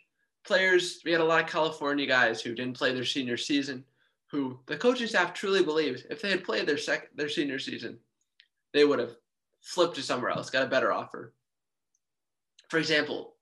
Players, 0.45 0.99
we 1.05 1.13
had 1.13 1.21
a 1.21 1.23
lot 1.23 1.41
of 1.41 1.49
California 1.49 2.05
guys 2.05 2.41
who 2.41 2.53
didn't 2.53 2.77
play 2.77 2.93
their 2.93 3.05
senior 3.05 3.37
season, 3.37 3.85
who 4.29 4.59
the 4.65 4.75
coaching 4.75 5.07
staff 5.07 5.33
truly 5.33 5.63
believes 5.63 6.03
if 6.09 6.21
they 6.21 6.31
had 6.31 6.43
played 6.43 6.67
their 6.67 6.77
second 6.77 7.07
their 7.15 7.29
senior 7.29 7.59
season, 7.59 7.97
they 8.73 8.83
would 8.83 8.99
have 8.99 9.15
flipped 9.61 9.95
to 9.95 10.01
somewhere 10.01 10.31
else, 10.31 10.49
got 10.49 10.67
a 10.67 10.69
better 10.69 10.91
offer. 10.91 11.33
For 12.67 12.77
example, 12.77 13.35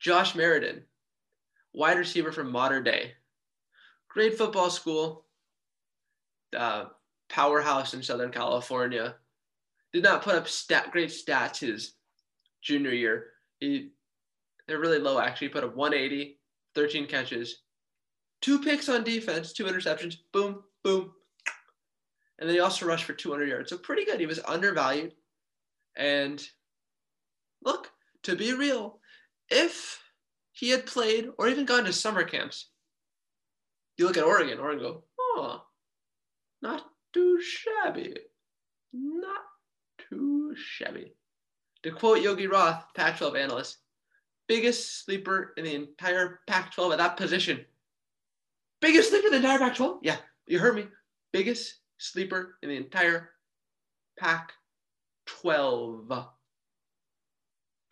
Josh 0.00 0.34
Meredith, 0.34 0.82
wide 1.72 1.96
receiver 1.96 2.30
from 2.30 2.52
Mater 2.52 2.82
Dei, 2.82 3.14
Great 4.10 4.36
football 4.36 4.68
school, 4.68 5.24
uh, 6.56 6.86
powerhouse 7.28 7.94
in 7.94 8.02
Southern 8.02 8.30
California. 8.30 9.14
Did 9.92 10.04
not 10.04 10.22
put 10.22 10.36
up 10.36 10.48
stat, 10.48 10.90
great 10.90 11.10
stats 11.10 11.58
his 11.58 11.94
junior 12.62 12.92
year. 12.92 13.26
He, 13.58 13.90
they're 14.66 14.78
really 14.78 14.98
low 14.98 15.18
actually. 15.18 15.48
He 15.48 15.52
put 15.52 15.64
up 15.64 15.74
180, 15.76 16.38
13 16.74 17.06
catches, 17.06 17.62
two 18.40 18.60
picks 18.60 18.88
on 18.88 19.04
defense, 19.04 19.52
two 19.52 19.64
interceptions, 19.64 20.16
boom, 20.32 20.62
boom. 20.84 21.12
And 22.38 22.48
then 22.48 22.54
he 22.54 22.60
also 22.60 22.86
rushed 22.86 23.04
for 23.04 23.12
200 23.12 23.48
yards. 23.48 23.70
So 23.70 23.78
pretty 23.78 24.04
good. 24.04 24.20
He 24.20 24.26
was 24.26 24.40
undervalued. 24.46 25.12
And 25.96 26.42
look, 27.62 27.90
to 28.22 28.36
be 28.36 28.54
real, 28.54 29.00
if 29.50 30.00
he 30.52 30.70
had 30.70 30.86
played 30.86 31.28
or 31.38 31.48
even 31.48 31.66
gone 31.66 31.84
to 31.84 31.92
summer 31.92 32.24
camps, 32.24 32.70
you 33.98 34.06
look 34.06 34.16
at 34.16 34.24
Oregon, 34.24 34.58
Oregon 34.58 34.82
go, 34.82 35.04
oh, 35.18 35.62
not 36.62 36.84
too 37.12 37.40
shabby. 37.40 38.16
Not 38.92 39.42
too 40.08 40.54
shabby. 40.56 41.14
To 41.82 41.92
quote 41.92 42.22
Yogi 42.22 42.46
Roth, 42.46 42.84
Pac 42.94 43.18
12 43.18 43.36
analyst, 43.36 43.78
biggest 44.48 45.04
sleeper 45.04 45.54
in 45.56 45.64
the 45.64 45.74
entire 45.74 46.40
Pac 46.46 46.74
12 46.74 46.92
at 46.92 46.98
that 46.98 47.16
position. 47.16 47.64
Biggest 48.80 49.10
sleeper 49.10 49.26
in 49.26 49.32
the 49.32 49.38
entire 49.38 49.58
Pac 49.58 49.76
12? 49.76 50.00
Yeah, 50.02 50.16
you 50.46 50.58
heard 50.58 50.74
me. 50.76 50.86
Biggest 51.32 51.76
sleeper 51.98 52.58
in 52.62 52.68
the 52.68 52.76
entire 52.76 53.30
Pac 54.18 54.52
12. 55.26 56.12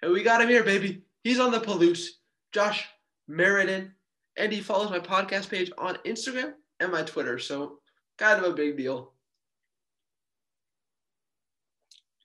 And 0.03 0.13
we 0.13 0.23
got 0.23 0.41
him 0.41 0.49
here, 0.49 0.65
baby. 0.65 1.03
He's 1.25 1.41
on 1.41 1.51
the 1.51 1.61
Palouse, 1.61 2.09
Josh 2.53 2.89
Meredith, 3.27 3.89
and 4.37 4.53
he 4.53 4.61
follows 4.61 4.91
my 4.91 5.01
podcast 5.01 5.49
page 5.49 5.71
on 5.79 5.97
Instagram 6.07 6.55
and 6.81 6.93
my 6.93 7.03
Twitter. 7.03 7.39
So 7.39 7.79
kind 8.19 8.45
of 8.45 8.51
a 8.51 8.55
big 8.55 8.77
deal. 8.77 9.13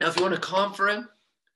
Now, 0.02 0.10
if 0.10 0.18
you 0.18 0.24
want 0.24 0.36
to 0.36 0.42
comp 0.42 0.76
for 0.76 0.90
him, 0.90 1.08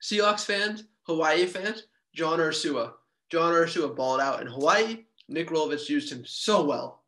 Seahawks 0.02 0.44
fans, 0.44 0.84
Hawaii 1.02 1.44
fans, 1.46 1.84
John 2.14 2.38
Ursua. 2.38 2.92
John 3.30 3.52
Ursua 3.52 3.94
balled 3.94 4.20
out 4.20 4.40
in 4.40 4.46
Hawaii. 4.46 5.04
Nick 5.28 5.48
Rolovich 5.48 5.88
used 5.88 6.10
him 6.10 6.24
so 6.24 6.64
well. 6.64 7.02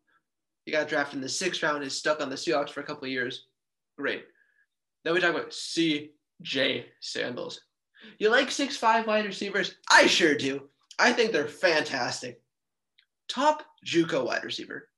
He 0.67 0.73
got 0.73 0.89
drafted 0.89 1.17
in 1.17 1.23
the 1.23 1.29
sixth 1.29 1.63
round. 1.63 1.83
He's 1.83 1.97
stuck 1.97 2.21
on 2.21 2.29
the 2.29 2.37
Seahawks 2.37 2.71
for 2.71 2.81
a 2.81 2.85
couple 2.85 3.05
of 3.05 3.11
years. 3.11 3.47
Great. 3.97 4.25
Then 5.03 5.15
we 5.15 5.21
talk 5.21 5.35
about 5.35 5.55
C.J. 5.55 6.87
Sandals. 7.01 7.63
You 8.19 8.31
like 8.31 8.51
six 8.51 8.77
five 8.77 9.07
wide 9.07 9.25
receivers? 9.25 9.77
I 9.91 10.07
sure 10.07 10.35
do. 10.35 10.69
I 10.99 11.13
think 11.13 11.33
they're 11.33 11.49
fantastic. 11.49 12.43
Top 13.29 13.65
JUCO 13.87 14.27
wide 14.27 14.45
receiver, 14.45 14.89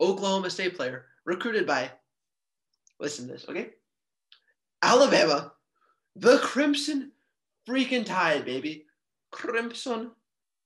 Oklahoma 0.00 0.50
State 0.50 0.76
player, 0.76 1.06
recruited 1.26 1.66
by, 1.66 1.90
listen 2.98 3.26
to 3.26 3.34
this, 3.34 3.44
okay? 3.48 3.70
Alabama, 4.82 5.52
the 6.14 6.38
Crimson 6.38 7.12
freaking 7.68 8.06
Tide, 8.06 8.44
baby. 8.44 8.86
Crimson 9.32 10.12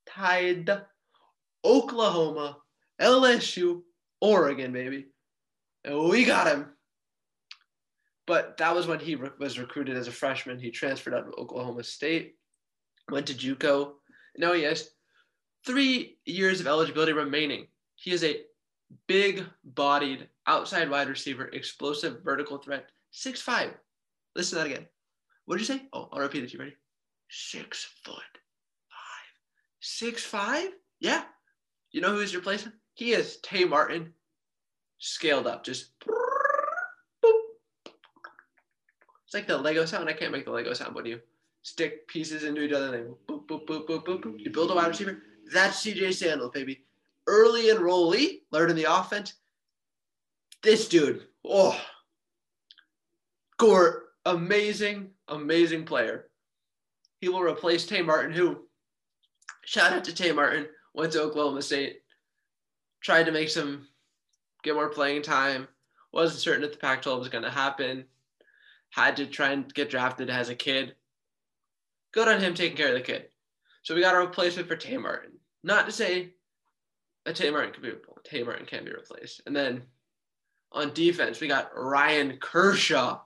Tide, 0.07 0.83
Oklahoma, 1.65 2.59
LSU, 3.01 3.83
Oregon, 4.21 4.73
baby. 4.73 5.07
We 5.89 6.25
got 6.25 6.47
him. 6.47 6.67
But 8.27 8.59
that 8.59 8.75
was 8.75 8.87
when 8.87 9.01
he 9.01 9.17
re- 9.17 9.31
was 9.41 9.59
recruited 9.59 9.97
as 9.97 10.07
a 10.07 10.13
freshman. 10.13 10.61
He 10.61 10.71
transferred 10.71 11.15
out 11.15 11.27
of 11.27 11.35
Oklahoma 11.39 11.83
State, 11.83 12.37
went 13.11 13.27
to 13.27 13.35
JUCO. 13.35 13.95
Now 14.37 14.53
he 14.53 14.63
has 14.63 14.91
three 15.67 16.19
years 16.25 16.61
of 16.61 16.67
eligibility 16.67 17.13
remaining. 17.13 17.67
He 17.97 18.13
is 18.13 18.23
a 18.23 18.43
big-bodied 19.07 20.29
outside 20.47 20.91
wide 20.91 21.09
receiver, 21.09 21.47
explosive 21.47 22.23
vertical 22.23 22.59
threat, 22.59 22.91
six 23.11 23.41
five. 23.41 23.75
Listen 24.37 24.59
to 24.59 24.65
that 24.65 24.71
again. 24.71 24.87
What 25.47 25.59
did 25.59 25.69
you 25.69 25.75
say? 25.77 25.83
Oh, 25.93 26.09
I'll 26.13 26.21
repeat 26.21 26.45
it. 26.45 26.53
You 26.53 26.61
ready? 26.61 26.77
Six 27.29 27.89
foot 28.05 28.15
five. 28.15 29.31
Six 29.81 30.25
five? 30.25 30.71
Yeah. 31.01 31.25
You 31.93 32.01
know 32.01 32.13
who 32.13 32.21
he's 32.21 32.37
replacing? 32.37 32.73
He 32.95 33.13
is 33.13 33.39
Tay 33.43 33.65
Martin. 33.65 34.13
scaled 34.99 35.47
up, 35.47 35.65
just 35.65 35.93
it's 39.31 39.35
like 39.35 39.47
the 39.47 39.57
Lego 39.57 39.85
sound. 39.85 40.09
I 40.09 40.13
can't 40.13 40.33
make 40.33 40.45
the 40.45 40.51
Lego 40.51 40.73
sound, 40.73 40.93
but 40.93 41.07
you 41.07 41.21
stick 41.63 42.09
pieces 42.09 42.43
into 42.43 42.63
each 42.63 42.73
other, 42.73 42.87
and 42.87 42.95
they 42.95 43.33
boop, 43.33 43.47
boop, 43.47 43.65
boop, 43.65 43.87
boop, 43.87 44.05
boop, 44.05 44.21
boop. 44.23 44.41
You 44.41 44.51
build 44.51 44.73
a 44.73 44.75
wide 44.75 44.89
receiver. 44.89 45.23
That's 45.53 45.85
CJ 45.87 46.15
Sandals, 46.15 46.51
baby. 46.53 46.85
Early 47.31 47.69
enrollee, 47.69 48.41
learning 48.51 48.75
the 48.75 48.93
offense. 48.93 49.35
This 50.65 50.89
dude, 50.89 51.29
oh, 51.45 51.81
Gore, 53.57 54.07
amazing, 54.27 55.11
amazing 55.29 55.85
player. 55.85 56.29
He 57.21 57.29
will 57.29 57.43
replace 57.43 57.87
Tay 57.87 58.03
Martin, 58.03 58.33
who, 58.33 58.67
shout 59.65 59.93
out 59.93 60.03
to 60.05 60.13
Tay 60.13 60.33
Martin, 60.33 60.67
went 60.93 61.13
to 61.13 61.23
Oklahoma 61.23 61.63
State, 61.63 62.01
tried 63.01 63.27
to 63.27 63.33
make 63.33 63.49
some, 63.49 63.87
get 64.65 64.75
more 64.75 64.89
playing 64.89 65.23
time, 65.23 65.69
wasn't 66.13 66.41
certain 66.41 66.65
if 66.65 66.73
the 66.73 66.79
Pac 66.79 67.03
12 67.03 67.21
was 67.21 67.29
going 67.29 67.45
to 67.45 67.51
happen, 67.51 68.07
had 68.91 69.17
to 69.19 69.27
try 69.27 69.53
and 69.53 69.73
get 69.73 69.89
drafted 69.89 70.31
as 70.31 70.49
a 70.49 70.55
kid. 70.57 70.97
Good 72.11 72.27
on 72.27 72.41
him 72.41 72.55
taking 72.55 72.77
care 72.77 72.89
of 72.89 72.95
the 72.95 73.01
kid. 73.01 73.27
So 73.83 73.95
we 73.95 74.01
got 74.01 74.17
a 74.17 74.19
replacement 74.19 74.67
for 74.67 74.75
Tay 74.75 74.97
Martin. 74.97 75.31
Not 75.63 75.87
to 75.87 75.93
say 75.93 76.35
that 77.25 77.37
Tay 77.37 77.51
Martin 77.51 77.73
can 77.73 77.83
be 77.83 77.93
Tay 78.25 78.43
Martin 78.43 78.67
can 78.67 78.85
be 78.85 78.93
replaced. 78.93 79.43
And 79.47 79.55
then 79.55 79.83
on 80.73 80.95
defense, 80.95 81.41
we 81.41 81.49
got 81.49 81.71
Ryan 81.75 82.39
Kershaw, 82.41 83.21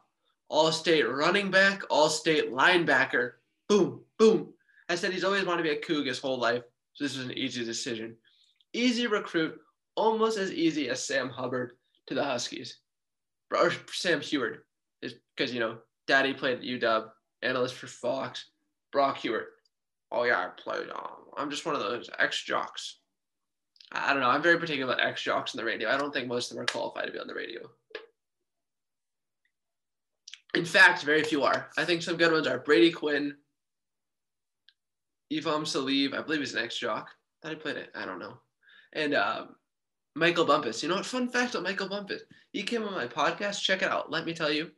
all 0.49 0.72
state 0.72 1.03
running 1.03 1.51
back, 1.51 1.82
all 1.90 2.09
state 2.09 2.53
linebacker. 2.53 3.32
Boom, 3.68 4.01
boom. 4.18 4.53
I 4.88 4.95
said 4.95 5.12
he's 5.12 5.24
always 5.24 5.45
wanted 5.45 5.62
to 5.62 5.68
be 5.68 5.76
a 5.76 5.80
Coug 5.80 6.07
his 6.07 6.18
whole 6.18 6.38
life. 6.38 6.62
So 6.95 7.05
this 7.05 7.16
was 7.16 7.26
an 7.26 7.38
easy 7.38 7.64
decision. 7.64 8.16
Easy 8.72 9.07
recruit, 9.07 9.59
almost 9.97 10.38
as 10.38 10.53
easy 10.53 10.88
as 10.88 11.05
Sam 11.05 11.28
Hubbard 11.28 11.72
to 12.07 12.14
the 12.14 12.24
Huskies. 12.24 12.78
Or 13.51 13.72
Sam 13.92 14.20
Huard, 14.20 14.59
because, 15.01 15.53
you 15.53 15.61
know, 15.61 15.78
daddy 16.07 16.34
played 16.34 16.59
at 16.59 16.64
UW, 16.64 17.09
analyst 17.42 17.74
for 17.74 17.86
Fox. 17.86 18.47
Brock 18.92 19.18
Huard. 19.18 19.47
Oh, 20.12 20.24
yeah, 20.24 20.38
I 20.38 20.49
played. 20.61 20.88
Um, 20.90 21.24
I'm 21.36 21.51
just 21.51 21.66
one 21.66 21.74
of 21.74 21.80
those 21.80 22.09
ex 22.18 22.42
jocks. 22.42 23.01
I 23.95 24.12
don't 24.12 24.20
know. 24.20 24.28
I'm 24.28 24.42
very 24.42 24.59
particular 24.59 24.92
about 24.92 25.05
ex 25.05 25.22
jocks 25.22 25.55
on 25.55 25.59
the 25.59 25.64
radio. 25.64 25.90
I 25.90 25.97
don't 25.97 26.12
think 26.12 26.28
most 26.28 26.51
of 26.51 26.57
them 26.57 26.64
are 26.64 26.66
qualified 26.66 27.07
to 27.07 27.12
be 27.12 27.18
on 27.18 27.26
the 27.26 27.34
radio. 27.34 27.61
In 30.55 30.64
fact, 30.64 31.03
very 31.03 31.22
few 31.22 31.42
are. 31.42 31.68
I 31.76 31.84
think 31.84 32.03
some 32.03 32.16
good 32.16 32.32
ones 32.32 32.47
are 32.47 32.59
Brady 32.59 32.90
Quinn, 32.90 33.34
Ephraim 35.30 35.66
Salaam. 35.66 36.14
I 36.14 36.22
believe 36.22 36.40
he's 36.40 36.55
an 36.55 36.64
ex 36.64 36.78
jock. 36.78 37.11
Thought 37.42 37.53
he 37.53 37.57
played 37.57 37.76
it. 37.76 37.90
I 37.95 38.05
don't 38.05 38.18
know. 38.18 38.38
And 38.92 39.14
um, 39.14 39.57
Michael 40.14 40.45
Bumpus. 40.45 40.82
You 40.82 40.88
know 40.88 40.97
what? 40.97 41.07
Fun 41.07 41.28
fact 41.28 41.55
about 41.55 41.64
Michael 41.64 41.88
Bumpus. 41.88 42.22
He 42.53 42.62
came 42.62 42.84
on 42.84 42.95
my 42.95 43.07
podcast. 43.07 43.62
Check 43.62 43.82
it 43.82 43.90
out. 43.90 44.11
Let 44.11 44.26
me 44.26 44.34
tell 44.34 44.51
you. 44.51 44.70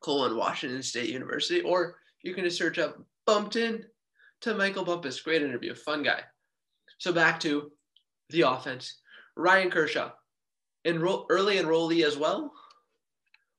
Colon 0.00 0.36
Washington 0.36 0.82
State 0.82 1.10
University, 1.10 1.60
or 1.60 1.96
you 2.22 2.32
can 2.32 2.44
just 2.44 2.56
search 2.56 2.78
up 2.78 2.98
Bumped 3.26 3.56
in 3.56 3.84
to 4.40 4.54
Michael 4.54 4.84
Bumpus. 4.84 5.20
Great 5.20 5.42
interview. 5.42 5.74
Fun 5.74 6.02
guy. 6.02 6.20
So 6.96 7.12
back 7.12 7.38
to 7.40 7.70
the 8.30 8.42
offense. 8.42 8.98
Ryan 9.36 9.70
Kershaw, 9.70 10.10
enroll, 10.84 11.26
early 11.30 11.56
enrollee 11.56 12.04
as 12.04 12.16
well. 12.16 12.52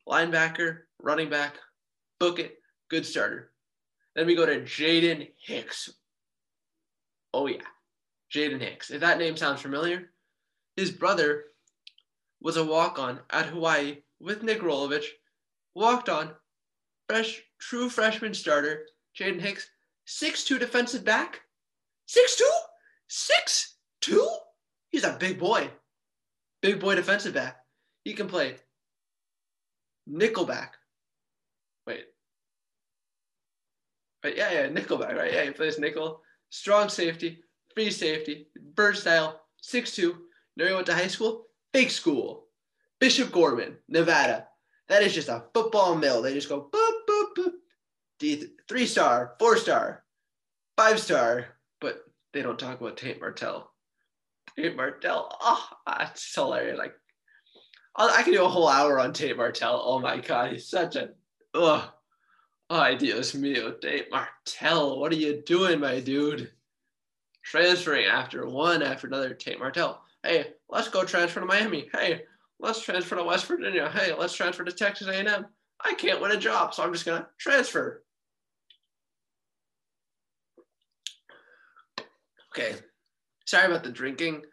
Linebacker, 0.07 0.79
running 1.01 1.29
back, 1.29 1.55
book 2.19 2.39
it, 2.39 2.57
good 2.89 3.05
starter. 3.05 3.51
Then 4.15 4.27
we 4.27 4.35
go 4.35 4.45
to 4.45 4.61
Jaden 4.61 5.29
Hicks. 5.39 5.89
Oh, 7.33 7.45
yeah. 7.47 7.61
Jaden 8.33 8.59
Hicks. 8.59 8.91
If 8.91 9.01
that 9.01 9.19
name 9.19 9.37
sounds 9.37 9.61
familiar, 9.61 10.11
his 10.75 10.91
brother 10.91 11.45
was 12.41 12.57
a 12.57 12.65
walk 12.65 12.99
on 12.99 13.19
at 13.29 13.47
Hawaii 13.47 13.97
with 14.19 14.43
Nick 14.43 14.61
Rolovich, 14.61 15.05
walked 15.75 16.09
on, 16.09 16.31
fresh, 17.07 17.41
true 17.59 17.89
freshman 17.89 18.33
starter, 18.33 18.85
Jaden 19.17 19.39
Hicks, 19.39 19.69
six-two 20.05 20.59
defensive 20.59 21.05
back. 21.05 21.41
Six-two? 22.07 22.49
Six-two? 23.07 24.29
He's 24.91 25.03
a 25.03 25.17
big 25.19 25.39
boy. 25.39 25.69
Big 26.61 26.79
boy 26.79 26.95
defensive 26.95 27.33
back. 27.33 27.57
He 28.03 28.13
can 28.13 28.27
play 28.27 28.55
nickelback. 30.09 30.69
Wait. 31.85 32.05
Right, 34.23 34.35
yeah, 34.35 34.51
yeah, 34.51 34.67
nickelback, 34.67 35.15
right? 35.15 35.33
Yeah, 35.33 35.43
he 35.45 35.51
plays 35.51 35.79
nickel. 35.79 36.21
Strong 36.49 36.89
safety, 36.89 37.43
free 37.73 37.91
safety, 37.91 38.47
bird 38.75 38.97
style, 38.97 39.41
6'2. 39.63 39.97
You 39.97 40.17
know 40.57 40.67
he 40.67 40.73
went 40.73 40.87
to 40.87 40.95
high 40.95 41.07
school? 41.07 41.45
Big 41.71 41.91
school. 41.91 42.47
Bishop 42.99 43.31
Gorman, 43.31 43.77
Nevada. 43.87 44.47
That 44.89 45.03
is 45.03 45.13
just 45.13 45.29
a 45.29 45.43
football 45.53 45.95
mill. 45.95 46.21
They 46.21 46.33
just 46.33 46.49
go 46.49 46.69
boop, 46.73 46.91
boop, 47.07 47.27
boop. 47.37 48.49
Three 48.67 48.85
star, 48.85 49.35
four 49.39 49.55
star, 49.55 50.03
five 50.75 50.99
star, 50.99 51.45
but 51.79 52.03
they 52.33 52.41
don't 52.41 52.59
talk 52.59 52.81
about 52.81 52.97
Tate 52.97 53.21
Martell. 53.21 53.71
Tate 54.59 54.75
Martell, 54.75 55.33
oh, 55.39 55.69
it's 56.01 56.35
hilarious. 56.35 56.77
Like, 56.77 56.93
I 57.95 58.23
can 58.23 58.33
do 58.33 58.43
a 58.43 58.49
whole 58.49 58.67
hour 58.67 58.99
on 58.99 59.13
Tate 59.13 59.37
Martell. 59.37 59.81
Oh 59.83 59.99
my 59.99 60.17
God, 60.17 60.51
he's 60.51 60.67
such 60.67 60.95
a, 60.95 61.09
oh, 61.53 61.89
Dios 62.97 63.31
mío, 63.33 63.79
Tate 63.79 64.11
Martell. 64.11 64.99
What 64.99 65.13
are 65.13 65.15
you 65.15 65.41
doing, 65.45 65.79
my 65.79 66.01
dude? 66.01 66.51
Transferring 67.43 68.05
after 68.05 68.45
one 68.47 68.83
after 68.83 69.07
another, 69.07 69.33
Tate 69.33 69.59
Martell. 69.59 70.01
Hey, 70.23 70.47
let's 70.69 70.89
go 70.89 71.05
transfer 71.05 71.39
to 71.39 71.45
Miami. 71.45 71.87
Hey, 71.93 72.23
let's 72.59 72.81
transfer 72.81 73.15
to 73.15 73.23
West 73.23 73.45
Virginia. 73.45 73.89
Hey, 73.89 74.13
let's 74.13 74.33
transfer 74.33 74.65
to 74.65 74.71
Texas 74.71 75.07
A&M. 75.07 75.45
I 75.83 75.93
can't 75.93 76.21
win 76.21 76.31
a 76.31 76.37
job, 76.37 76.73
so 76.73 76.83
I'm 76.83 76.91
just 76.91 77.05
gonna 77.05 77.29
transfer. 77.37 78.03
Okay, 82.51 82.75
sorry 83.49 83.65
about 83.65 83.83
the 83.83 83.89
drinking. 83.89 84.43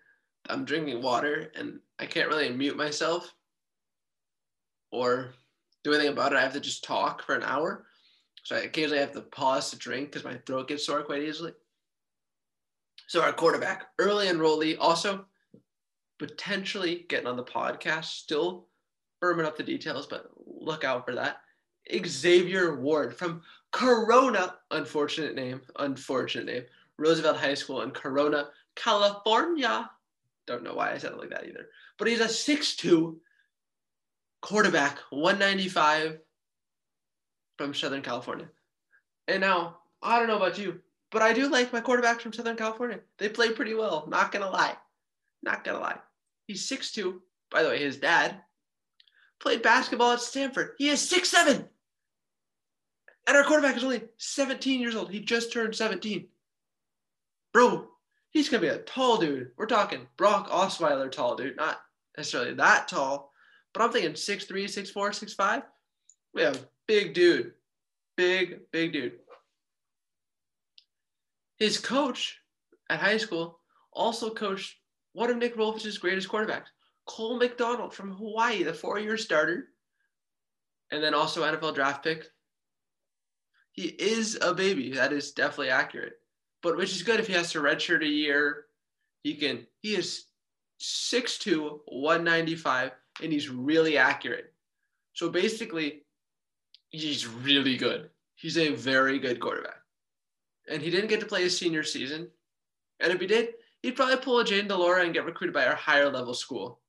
I'm 0.49 0.64
drinking 0.64 1.03
water 1.03 1.53
and 1.55 1.80
I 1.99 2.07
can't 2.07 2.28
really 2.28 2.49
mute 2.49 2.76
myself 2.76 3.34
or 4.90 5.34
do 5.84 5.92
anything 5.92 6.12
about 6.12 6.32
it. 6.32 6.36
I 6.36 6.40
have 6.40 6.55
to 6.55 6.61
just 6.61 6.82
talk 6.82 7.22
for 7.22 7.34
an 7.34 7.42
hour. 7.42 7.84
So 8.42 8.57
I 8.57 8.61
occasionally 8.61 9.01
have 9.01 9.12
to 9.12 9.20
pause 9.20 9.70
to 9.70 9.76
drink 9.76 10.12
because 10.12 10.24
my 10.24 10.38
throat 10.47 10.68
gets 10.68 10.86
sore 10.86 11.03
quite 11.03 11.22
easily. 11.22 11.53
So 13.09 13.20
our 13.20 13.32
quarterback, 13.32 13.88
early 13.99 14.28
enrollee, 14.28 14.76
also 14.80 15.26
potentially 16.18 17.05
getting 17.09 17.26
on 17.26 17.36
the 17.36 17.44
podcast, 17.44 18.07
still 18.07 18.66
firming 19.22 19.44
up 19.44 19.59
the 19.59 19.62
details, 19.62 20.07
but 20.07 20.30
look 20.47 20.84
out 20.84 21.05
for 21.05 21.14
that. 21.14 21.42
Xavier 22.07 22.76
Ward 22.80 23.14
from 23.14 23.42
Corona, 23.72 24.55
unfortunate 24.70 25.34
name, 25.34 25.61
unfortunate 25.78 26.47
name, 26.47 26.64
Roosevelt 26.99 27.36
High 27.36 27.55
School 27.55 27.82
in 27.82 27.90
Corona, 27.90 28.49
California. 28.77 29.91
Don't 30.47 30.62
know 30.62 30.74
why 30.74 30.93
I 30.93 30.99
said 30.99 31.12
it 31.12 31.18
like 31.18 31.31
that 31.31 31.47
either. 31.49 31.68
But 31.99 32.09
he's 32.09 32.20
a 32.20 32.27
6'2 32.27 33.16
quarterback, 34.43 34.99
195 35.11 36.18
from 37.59 37.74
Southern 37.74 38.03
California. 38.03 38.49
And 39.27 39.41
now, 39.41 39.79
I 40.03 40.18
don't 40.18 40.29
know 40.29 40.37
about 40.37 40.59
you, 40.59 40.81
but 41.11 41.22
I 41.22 41.33
do 41.33 41.49
like 41.49 41.72
my 41.72 41.81
quarterbacks 41.81 42.20
from 42.20 42.33
Southern 42.33 42.57
California. 42.57 43.01
They 43.18 43.29
play 43.29 43.51
pretty 43.51 43.74
well, 43.74 44.07
not 44.09 44.31
gonna 44.31 44.51
lie. 44.51 44.77
Not 45.43 45.64
gonna 45.64 45.81
lie. 45.81 45.99
He's 46.47 46.68
6'2. 46.68 47.20
By 47.51 47.62
the 47.62 47.70
way, 47.70 47.79
his 47.79 47.97
dad 47.97 48.41
played 49.41 49.62
basketball 49.62 50.12
at 50.12 50.20
Stanford. 50.20 50.74
He 50.79 50.89
is 50.89 51.11
6'7. 51.11 51.68
And 53.27 53.37
our 53.37 53.45
quarterback 53.45 53.77
is 53.77 53.85
only 53.85 54.03
17 54.18 54.81
years 54.81 54.95
old. 54.95 55.11
He 55.11 55.20
just 55.20 55.53
turned 55.53 55.74
17. 55.74 56.29
Bro, 57.53 57.89
he's 58.31 58.49
going 58.49 58.62
to 58.62 58.68
be 58.68 58.74
a 58.74 58.79
tall 58.79 59.18
dude. 59.18 59.51
We're 59.57 59.66
talking 59.66 60.07
Brock 60.16 60.51
Osweiler 60.51 61.11
tall 61.11 61.37
dude, 61.37 61.57
not 61.57 61.81
necessarily 62.16 62.55
that 62.55 62.89
tall, 62.89 63.33
but 63.72 63.83
I'm 63.83 63.93
thinking 63.93 64.12
6'3, 64.12 64.64
6'4, 64.64 64.93
6'5. 64.93 65.62
We 66.35 66.43
have 66.43 66.57
a 66.57 66.68
big 66.87 67.14
dude. 67.14 67.53
Big, 68.16 68.61
big 68.72 68.93
dude. 68.93 69.12
His 71.59 71.79
coach 71.79 72.39
at 72.91 73.01
high 73.01 73.16
school 73.16 73.61
also 73.93 74.31
coached 74.31 74.77
one 75.12 75.31
of 75.31 75.39
Nick 75.39 75.57
Rolovich's 75.57 75.99
greatest 75.99 76.29
quarterbacks, 76.29 76.66
Cole 77.07 77.39
McDonald 77.39 77.95
from 77.95 78.12
Hawaii, 78.12 78.62
the 78.62 78.74
four 78.74 78.99
year 78.99 79.16
starter, 79.16 79.68
and 80.91 81.03
then 81.03 81.14
also 81.14 81.43
NFL 81.43 81.74
draft 81.74 82.05
pick. 82.05 82.27
He 83.72 83.89
is 83.89 84.39
a 84.41 84.55
baby. 84.55 84.93
That 84.93 85.12
is 85.12 85.33
definitely 85.33 85.70
accurate. 85.70 86.14
But 86.67 86.77
which 86.77 86.91
is 86.91 87.05
good 87.05 87.21
if 87.21 87.29
he 87.29 87.33
has 87.35 87.53
to 87.53 87.61
redshirt 87.61 88.03
a 88.03 88.09
year. 88.09 88.64
He 89.23 89.37
can, 89.37 89.69
he 89.83 89.95
is 89.95 90.25
6'2, 90.81 91.79
195, 91.87 92.91
and 93.23 93.33
he's 93.33 93.49
really 93.49 93.97
accurate. 93.97 94.53
So 95.12 95.29
basically, 95.29 96.03
he's 96.91 97.25
really 97.25 97.77
good. 97.77 98.11
He's 98.35 98.59
a 98.59 98.71
very 98.71 99.21
good 99.21 99.39
quarterback. 99.39 99.77
And 100.69 100.83
he 100.83 100.91
didn't 100.91 101.09
get 101.09 101.21
to 101.21 101.27
play 101.27 101.43
his 101.43 101.57
senior 101.57 101.85
season. 101.85 102.31
And 102.99 103.12
if 103.12 103.21
he 103.21 103.29
did, 103.29 103.51
he'd 103.83 103.95
probably 103.95 104.17
pull 104.17 104.41
a 104.41 104.45
Jayden 104.45 104.67
de 104.67 104.77
Laura 104.77 105.05
and 105.05 105.14
get 105.14 105.25
recruited 105.25 105.55
by 105.55 105.67
our 105.67 105.77
higher 105.77 106.11
level 106.11 106.35
school. 106.35 106.81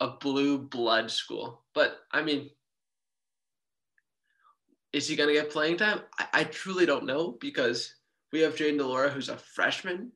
a 0.00 0.08
blue 0.08 0.58
blood 0.58 1.10
school. 1.10 1.62
But 1.74 1.98
I 2.12 2.22
mean, 2.22 2.50
is 4.92 5.08
he 5.08 5.16
going 5.16 5.28
to 5.28 5.40
get 5.40 5.50
playing 5.50 5.78
time? 5.78 6.00
I, 6.18 6.26
I, 6.32 6.44
truly 6.44 6.86
don't 6.86 7.06
know 7.06 7.36
because 7.40 7.94
we 8.32 8.40
have 8.40 8.56
Jayden 8.56 8.78
de 8.78 8.86
Laura, 8.86 9.10
who's 9.10 9.28
a 9.28 9.36
freshman. 9.36 10.12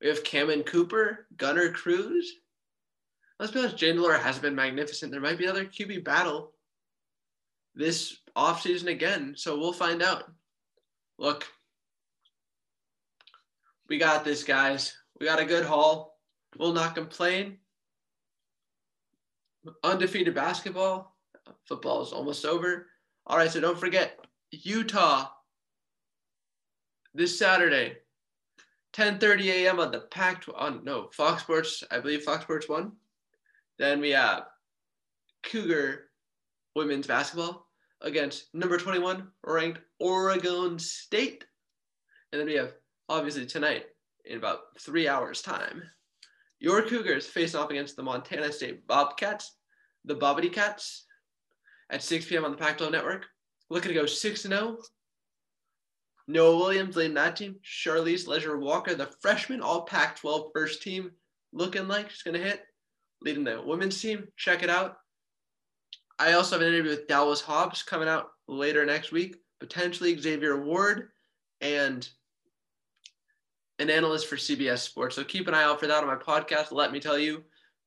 We 0.00 0.08
have 0.08 0.24
Cammon 0.24 0.64
Cooper, 0.64 1.26
Gunner 1.36 1.72
Cruz. 1.72 2.32
Let's 3.38 3.52
be 3.52 3.60
honest, 3.60 3.76
Jayden 3.76 3.96
de 3.96 4.02
Laura 4.02 4.18
hasn't 4.18 4.42
been 4.42 4.54
magnificent. 4.54 5.12
There 5.12 5.20
might 5.20 5.38
be 5.38 5.44
another 5.44 5.64
QB 5.64 6.04
battle 6.04 6.52
this 7.74 8.16
offseason 8.36 8.88
again, 8.88 9.34
so 9.36 9.58
we'll 9.58 9.72
find 9.72 10.02
out. 10.02 10.24
Look, 11.18 11.46
we 13.88 13.98
got 13.98 14.24
this, 14.24 14.42
guys. 14.44 14.96
We 15.18 15.26
got 15.26 15.40
a 15.40 15.44
good 15.44 15.64
haul. 15.64 16.18
We'll 16.58 16.72
not 16.72 16.94
complain. 16.94 17.58
Undefeated 19.84 20.34
basketball. 20.34 21.16
Football 21.66 22.02
is 22.02 22.12
almost 22.12 22.44
over. 22.44 22.86
All 23.26 23.36
right, 23.36 23.50
so 23.50 23.60
don't 23.60 23.78
forget 23.78 24.18
Utah 24.50 25.28
this 27.14 27.38
Saturday, 27.38 27.96
10:30 28.92 29.46
a.m. 29.46 29.80
on 29.80 29.90
the 29.90 30.00
Pac 30.00 30.44
on 30.54 30.84
no 30.84 31.08
Fox 31.12 31.42
Sports, 31.42 31.84
I 31.90 32.00
believe 32.00 32.22
Fox 32.22 32.44
Sports 32.44 32.68
One. 32.68 32.92
Then 33.78 34.00
we 34.00 34.10
have 34.10 34.46
Cougar 35.42 36.10
women's 36.74 37.06
basketball 37.06 37.66
against 38.02 38.54
number 38.54 38.78
21 38.78 39.28
ranked 39.44 39.80
Oregon 39.98 40.78
State, 40.78 41.44
and 42.32 42.40
then 42.40 42.46
we 42.46 42.54
have 42.54 42.74
obviously 43.08 43.46
tonight 43.46 43.86
in 44.24 44.38
about 44.38 44.78
three 44.78 45.08
hours 45.08 45.42
time. 45.42 45.82
Your 46.58 46.82
Cougars 46.82 47.26
face 47.26 47.54
off 47.54 47.70
against 47.70 47.96
the 47.96 48.02
Montana 48.02 48.52
State 48.52 48.86
Bobcats, 48.86 49.56
the 50.04 50.14
Bobbity 50.14 50.52
Cats, 50.52 51.06
at 51.90 52.02
6 52.02 52.26
p.m. 52.26 52.44
on 52.44 52.50
the 52.50 52.56
Pac-12 52.56 52.92
Network. 52.92 53.26
Looking 53.70 53.88
to 53.88 53.94
go 53.94 54.06
6 54.06 54.44
and 54.44 54.54
0. 54.54 54.78
Noah 56.30 56.56
Williams 56.56 56.96
leading 56.96 57.14
that 57.14 57.36
team. 57.36 57.56
Charlisse 57.64 58.26
Leger-Walker, 58.26 58.94
the 58.94 59.10
freshman 59.20 59.60
All 59.60 59.82
Pac-12 59.82 60.50
first 60.54 60.82
team, 60.82 61.10
looking 61.52 61.88
like 61.88 62.10
she's 62.10 62.22
going 62.22 62.36
to 62.36 62.42
hit. 62.42 62.62
Leading 63.22 63.44
the 63.44 63.60
women's 63.60 64.00
team. 64.00 64.28
Check 64.36 64.62
it 64.62 64.70
out. 64.70 64.96
I 66.18 66.32
also 66.34 66.56
have 66.56 66.62
an 66.62 66.72
interview 66.72 66.92
with 66.92 67.08
Dallas 67.08 67.40
Hobbs 67.40 67.82
coming 67.82 68.08
out 68.08 68.30
later 68.48 68.84
next 68.86 69.12
week. 69.12 69.36
Potentially 69.58 70.18
Xavier 70.18 70.62
Ward 70.62 71.08
and 71.60 72.08
an 73.78 73.90
analyst 73.90 74.26
for 74.26 74.36
CBS 74.36 74.78
Sports. 74.78 75.16
So 75.16 75.24
keep 75.24 75.48
an 75.48 75.54
eye 75.54 75.64
out 75.64 75.80
for 75.80 75.86
that 75.86 76.02
on 76.02 76.06
my 76.06 76.16
podcast. 76.16 76.72
Let 76.72 76.92
me 76.92 77.00
tell 77.00 77.18
you, 77.18 77.42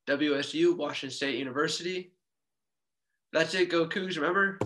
WSU, 0.06 0.76
Washington 0.76 1.14
State 1.14 1.38
University. 1.38 2.12
That's 3.32 3.54
it. 3.54 3.70
Go 3.70 3.86
Cougs. 3.86 4.16
Remember, 4.16 4.58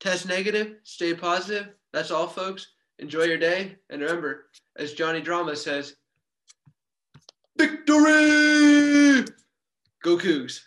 test 0.00 0.26
negative, 0.26 0.76
stay 0.82 1.14
positive. 1.14 1.68
That's 1.92 2.10
all, 2.10 2.26
folks. 2.26 2.68
Enjoy 2.98 3.24
your 3.24 3.38
day. 3.38 3.76
And 3.90 4.00
remember, 4.02 4.46
as 4.76 4.94
Johnny 4.94 5.20
Drama 5.20 5.56
says, 5.56 5.96
victory! 7.58 9.24
Go 10.02 10.16
Cougs. 10.16 10.60